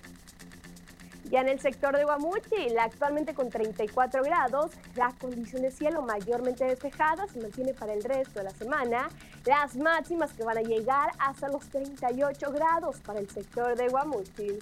Ya 1.32 1.40
en 1.40 1.48
el 1.48 1.62
sector 1.62 1.96
de 1.96 2.04
Guamuchi, 2.04 2.76
actualmente 2.78 3.34
con 3.34 3.50
34 3.50 4.22
grados, 4.22 4.72
la 4.96 5.14
condición 5.18 5.62
de 5.62 5.72
cielo 5.72 6.02
mayormente 6.02 6.66
despejada 6.66 7.26
se 7.28 7.40
mantiene 7.40 7.74
para 7.74 7.94
el 7.94 8.04
resto 8.04 8.40
de 8.40 8.44
la 8.44 8.52
semana. 8.52 9.08
Las 9.46 9.78
máximas 9.78 10.34
que 10.34 10.44
van 10.44 10.58
a 10.58 10.62
llegar 10.62 11.12
hasta 11.20 11.48
los 11.48 11.70
38 11.70 12.52
grados 12.52 12.98
para 13.00 13.20
el 13.20 13.30
sector 13.30 13.78
de 13.78 13.88
Guamuchi. 13.88 14.60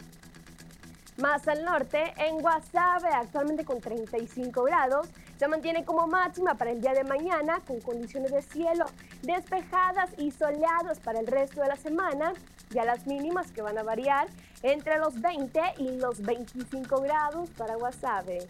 Más 1.17 1.47
al 1.47 1.65
norte, 1.65 2.13
en 2.17 2.39
Guasave, 2.39 3.09
actualmente 3.09 3.65
con 3.65 3.81
35 3.81 4.61
grados, 4.61 5.09
se 5.39 5.47
mantiene 5.47 5.83
como 5.83 6.05
máxima 6.05 6.53
para 6.53 6.69
el 6.69 6.81
día 6.81 6.93
de 6.93 7.03
mañana 7.03 7.61
con 7.65 7.81
condiciones 7.81 8.31
de 8.31 8.43
cielo 8.43 8.85
despejadas 9.23 10.11
y 10.17 10.29
soleadas 10.29 10.99
para 10.99 11.19
el 11.19 11.25
resto 11.25 11.61
de 11.61 11.67
la 11.67 11.77
semana. 11.77 12.33
Ya 12.69 12.85
las 12.85 13.07
mínimas 13.07 13.51
que 13.51 13.61
van 13.61 13.77
a 13.77 13.83
variar 13.83 14.27
entre 14.61 14.99
los 14.99 15.19
20 15.19 15.59
y 15.79 15.97
los 15.97 16.21
25 16.21 17.01
grados 17.01 17.49
para 17.51 17.75
Guasave. 17.75 18.47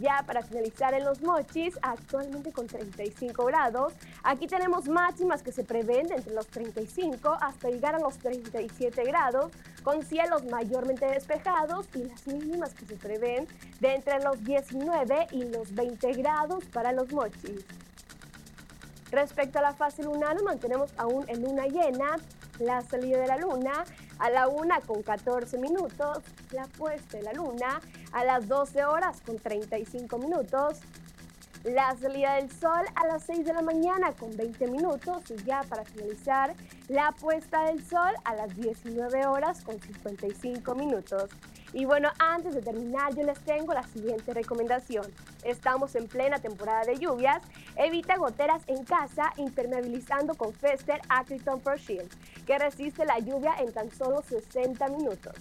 Ya 0.00 0.22
para 0.26 0.42
finalizar 0.42 0.94
en 0.94 1.04
los 1.04 1.20
mochis, 1.20 1.78
actualmente 1.82 2.50
con 2.50 2.66
35 2.66 3.44
grados, 3.44 3.92
aquí 4.22 4.46
tenemos 4.46 4.88
máximas 4.88 5.42
que 5.42 5.52
se 5.52 5.64
prevén 5.64 6.10
entre 6.10 6.32
los 6.32 6.46
35 6.46 7.36
hasta 7.40 7.68
llegar 7.68 7.94
a 7.96 7.98
los 7.98 8.16
37 8.18 9.04
grados, 9.04 9.52
con 9.82 10.02
cielos 10.02 10.44
mayormente 10.44 11.04
despejados 11.06 11.88
y 11.94 12.04
las 12.04 12.26
mínimas 12.26 12.72
que 12.72 12.86
se 12.86 12.96
prevén 12.96 13.46
de 13.80 13.94
entre 13.94 14.22
los 14.22 14.42
19 14.44 15.26
y 15.32 15.44
los 15.44 15.74
20 15.74 16.12
grados 16.12 16.64
para 16.66 16.92
los 16.92 17.12
mochis. 17.12 17.66
Respecto 19.12 19.58
a 19.58 19.62
la 19.62 19.74
fase 19.74 20.02
lunar, 20.02 20.42
mantenemos 20.42 20.90
aún 20.96 21.26
en 21.28 21.42
luna 21.42 21.66
llena. 21.66 22.16
La 22.58 22.80
salida 22.80 23.20
de 23.20 23.26
la 23.26 23.36
luna 23.36 23.84
a 24.18 24.30
la 24.30 24.48
1 24.48 24.74
con 24.86 25.02
14 25.02 25.58
minutos, 25.58 26.22
la 26.50 26.66
puesta 26.66 27.18
de 27.18 27.22
la 27.22 27.32
luna 27.32 27.80
a 28.12 28.24
las 28.24 28.48
12 28.48 28.84
horas 28.84 29.20
con 29.20 29.38
35 29.38 30.16
minutos, 30.18 30.80
la 31.64 31.94
salida 31.96 32.36
del 32.36 32.50
sol 32.50 32.84
a 32.94 33.06
las 33.06 33.24
6 33.24 33.44
de 33.44 33.52
la 33.52 33.62
mañana 33.62 34.12
con 34.12 34.34
20 34.34 34.66
minutos. 34.68 35.30
Y 35.30 35.36
ya 35.44 35.62
para 35.68 35.84
finalizar, 35.84 36.54
la 36.88 37.12
puesta 37.12 37.64
del 37.64 37.84
sol 37.84 38.14
a 38.24 38.34
las 38.34 38.56
19 38.56 39.26
horas 39.26 39.62
con 39.62 39.78
55 39.78 40.74
minutos. 40.74 41.28
Y 41.72 41.86
bueno, 41.86 42.10
antes 42.18 42.54
de 42.54 42.60
terminar, 42.60 43.14
yo 43.14 43.22
les 43.22 43.38
tengo 43.40 43.72
la 43.72 43.82
siguiente 43.84 44.34
recomendación. 44.34 45.06
Estamos 45.42 45.94
en 45.94 46.06
plena 46.06 46.38
temporada 46.38 46.82
de 46.84 46.98
lluvias. 46.98 47.42
Evita 47.76 48.16
goteras 48.16 48.62
en 48.66 48.84
casa 48.84 49.32
impermeabilizando 49.38 50.34
con 50.34 50.52
Fester 50.52 51.00
Acriton 51.08 51.60
Pro 51.60 51.76
Shield, 51.76 52.10
que 52.46 52.58
resiste 52.58 53.06
la 53.06 53.18
lluvia 53.20 53.54
en 53.58 53.72
tan 53.72 53.90
solo 53.90 54.22
60 54.22 54.86
minutos. 54.88 55.34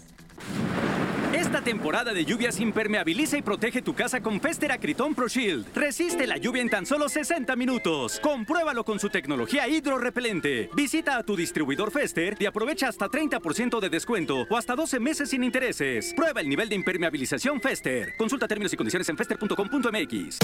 Esta 1.33 1.61
temporada 1.61 2.11
de 2.11 2.25
lluvias 2.25 2.59
impermeabiliza 2.59 3.37
y 3.37 3.41
protege 3.41 3.81
tu 3.81 3.93
casa 3.93 4.21
con 4.21 4.41
Fester 4.41 4.69
Acryton 4.73 5.15
Pro 5.15 5.29
Shield. 5.29 5.65
Resiste 5.73 6.27
la 6.27 6.35
lluvia 6.35 6.61
en 6.61 6.69
tan 6.69 6.85
solo 6.85 7.07
60 7.07 7.55
minutos. 7.55 8.19
Compruébalo 8.19 8.83
con 8.83 8.99
su 8.99 9.07
tecnología 9.09 9.65
hidrorrepelente. 9.69 10.69
Visita 10.75 11.15
a 11.15 11.23
tu 11.23 11.37
distribuidor 11.37 11.89
Fester 11.89 12.35
y 12.37 12.47
aprovecha 12.47 12.89
hasta 12.89 13.07
30% 13.07 13.79
de 13.79 13.89
descuento 13.89 14.45
o 14.49 14.57
hasta 14.57 14.75
12 14.75 14.99
meses 14.99 15.29
sin 15.29 15.45
intereses. 15.45 16.13
Prueba 16.17 16.41
el 16.41 16.49
nivel 16.49 16.67
de 16.67 16.75
impermeabilización 16.75 17.61
Fester. 17.61 18.13
Consulta 18.17 18.45
términos 18.45 18.73
y 18.73 18.77
condiciones 18.77 19.07
en 19.07 19.15
fester.com.mx. 19.15 20.39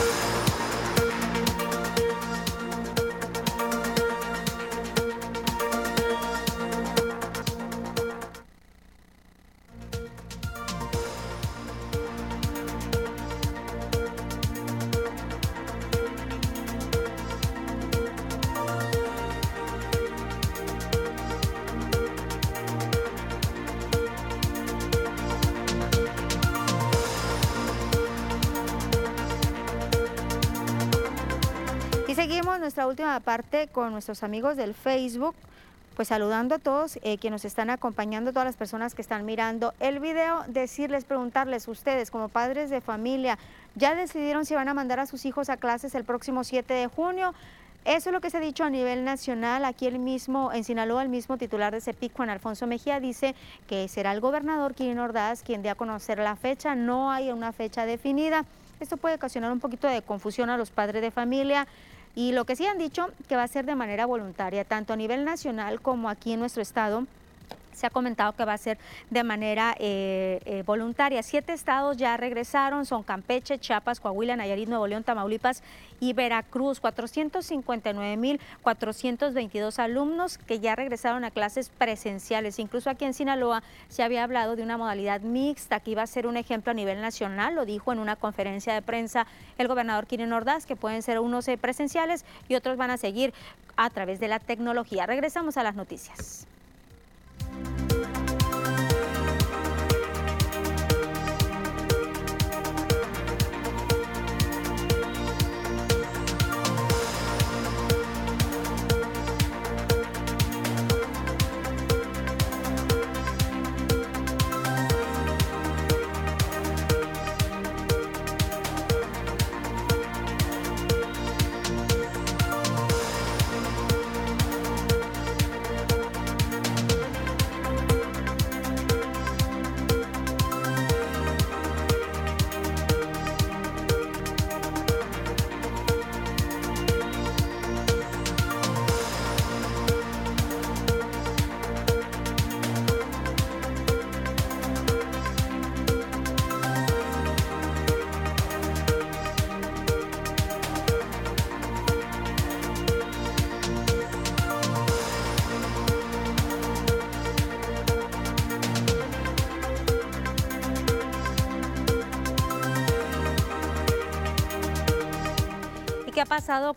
parte 33.38 33.68
con 33.72 33.92
nuestros 33.92 34.24
amigos 34.24 34.58
del 34.58 34.74
Facebook, 34.74 35.36
pues 35.96 36.08
saludando 36.08 36.56
a 36.56 36.58
todos 36.58 36.98
eh, 37.04 37.20
que 37.20 37.30
nos 37.30 37.46
están 37.46 37.70
acompañando, 37.70 38.32
todas 38.32 38.48
las 38.48 38.56
personas 38.56 38.96
que 38.96 39.04
están 39.04 39.26
mirando 39.26 39.76
el 39.80 40.00
video, 40.00 40.44
decirles, 40.48 41.06
preguntarles, 41.06 41.68
ustedes 41.68 42.10
como 42.10 42.30
padres 42.30 42.72
de 42.72 42.82
familia, 42.82 43.38
¿ya 43.76 43.94
decidieron 43.94 44.48
si 44.48 44.56
van 44.56 44.70
a 44.70 44.74
mandar 44.74 45.00
a 45.00 45.06
sus 45.06 45.26
hijos 45.26 45.50
a 45.50 45.58
clases 45.58 45.94
el 45.94 46.04
próximo 46.04 46.44
7 46.44 46.74
de 46.74 46.88
junio? 46.88 47.36
Eso 47.86 48.10
es 48.10 48.14
lo 48.14 48.22
que 48.22 48.32
se 48.32 48.38
ha 48.38 48.40
dicho 48.40 48.64
a 48.64 48.72
nivel 48.72 49.06
nacional. 49.06 49.64
Aquí 49.64 49.86
el 49.86 50.00
mismo, 50.00 50.52
en 50.52 50.64
Sinaloa, 50.64 51.04
el 51.04 51.10
mismo 51.10 51.38
titular 51.38 51.72
de 51.72 51.80
CEPIC, 51.80 52.16
Juan 52.16 52.32
Alfonso 52.32 52.66
Mejía, 52.66 53.00
dice 53.00 53.36
que 53.68 53.88
será 53.88 54.14
el 54.14 54.20
gobernador 54.20 54.74
Quirino 54.74 55.04
Ordaz 55.04 55.44
quien 55.44 55.62
dé 55.62 55.70
a 55.70 55.76
conocer 55.76 56.18
la 56.18 56.36
fecha. 56.36 56.74
No 56.74 57.12
hay 57.12 57.30
una 57.32 57.52
fecha 57.52 57.86
definida. 57.86 58.46
Esto 58.80 58.98
puede 58.98 59.16
ocasionar 59.16 59.52
un 59.52 59.60
poquito 59.60 59.88
de 59.88 60.02
confusión 60.02 60.50
a 60.50 60.58
los 60.58 60.72
padres 60.72 61.04
de 61.04 61.12
familia. 61.12 61.68
Y 62.18 62.32
lo 62.32 62.46
que 62.46 62.56
sí 62.56 62.66
han 62.66 62.80
dicho 62.80 63.12
que 63.30 63.36
va 63.36 63.44
a 63.44 63.48
ser 63.48 63.68
de 63.68 63.76
manera 63.76 64.08
voluntaria, 64.08 64.66
tanto 64.66 64.92
a 64.92 64.96
nivel 64.96 65.24
nacional 65.24 65.82
como 65.82 66.10
aquí 66.10 66.34
en 66.34 66.40
nuestro 66.40 66.64
estado. 66.64 67.06
Se 67.78 67.86
ha 67.86 67.92
comentado 67.92 68.34
que 68.34 68.44
va 68.44 68.54
a 68.54 68.58
ser 68.58 68.80
de 69.12 69.24
manera 69.24 69.76
eh, 69.78 70.40
eh, 70.46 70.64
voluntaria. 70.66 71.22
Siete 71.22 71.54
estados 71.54 71.96
ya 71.96 72.18
regresaron, 72.18 72.88
son 72.88 73.04
Campeche, 73.04 73.60
Chiapas, 73.60 74.00
Coahuila, 74.00 74.36
Nayarit, 74.36 74.68
Nuevo 74.68 74.88
León, 74.88 75.04
Tamaulipas 75.04 75.62
y 76.00 76.14
Veracruz. 76.14 76.82
459.422 76.82 79.78
alumnos 79.78 80.40
que 80.40 80.60
ya 80.60 80.76
regresaron 80.76 81.24
a 81.24 81.30
clases 81.30 81.70
presenciales. 81.70 82.58
Incluso 82.58 82.90
aquí 82.90 83.06
en 83.06 83.14
Sinaloa 83.14 83.62
se 83.90 84.02
había 84.02 84.24
hablado 84.24 84.56
de 84.56 84.64
una 84.64 84.78
modalidad 84.78 85.22
mixta 85.22 85.80
que 85.80 85.92
iba 85.92 86.02
a 86.02 86.08
ser 86.08 86.26
un 86.26 86.38
ejemplo 86.38 86.72
a 86.72 86.74
nivel 86.74 87.00
nacional. 87.00 87.54
Lo 87.54 87.66
dijo 87.66 87.94
en 87.94 88.00
una 88.00 88.16
conferencia 88.16 88.74
de 88.74 88.82
prensa 88.82 89.28
el 89.60 89.68
gobernador 89.68 90.08
Kirin 90.08 90.34
Ordaz, 90.34 90.66
que 90.66 90.76
pueden 90.76 91.04
ser 91.04 91.20
unos 91.20 91.48
eh, 91.48 91.60
presenciales 91.60 92.26
y 92.48 92.56
otros 92.56 92.76
van 92.76 92.90
a 92.90 92.98
seguir 92.98 93.36
a 93.76 93.92
través 93.92 94.20
de 94.20 94.28
la 94.28 94.40
tecnología. 94.40 95.06
Regresamos 95.06 95.58
a 95.58 95.64
las 95.64 95.76
noticias. 95.76 96.48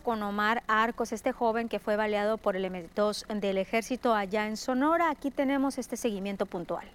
Con 0.03 0.21
Omar 0.21 0.63
Arcos, 0.67 1.13
este 1.13 1.31
joven 1.31 1.69
que 1.69 1.79
fue 1.79 1.95
baleado 1.95 2.37
por 2.37 2.57
elementos 2.57 3.25
del 3.33 3.57
ejército 3.57 4.13
allá 4.13 4.45
en 4.45 4.57
Sonora? 4.57 5.09
Aquí 5.09 5.31
tenemos 5.31 5.77
este 5.77 5.95
seguimiento 5.95 6.45
puntual. 6.45 6.85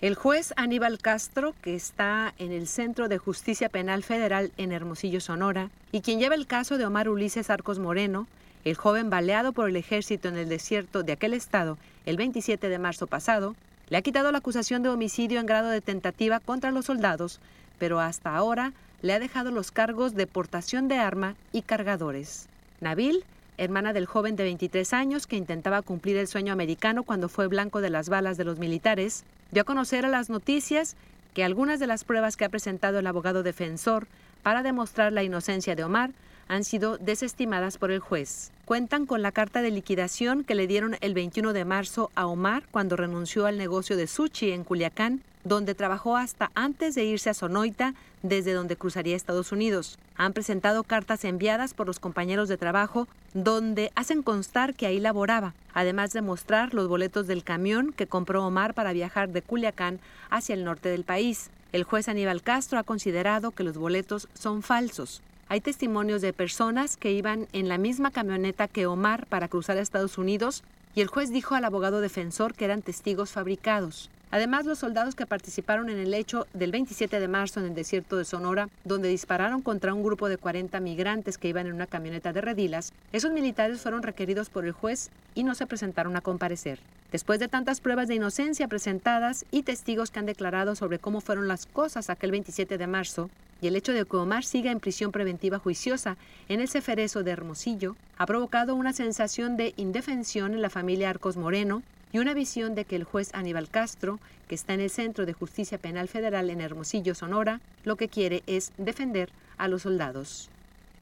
El 0.00 0.14
juez 0.14 0.54
Aníbal 0.56 0.98
Castro, 0.98 1.56
que 1.60 1.74
está 1.74 2.34
en 2.38 2.52
el 2.52 2.68
Centro 2.68 3.08
de 3.08 3.18
Justicia 3.18 3.68
Penal 3.68 4.04
Federal 4.04 4.52
en 4.58 4.70
Hermosillo, 4.70 5.20
Sonora, 5.20 5.70
y 5.90 6.02
quien 6.02 6.20
lleva 6.20 6.36
el 6.36 6.46
caso 6.46 6.78
de 6.78 6.86
Omar 6.86 7.08
Ulises 7.08 7.50
Arcos 7.50 7.80
Moreno, 7.80 8.28
el 8.64 8.76
joven 8.76 9.10
baleado 9.10 9.52
por 9.52 9.68
el 9.68 9.74
ejército 9.74 10.28
en 10.28 10.36
el 10.36 10.48
desierto 10.48 11.02
de 11.02 11.14
aquel 11.14 11.34
estado 11.34 11.78
el 12.06 12.16
27 12.16 12.68
de 12.68 12.78
marzo 12.78 13.08
pasado, 13.08 13.56
Le 13.90 13.98
ha 13.98 14.02
quitado 14.02 14.30
la 14.30 14.38
acusación 14.38 14.82
de 14.82 14.88
homicidio 14.88 15.40
en 15.40 15.46
grado 15.46 15.68
de 15.68 15.80
tentativa 15.80 16.38
contra 16.40 16.70
los 16.70 16.86
soldados, 16.86 17.40
pero 17.82 17.98
hasta 17.98 18.36
ahora 18.36 18.74
le 19.00 19.12
ha 19.12 19.18
dejado 19.18 19.50
los 19.50 19.72
cargos 19.72 20.14
de 20.14 20.28
portación 20.28 20.86
de 20.86 20.98
arma 20.98 21.34
y 21.50 21.62
cargadores. 21.62 22.46
Nabil, 22.80 23.24
hermana 23.58 23.92
del 23.92 24.06
joven 24.06 24.36
de 24.36 24.44
23 24.44 24.92
años 24.92 25.26
que 25.26 25.34
intentaba 25.34 25.82
cumplir 25.82 26.16
el 26.16 26.28
sueño 26.28 26.52
americano 26.52 27.02
cuando 27.02 27.28
fue 27.28 27.48
blanco 27.48 27.80
de 27.80 27.90
las 27.90 28.08
balas 28.08 28.36
de 28.36 28.44
los 28.44 28.60
militares, 28.60 29.24
dio 29.50 29.62
a 29.62 29.64
conocer 29.64 30.06
a 30.06 30.10
las 30.10 30.30
noticias 30.30 30.94
que 31.34 31.42
algunas 31.42 31.80
de 31.80 31.88
las 31.88 32.04
pruebas 32.04 32.36
que 32.36 32.44
ha 32.44 32.50
presentado 32.50 33.00
el 33.00 33.06
abogado 33.08 33.42
defensor 33.42 34.06
para 34.44 34.62
demostrar 34.62 35.12
la 35.12 35.24
inocencia 35.24 35.74
de 35.74 35.82
Omar 35.82 36.12
han 36.46 36.62
sido 36.62 36.98
desestimadas 36.98 37.78
por 37.78 37.90
el 37.90 37.98
juez. 37.98 38.52
Cuentan 38.72 39.04
con 39.04 39.20
la 39.20 39.32
carta 39.32 39.60
de 39.60 39.70
liquidación 39.70 40.44
que 40.44 40.54
le 40.54 40.66
dieron 40.66 40.96
el 41.02 41.12
21 41.12 41.52
de 41.52 41.66
marzo 41.66 42.10
a 42.14 42.24
Omar 42.24 42.62
cuando 42.70 42.96
renunció 42.96 43.44
al 43.44 43.58
negocio 43.58 43.98
de 43.98 44.06
sushi 44.06 44.50
en 44.50 44.64
Culiacán, 44.64 45.20
donde 45.44 45.74
trabajó 45.74 46.16
hasta 46.16 46.50
antes 46.54 46.94
de 46.94 47.04
irse 47.04 47.28
a 47.28 47.34
Sonoita, 47.34 47.92
desde 48.22 48.54
donde 48.54 48.76
cruzaría 48.76 49.14
Estados 49.14 49.52
Unidos. 49.52 49.98
Han 50.16 50.32
presentado 50.32 50.84
cartas 50.84 51.26
enviadas 51.26 51.74
por 51.74 51.86
los 51.86 51.98
compañeros 51.98 52.48
de 52.48 52.56
trabajo 52.56 53.08
donde 53.34 53.92
hacen 53.94 54.22
constar 54.22 54.72
que 54.72 54.86
ahí 54.86 55.00
laboraba, 55.00 55.52
además 55.74 56.14
de 56.14 56.22
mostrar 56.22 56.72
los 56.72 56.88
boletos 56.88 57.26
del 57.26 57.44
camión 57.44 57.92
que 57.92 58.06
compró 58.06 58.42
Omar 58.42 58.72
para 58.72 58.94
viajar 58.94 59.28
de 59.28 59.42
Culiacán 59.42 60.00
hacia 60.30 60.54
el 60.54 60.64
norte 60.64 60.88
del 60.88 61.04
país. 61.04 61.50
El 61.72 61.84
juez 61.84 62.08
Aníbal 62.08 62.40
Castro 62.40 62.78
ha 62.78 62.84
considerado 62.84 63.50
que 63.50 63.64
los 63.64 63.76
boletos 63.76 64.28
son 64.32 64.62
falsos. 64.62 65.20
Hay 65.52 65.60
testimonios 65.60 66.22
de 66.22 66.32
personas 66.32 66.96
que 66.96 67.12
iban 67.12 67.46
en 67.52 67.68
la 67.68 67.76
misma 67.76 68.10
camioneta 68.10 68.68
que 68.68 68.86
Omar 68.86 69.26
para 69.26 69.48
cruzar 69.48 69.76
a 69.76 69.82
Estados 69.82 70.16
Unidos 70.16 70.64
y 70.94 71.02
el 71.02 71.08
juez 71.08 71.30
dijo 71.30 71.54
al 71.54 71.66
abogado 71.66 72.00
defensor 72.00 72.54
que 72.54 72.64
eran 72.64 72.80
testigos 72.80 73.32
fabricados. 73.32 74.08
Además, 74.32 74.64
los 74.64 74.78
soldados 74.78 75.14
que 75.14 75.26
participaron 75.26 75.90
en 75.90 75.98
el 75.98 76.14
hecho 76.14 76.46
del 76.54 76.72
27 76.72 77.20
de 77.20 77.28
marzo 77.28 77.60
en 77.60 77.66
el 77.66 77.74
desierto 77.74 78.16
de 78.16 78.24
Sonora, 78.24 78.70
donde 78.82 79.10
dispararon 79.10 79.60
contra 79.60 79.92
un 79.92 80.02
grupo 80.02 80.30
de 80.30 80.38
40 80.38 80.80
migrantes 80.80 81.36
que 81.36 81.48
iban 81.48 81.66
en 81.66 81.74
una 81.74 81.86
camioneta 81.86 82.32
de 82.32 82.40
redilas, 82.40 82.94
esos 83.12 83.30
militares 83.30 83.82
fueron 83.82 84.02
requeridos 84.02 84.48
por 84.48 84.64
el 84.64 84.72
juez 84.72 85.10
y 85.34 85.44
no 85.44 85.54
se 85.54 85.66
presentaron 85.66 86.16
a 86.16 86.22
comparecer. 86.22 86.78
Después 87.12 87.40
de 87.40 87.48
tantas 87.48 87.82
pruebas 87.82 88.08
de 88.08 88.14
inocencia 88.14 88.68
presentadas 88.68 89.44
y 89.50 89.64
testigos 89.64 90.10
que 90.10 90.20
han 90.20 90.24
declarado 90.24 90.76
sobre 90.76 90.98
cómo 90.98 91.20
fueron 91.20 91.46
las 91.46 91.66
cosas 91.66 92.08
aquel 92.08 92.30
27 92.30 92.78
de 92.78 92.86
marzo, 92.86 93.28
y 93.60 93.66
el 93.66 93.76
hecho 93.76 93.92
de 93.92 94.06
que 94.06 94.16
Omar 94.16 94.44
siga 94.44 94.72
en 94.72 94.80
prisión 94.80 95.12
preventiva 95.12 95.58
juiciosa 95.58 96.16
en 96.48 96.62
el 96.62 96.70
Ceferezo 96.70 97.22
de 97.22 97.32
Hermosillo, 97.32 97.96
ha 98.16 98.24
provocado 98.24 98.74
una 98.76 98.94
sensación 98.94 99.58
de 99.58 99.74
indefensión 99.76 100.54
en 100.54 100.62
la 100.62 100.70
familia 100.70 101.10
Arcos 101.10 101.36
Moreno, 101.36 101.82
y 102.12 102.18
una 102.18 102.34
visión 102.34 102.74
de 102.74 102.84
que 102.84 102.96
el 102.96 103.04
juez 103.04 103.30
Aníbal 103.32 103.70
Castro, 103.70 104.20
que 104.46 104.54
está 104.54 104.74
en 104.74 104.80
el 104.80 104.90
Centro 104.90 105.24
de 105.26 105.32
Justicia 105.32 105.78
Penal 105.78 106.08
Federal 106.08 106.50
en 106.50 106.60
Hermosillo, 106.60 107.14
Sonora, 107.14 107.60
lo 107.84 107.96
que 107.96 108.08
quiere 108.08 108.42
es 108.46 108.72
defender 108.76 109.30
a 109.56 109.68
los 109.68 109.82
soldados. 109.82 110.50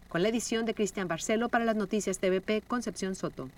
Con 0.08 0.22
la 0.22 0.28
edición 0.28 0.66
de 0.66 0.74
Cristian 0.74 1.08
Barcelo 1.08 1.48
para 1.48 1.64
las 1.64 1.76
noticias 1.76 2.18
TVP, 2.18 2.62
Concepción 2.66 3.14
Soto. 3.14 3.48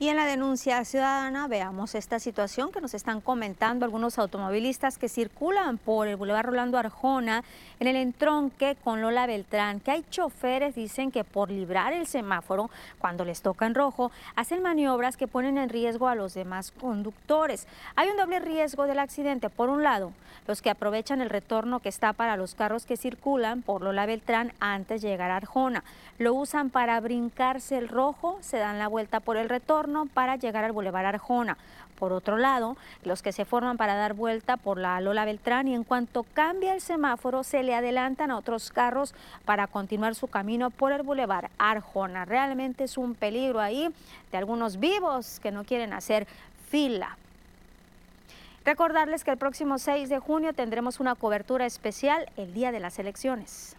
Y 0.00 0.08
en 0.08 0.16
la 0.16 0.26
denuncia 0.26 0.84
ciudadana 0.84 1.46
veamos 1.46 1.94
esta 1.94 2.18
situación 2.18 2.72
que 2.72 2.80
nos 2.80 2.94
están 2.94 3.20
comentando 3.20 3.84
algunos 3.84 4.18
automovilistas 4.18 4.98
que 4.98 5.08
circulan 5.08 5.78
por 5.78 6.08
el 6.08 6.16
Boulevard 6.16 6.46
Rolando 6.46 6.78
Arjona 6.78 7.44
en 7.78 7.86
el 7.86 7.94
entronque 7.94 8.76
con 8.82 9.00
Lola 9.00 9.26
Beltrán, 9.26 9.78
que 9.78 9.92
hay 9.92 10.04
choferes, 10.10 10.74
dicen 10.74 11.12
que 11.12 11.22
por 11.22 11.48
librar 11.48 11.92
el 11.92 12.08
semáforo 12.08 12.70
cuando 12.98 13.24
les 13.24 13.40
toca 13.40 13.66
en 13.66 13.76
rojo, 13.76 14.10
hacen 14.34 14.62
maniobras 14.62 15.16
que 15.16 15.28
ponen 15.28 15.58
en 15.58 15.68
riesgo 15.68 16.08
a 16.08 16.16
los 16.16 16.34
demás 16.34 16.72
conductores. 16.72 17.68
Hay 17.94 18.08
un 18.08 18.16
doble 18.16 18.40
riesgo 18.40 18.86
del 18.86 18.98
accidente. 18.98 19.48
Por 19.48 19.68
un 19.68 19.84
lado, 19.84 20.12
los 20.48 20.60
que 20.60 20.70
aprovechan 20.70 21.22
el 21.22 21.30
retorno 21.30 21.78
que 21.78 21.88
está 21.88 22.12
para 22.12 22.36
los 22.36 22.56
carros 22.56 22.84
que 22.84 22.96
circulan 22.96 23.62
por 23.62 23.80
Lola 23.82 24.06
Beltrán 24.06 24.52
antes 24.58 25.02
de 25.02 25.08
llegar 25.08 25.30
a 25.30 25.36
Arjona. 25.36 25.84
Lo 26.18 26.34
usan 26.34 26.70
para 26.70 26.98
brincarse 27.00 27.78
el 27.78 27.88
rojo, 27.88 28.38
se 28.40 28.58
dan 28.58 28.78
la 28.78 28.88
vuelta 28.88 29.20
por 29.20 29.36
el 29.36 29.48
retorno 29.48 29.83
para 30.12 30.36
llegar 30.36 30.64
al 30.64 30.72
Boulevard 30.72 31.06
Arjona. 31.06 31.56
Por 31.98 32.12
otro 32.12 32.36
lado, 32.36 32.76
los 33.04 33.22
que 33.22 33.32
se 33.32 33.44
forman 33.44 33.76
para 33.76 33.94
dar 33.94 34.14
vuelta 34.14 34.56
por 34.56 34.78
la 34.78 35.00
Lola 35.00 35.24
Beltrán 35.24 35.68
y 35.68 35.74
en 35.74 35.84
cuanto 35.84 36.24
cambia 36.34 36.74
el 36.74 36.80
semáforo 36.80 37.44
se 37.44 37.62
le 37.62 37.74
adelantan 37.74 38.30
a 38.30 38.36
otros 38.36 38.70
carros 38.70 39.14
para 39.44 39.66
continuar 39.66 40.14
su 40.14 40.26
camino 40.26 40.70
por 40.70 40.92
el 40.92 41.02
Boulevard 41.02 41.50
Arjona. 41.58 42.24
Realmente 42.24 42.84
es 42.84 42.98
un 42.98 43.14
peligro 43.14 43.60
ahí 43.60 43.88
de 44.32 44.38
algunos 44.38 44.78
vivos 44.80 45.38
que 45.40 45.52
no 45.52 45.64
quieren 45.64 45.92
hacer 45.92 46.26
fila 46.68 47.16
Recordarles 48.64 49.24
que 49.24 49.30
el 49.30 49.36
próximo 49.36 49.78
6 49.78 50.08
de 50.08 50.18
junio 50.18 50.54
tendremos 50.54 50.98
una 50.98 51.14
cobertura 51.14 51.66
especial 51.66 52.30
el 52.36 52.54
día 52.54 52.72
de 52.72 52.80
las 52.80 52.98
elecciones. 52.98 53.76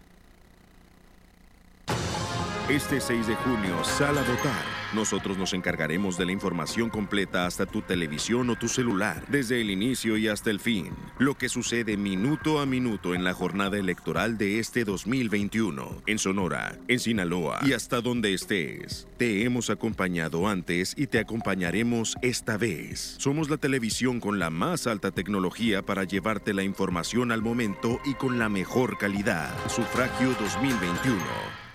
Este 2.68 3.00
6 3.00 3.26
de 3.26 3.34
junio, 3.36 3.82
sal 3.82 4.16
a 4.18 4.22
votar. 4.22 4.75
Nosotros 4.94 5.36
nos 5.36 5.52
encargaremos 5.52 6.16
de 6.16 6.26
la 6.26 6.32
información 6.32 6.90
completa 6.90 7.46
hasta 7.46 7.66
tu 7.66 7.82
televisión 7.82 8.48
o 8.50 8.56
tu 8.56 8.68
celular, 8.68 9.24
desde 9.28 9.60
el 9.60 9.70
inicio 9.70 10.16
y 10.16 10.28
hasta 10.28 10.50
el 10.50 10.60
fin. 10.60 10.90
Lo 11.18 11.34
que 11.36 11.48
sucede 11.48 11.96
minuto 11.96 12.60
a 12.60 12.66
minuto 12.66 13.14
en 13.14 13.24
la 13.24 13.34
jornada 13.34 13.78
electoral 13.78 14.38
de 14.38 14.58
este 14.58 14.84
2021, 14.84 16.02
en 16.06 16.18
Sonora, 16.18 16.78
en 16.88 17.00
Sinaloa 17.00 17.60
y 17.62 17.72
hasta 17.72 18.00
donde 18.00 18.32
estés. 18.32 19.08
Te 19.16 19.44
hemos 19.44 19.70
acompañado 19.70 20.46
antes 20.48 20.94
y 20.96 21.08
te 21.08 21.18
acompañaremos 21.18 22.16
esta 22.22 22.56
vez. 22.56 23.16
Somos 23.18 23.50
la 23.50 23.56
televisión 23.56 24.20
con 24.20 24.38
la 24.38 24.50
más 24.50 24.86
alta 24.86 25.10
tecnología 25.10 25.82
para 25.82 26.04
llevarte 26.04 26.54
la 26.54 26.62
información 26.62 27.32
al 27.32 27.42
momento 27.42 27.98
y 28.04 28.14
con 28.14 28.38
la 28.38 28.48
mejor 28.48 28.98
calidad. 28.98 29.52
Sufragio 29.68 30.28
2021. 30.40 31.65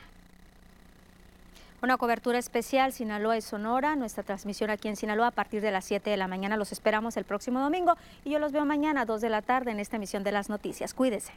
Una 1.84 1.98
cobertura 1.98 2.38
especial 2.38 2.94
Sinaloa 2.94 3.38
y 3.38 3.42
Sonora, 3.42 3.96
nuestra 3.96 4.22
transmisión 4.22 4.70
aquí 4.70 4.88
en 4.88 4.96
Sinaloa 4.96 5.28
a 5.28 5.32
partir 5.32 5.64
de 5.64 5.72
las 5.72 5.84
7 5.86 6.12
de 6.12 6.18
la 6.18 6.28
mañana. 6.28 6.56
Los 6.56 6.72
esperamos 6.72 7.18
el 7.18 7.24
próximo 7.24 7.60
domingo 7.60 7.96
y 8.24 8.30
yo 8.30 8.38
los 8.38 8.52
veo 8.52 8.66
mañana 8.66 9.02
a 9.02 9.06
2 9.06 9.20
de 9.20 9.30
la 9.30 9.42
tarde 9.42 9.72
en 9.72 9.80
esta 9.80 9.96
emisión 9.96 10.24
de 10.24 10.32
las 10.32 10.48
noticias. 10.48 10.94
Cuídese. 10.94 11.34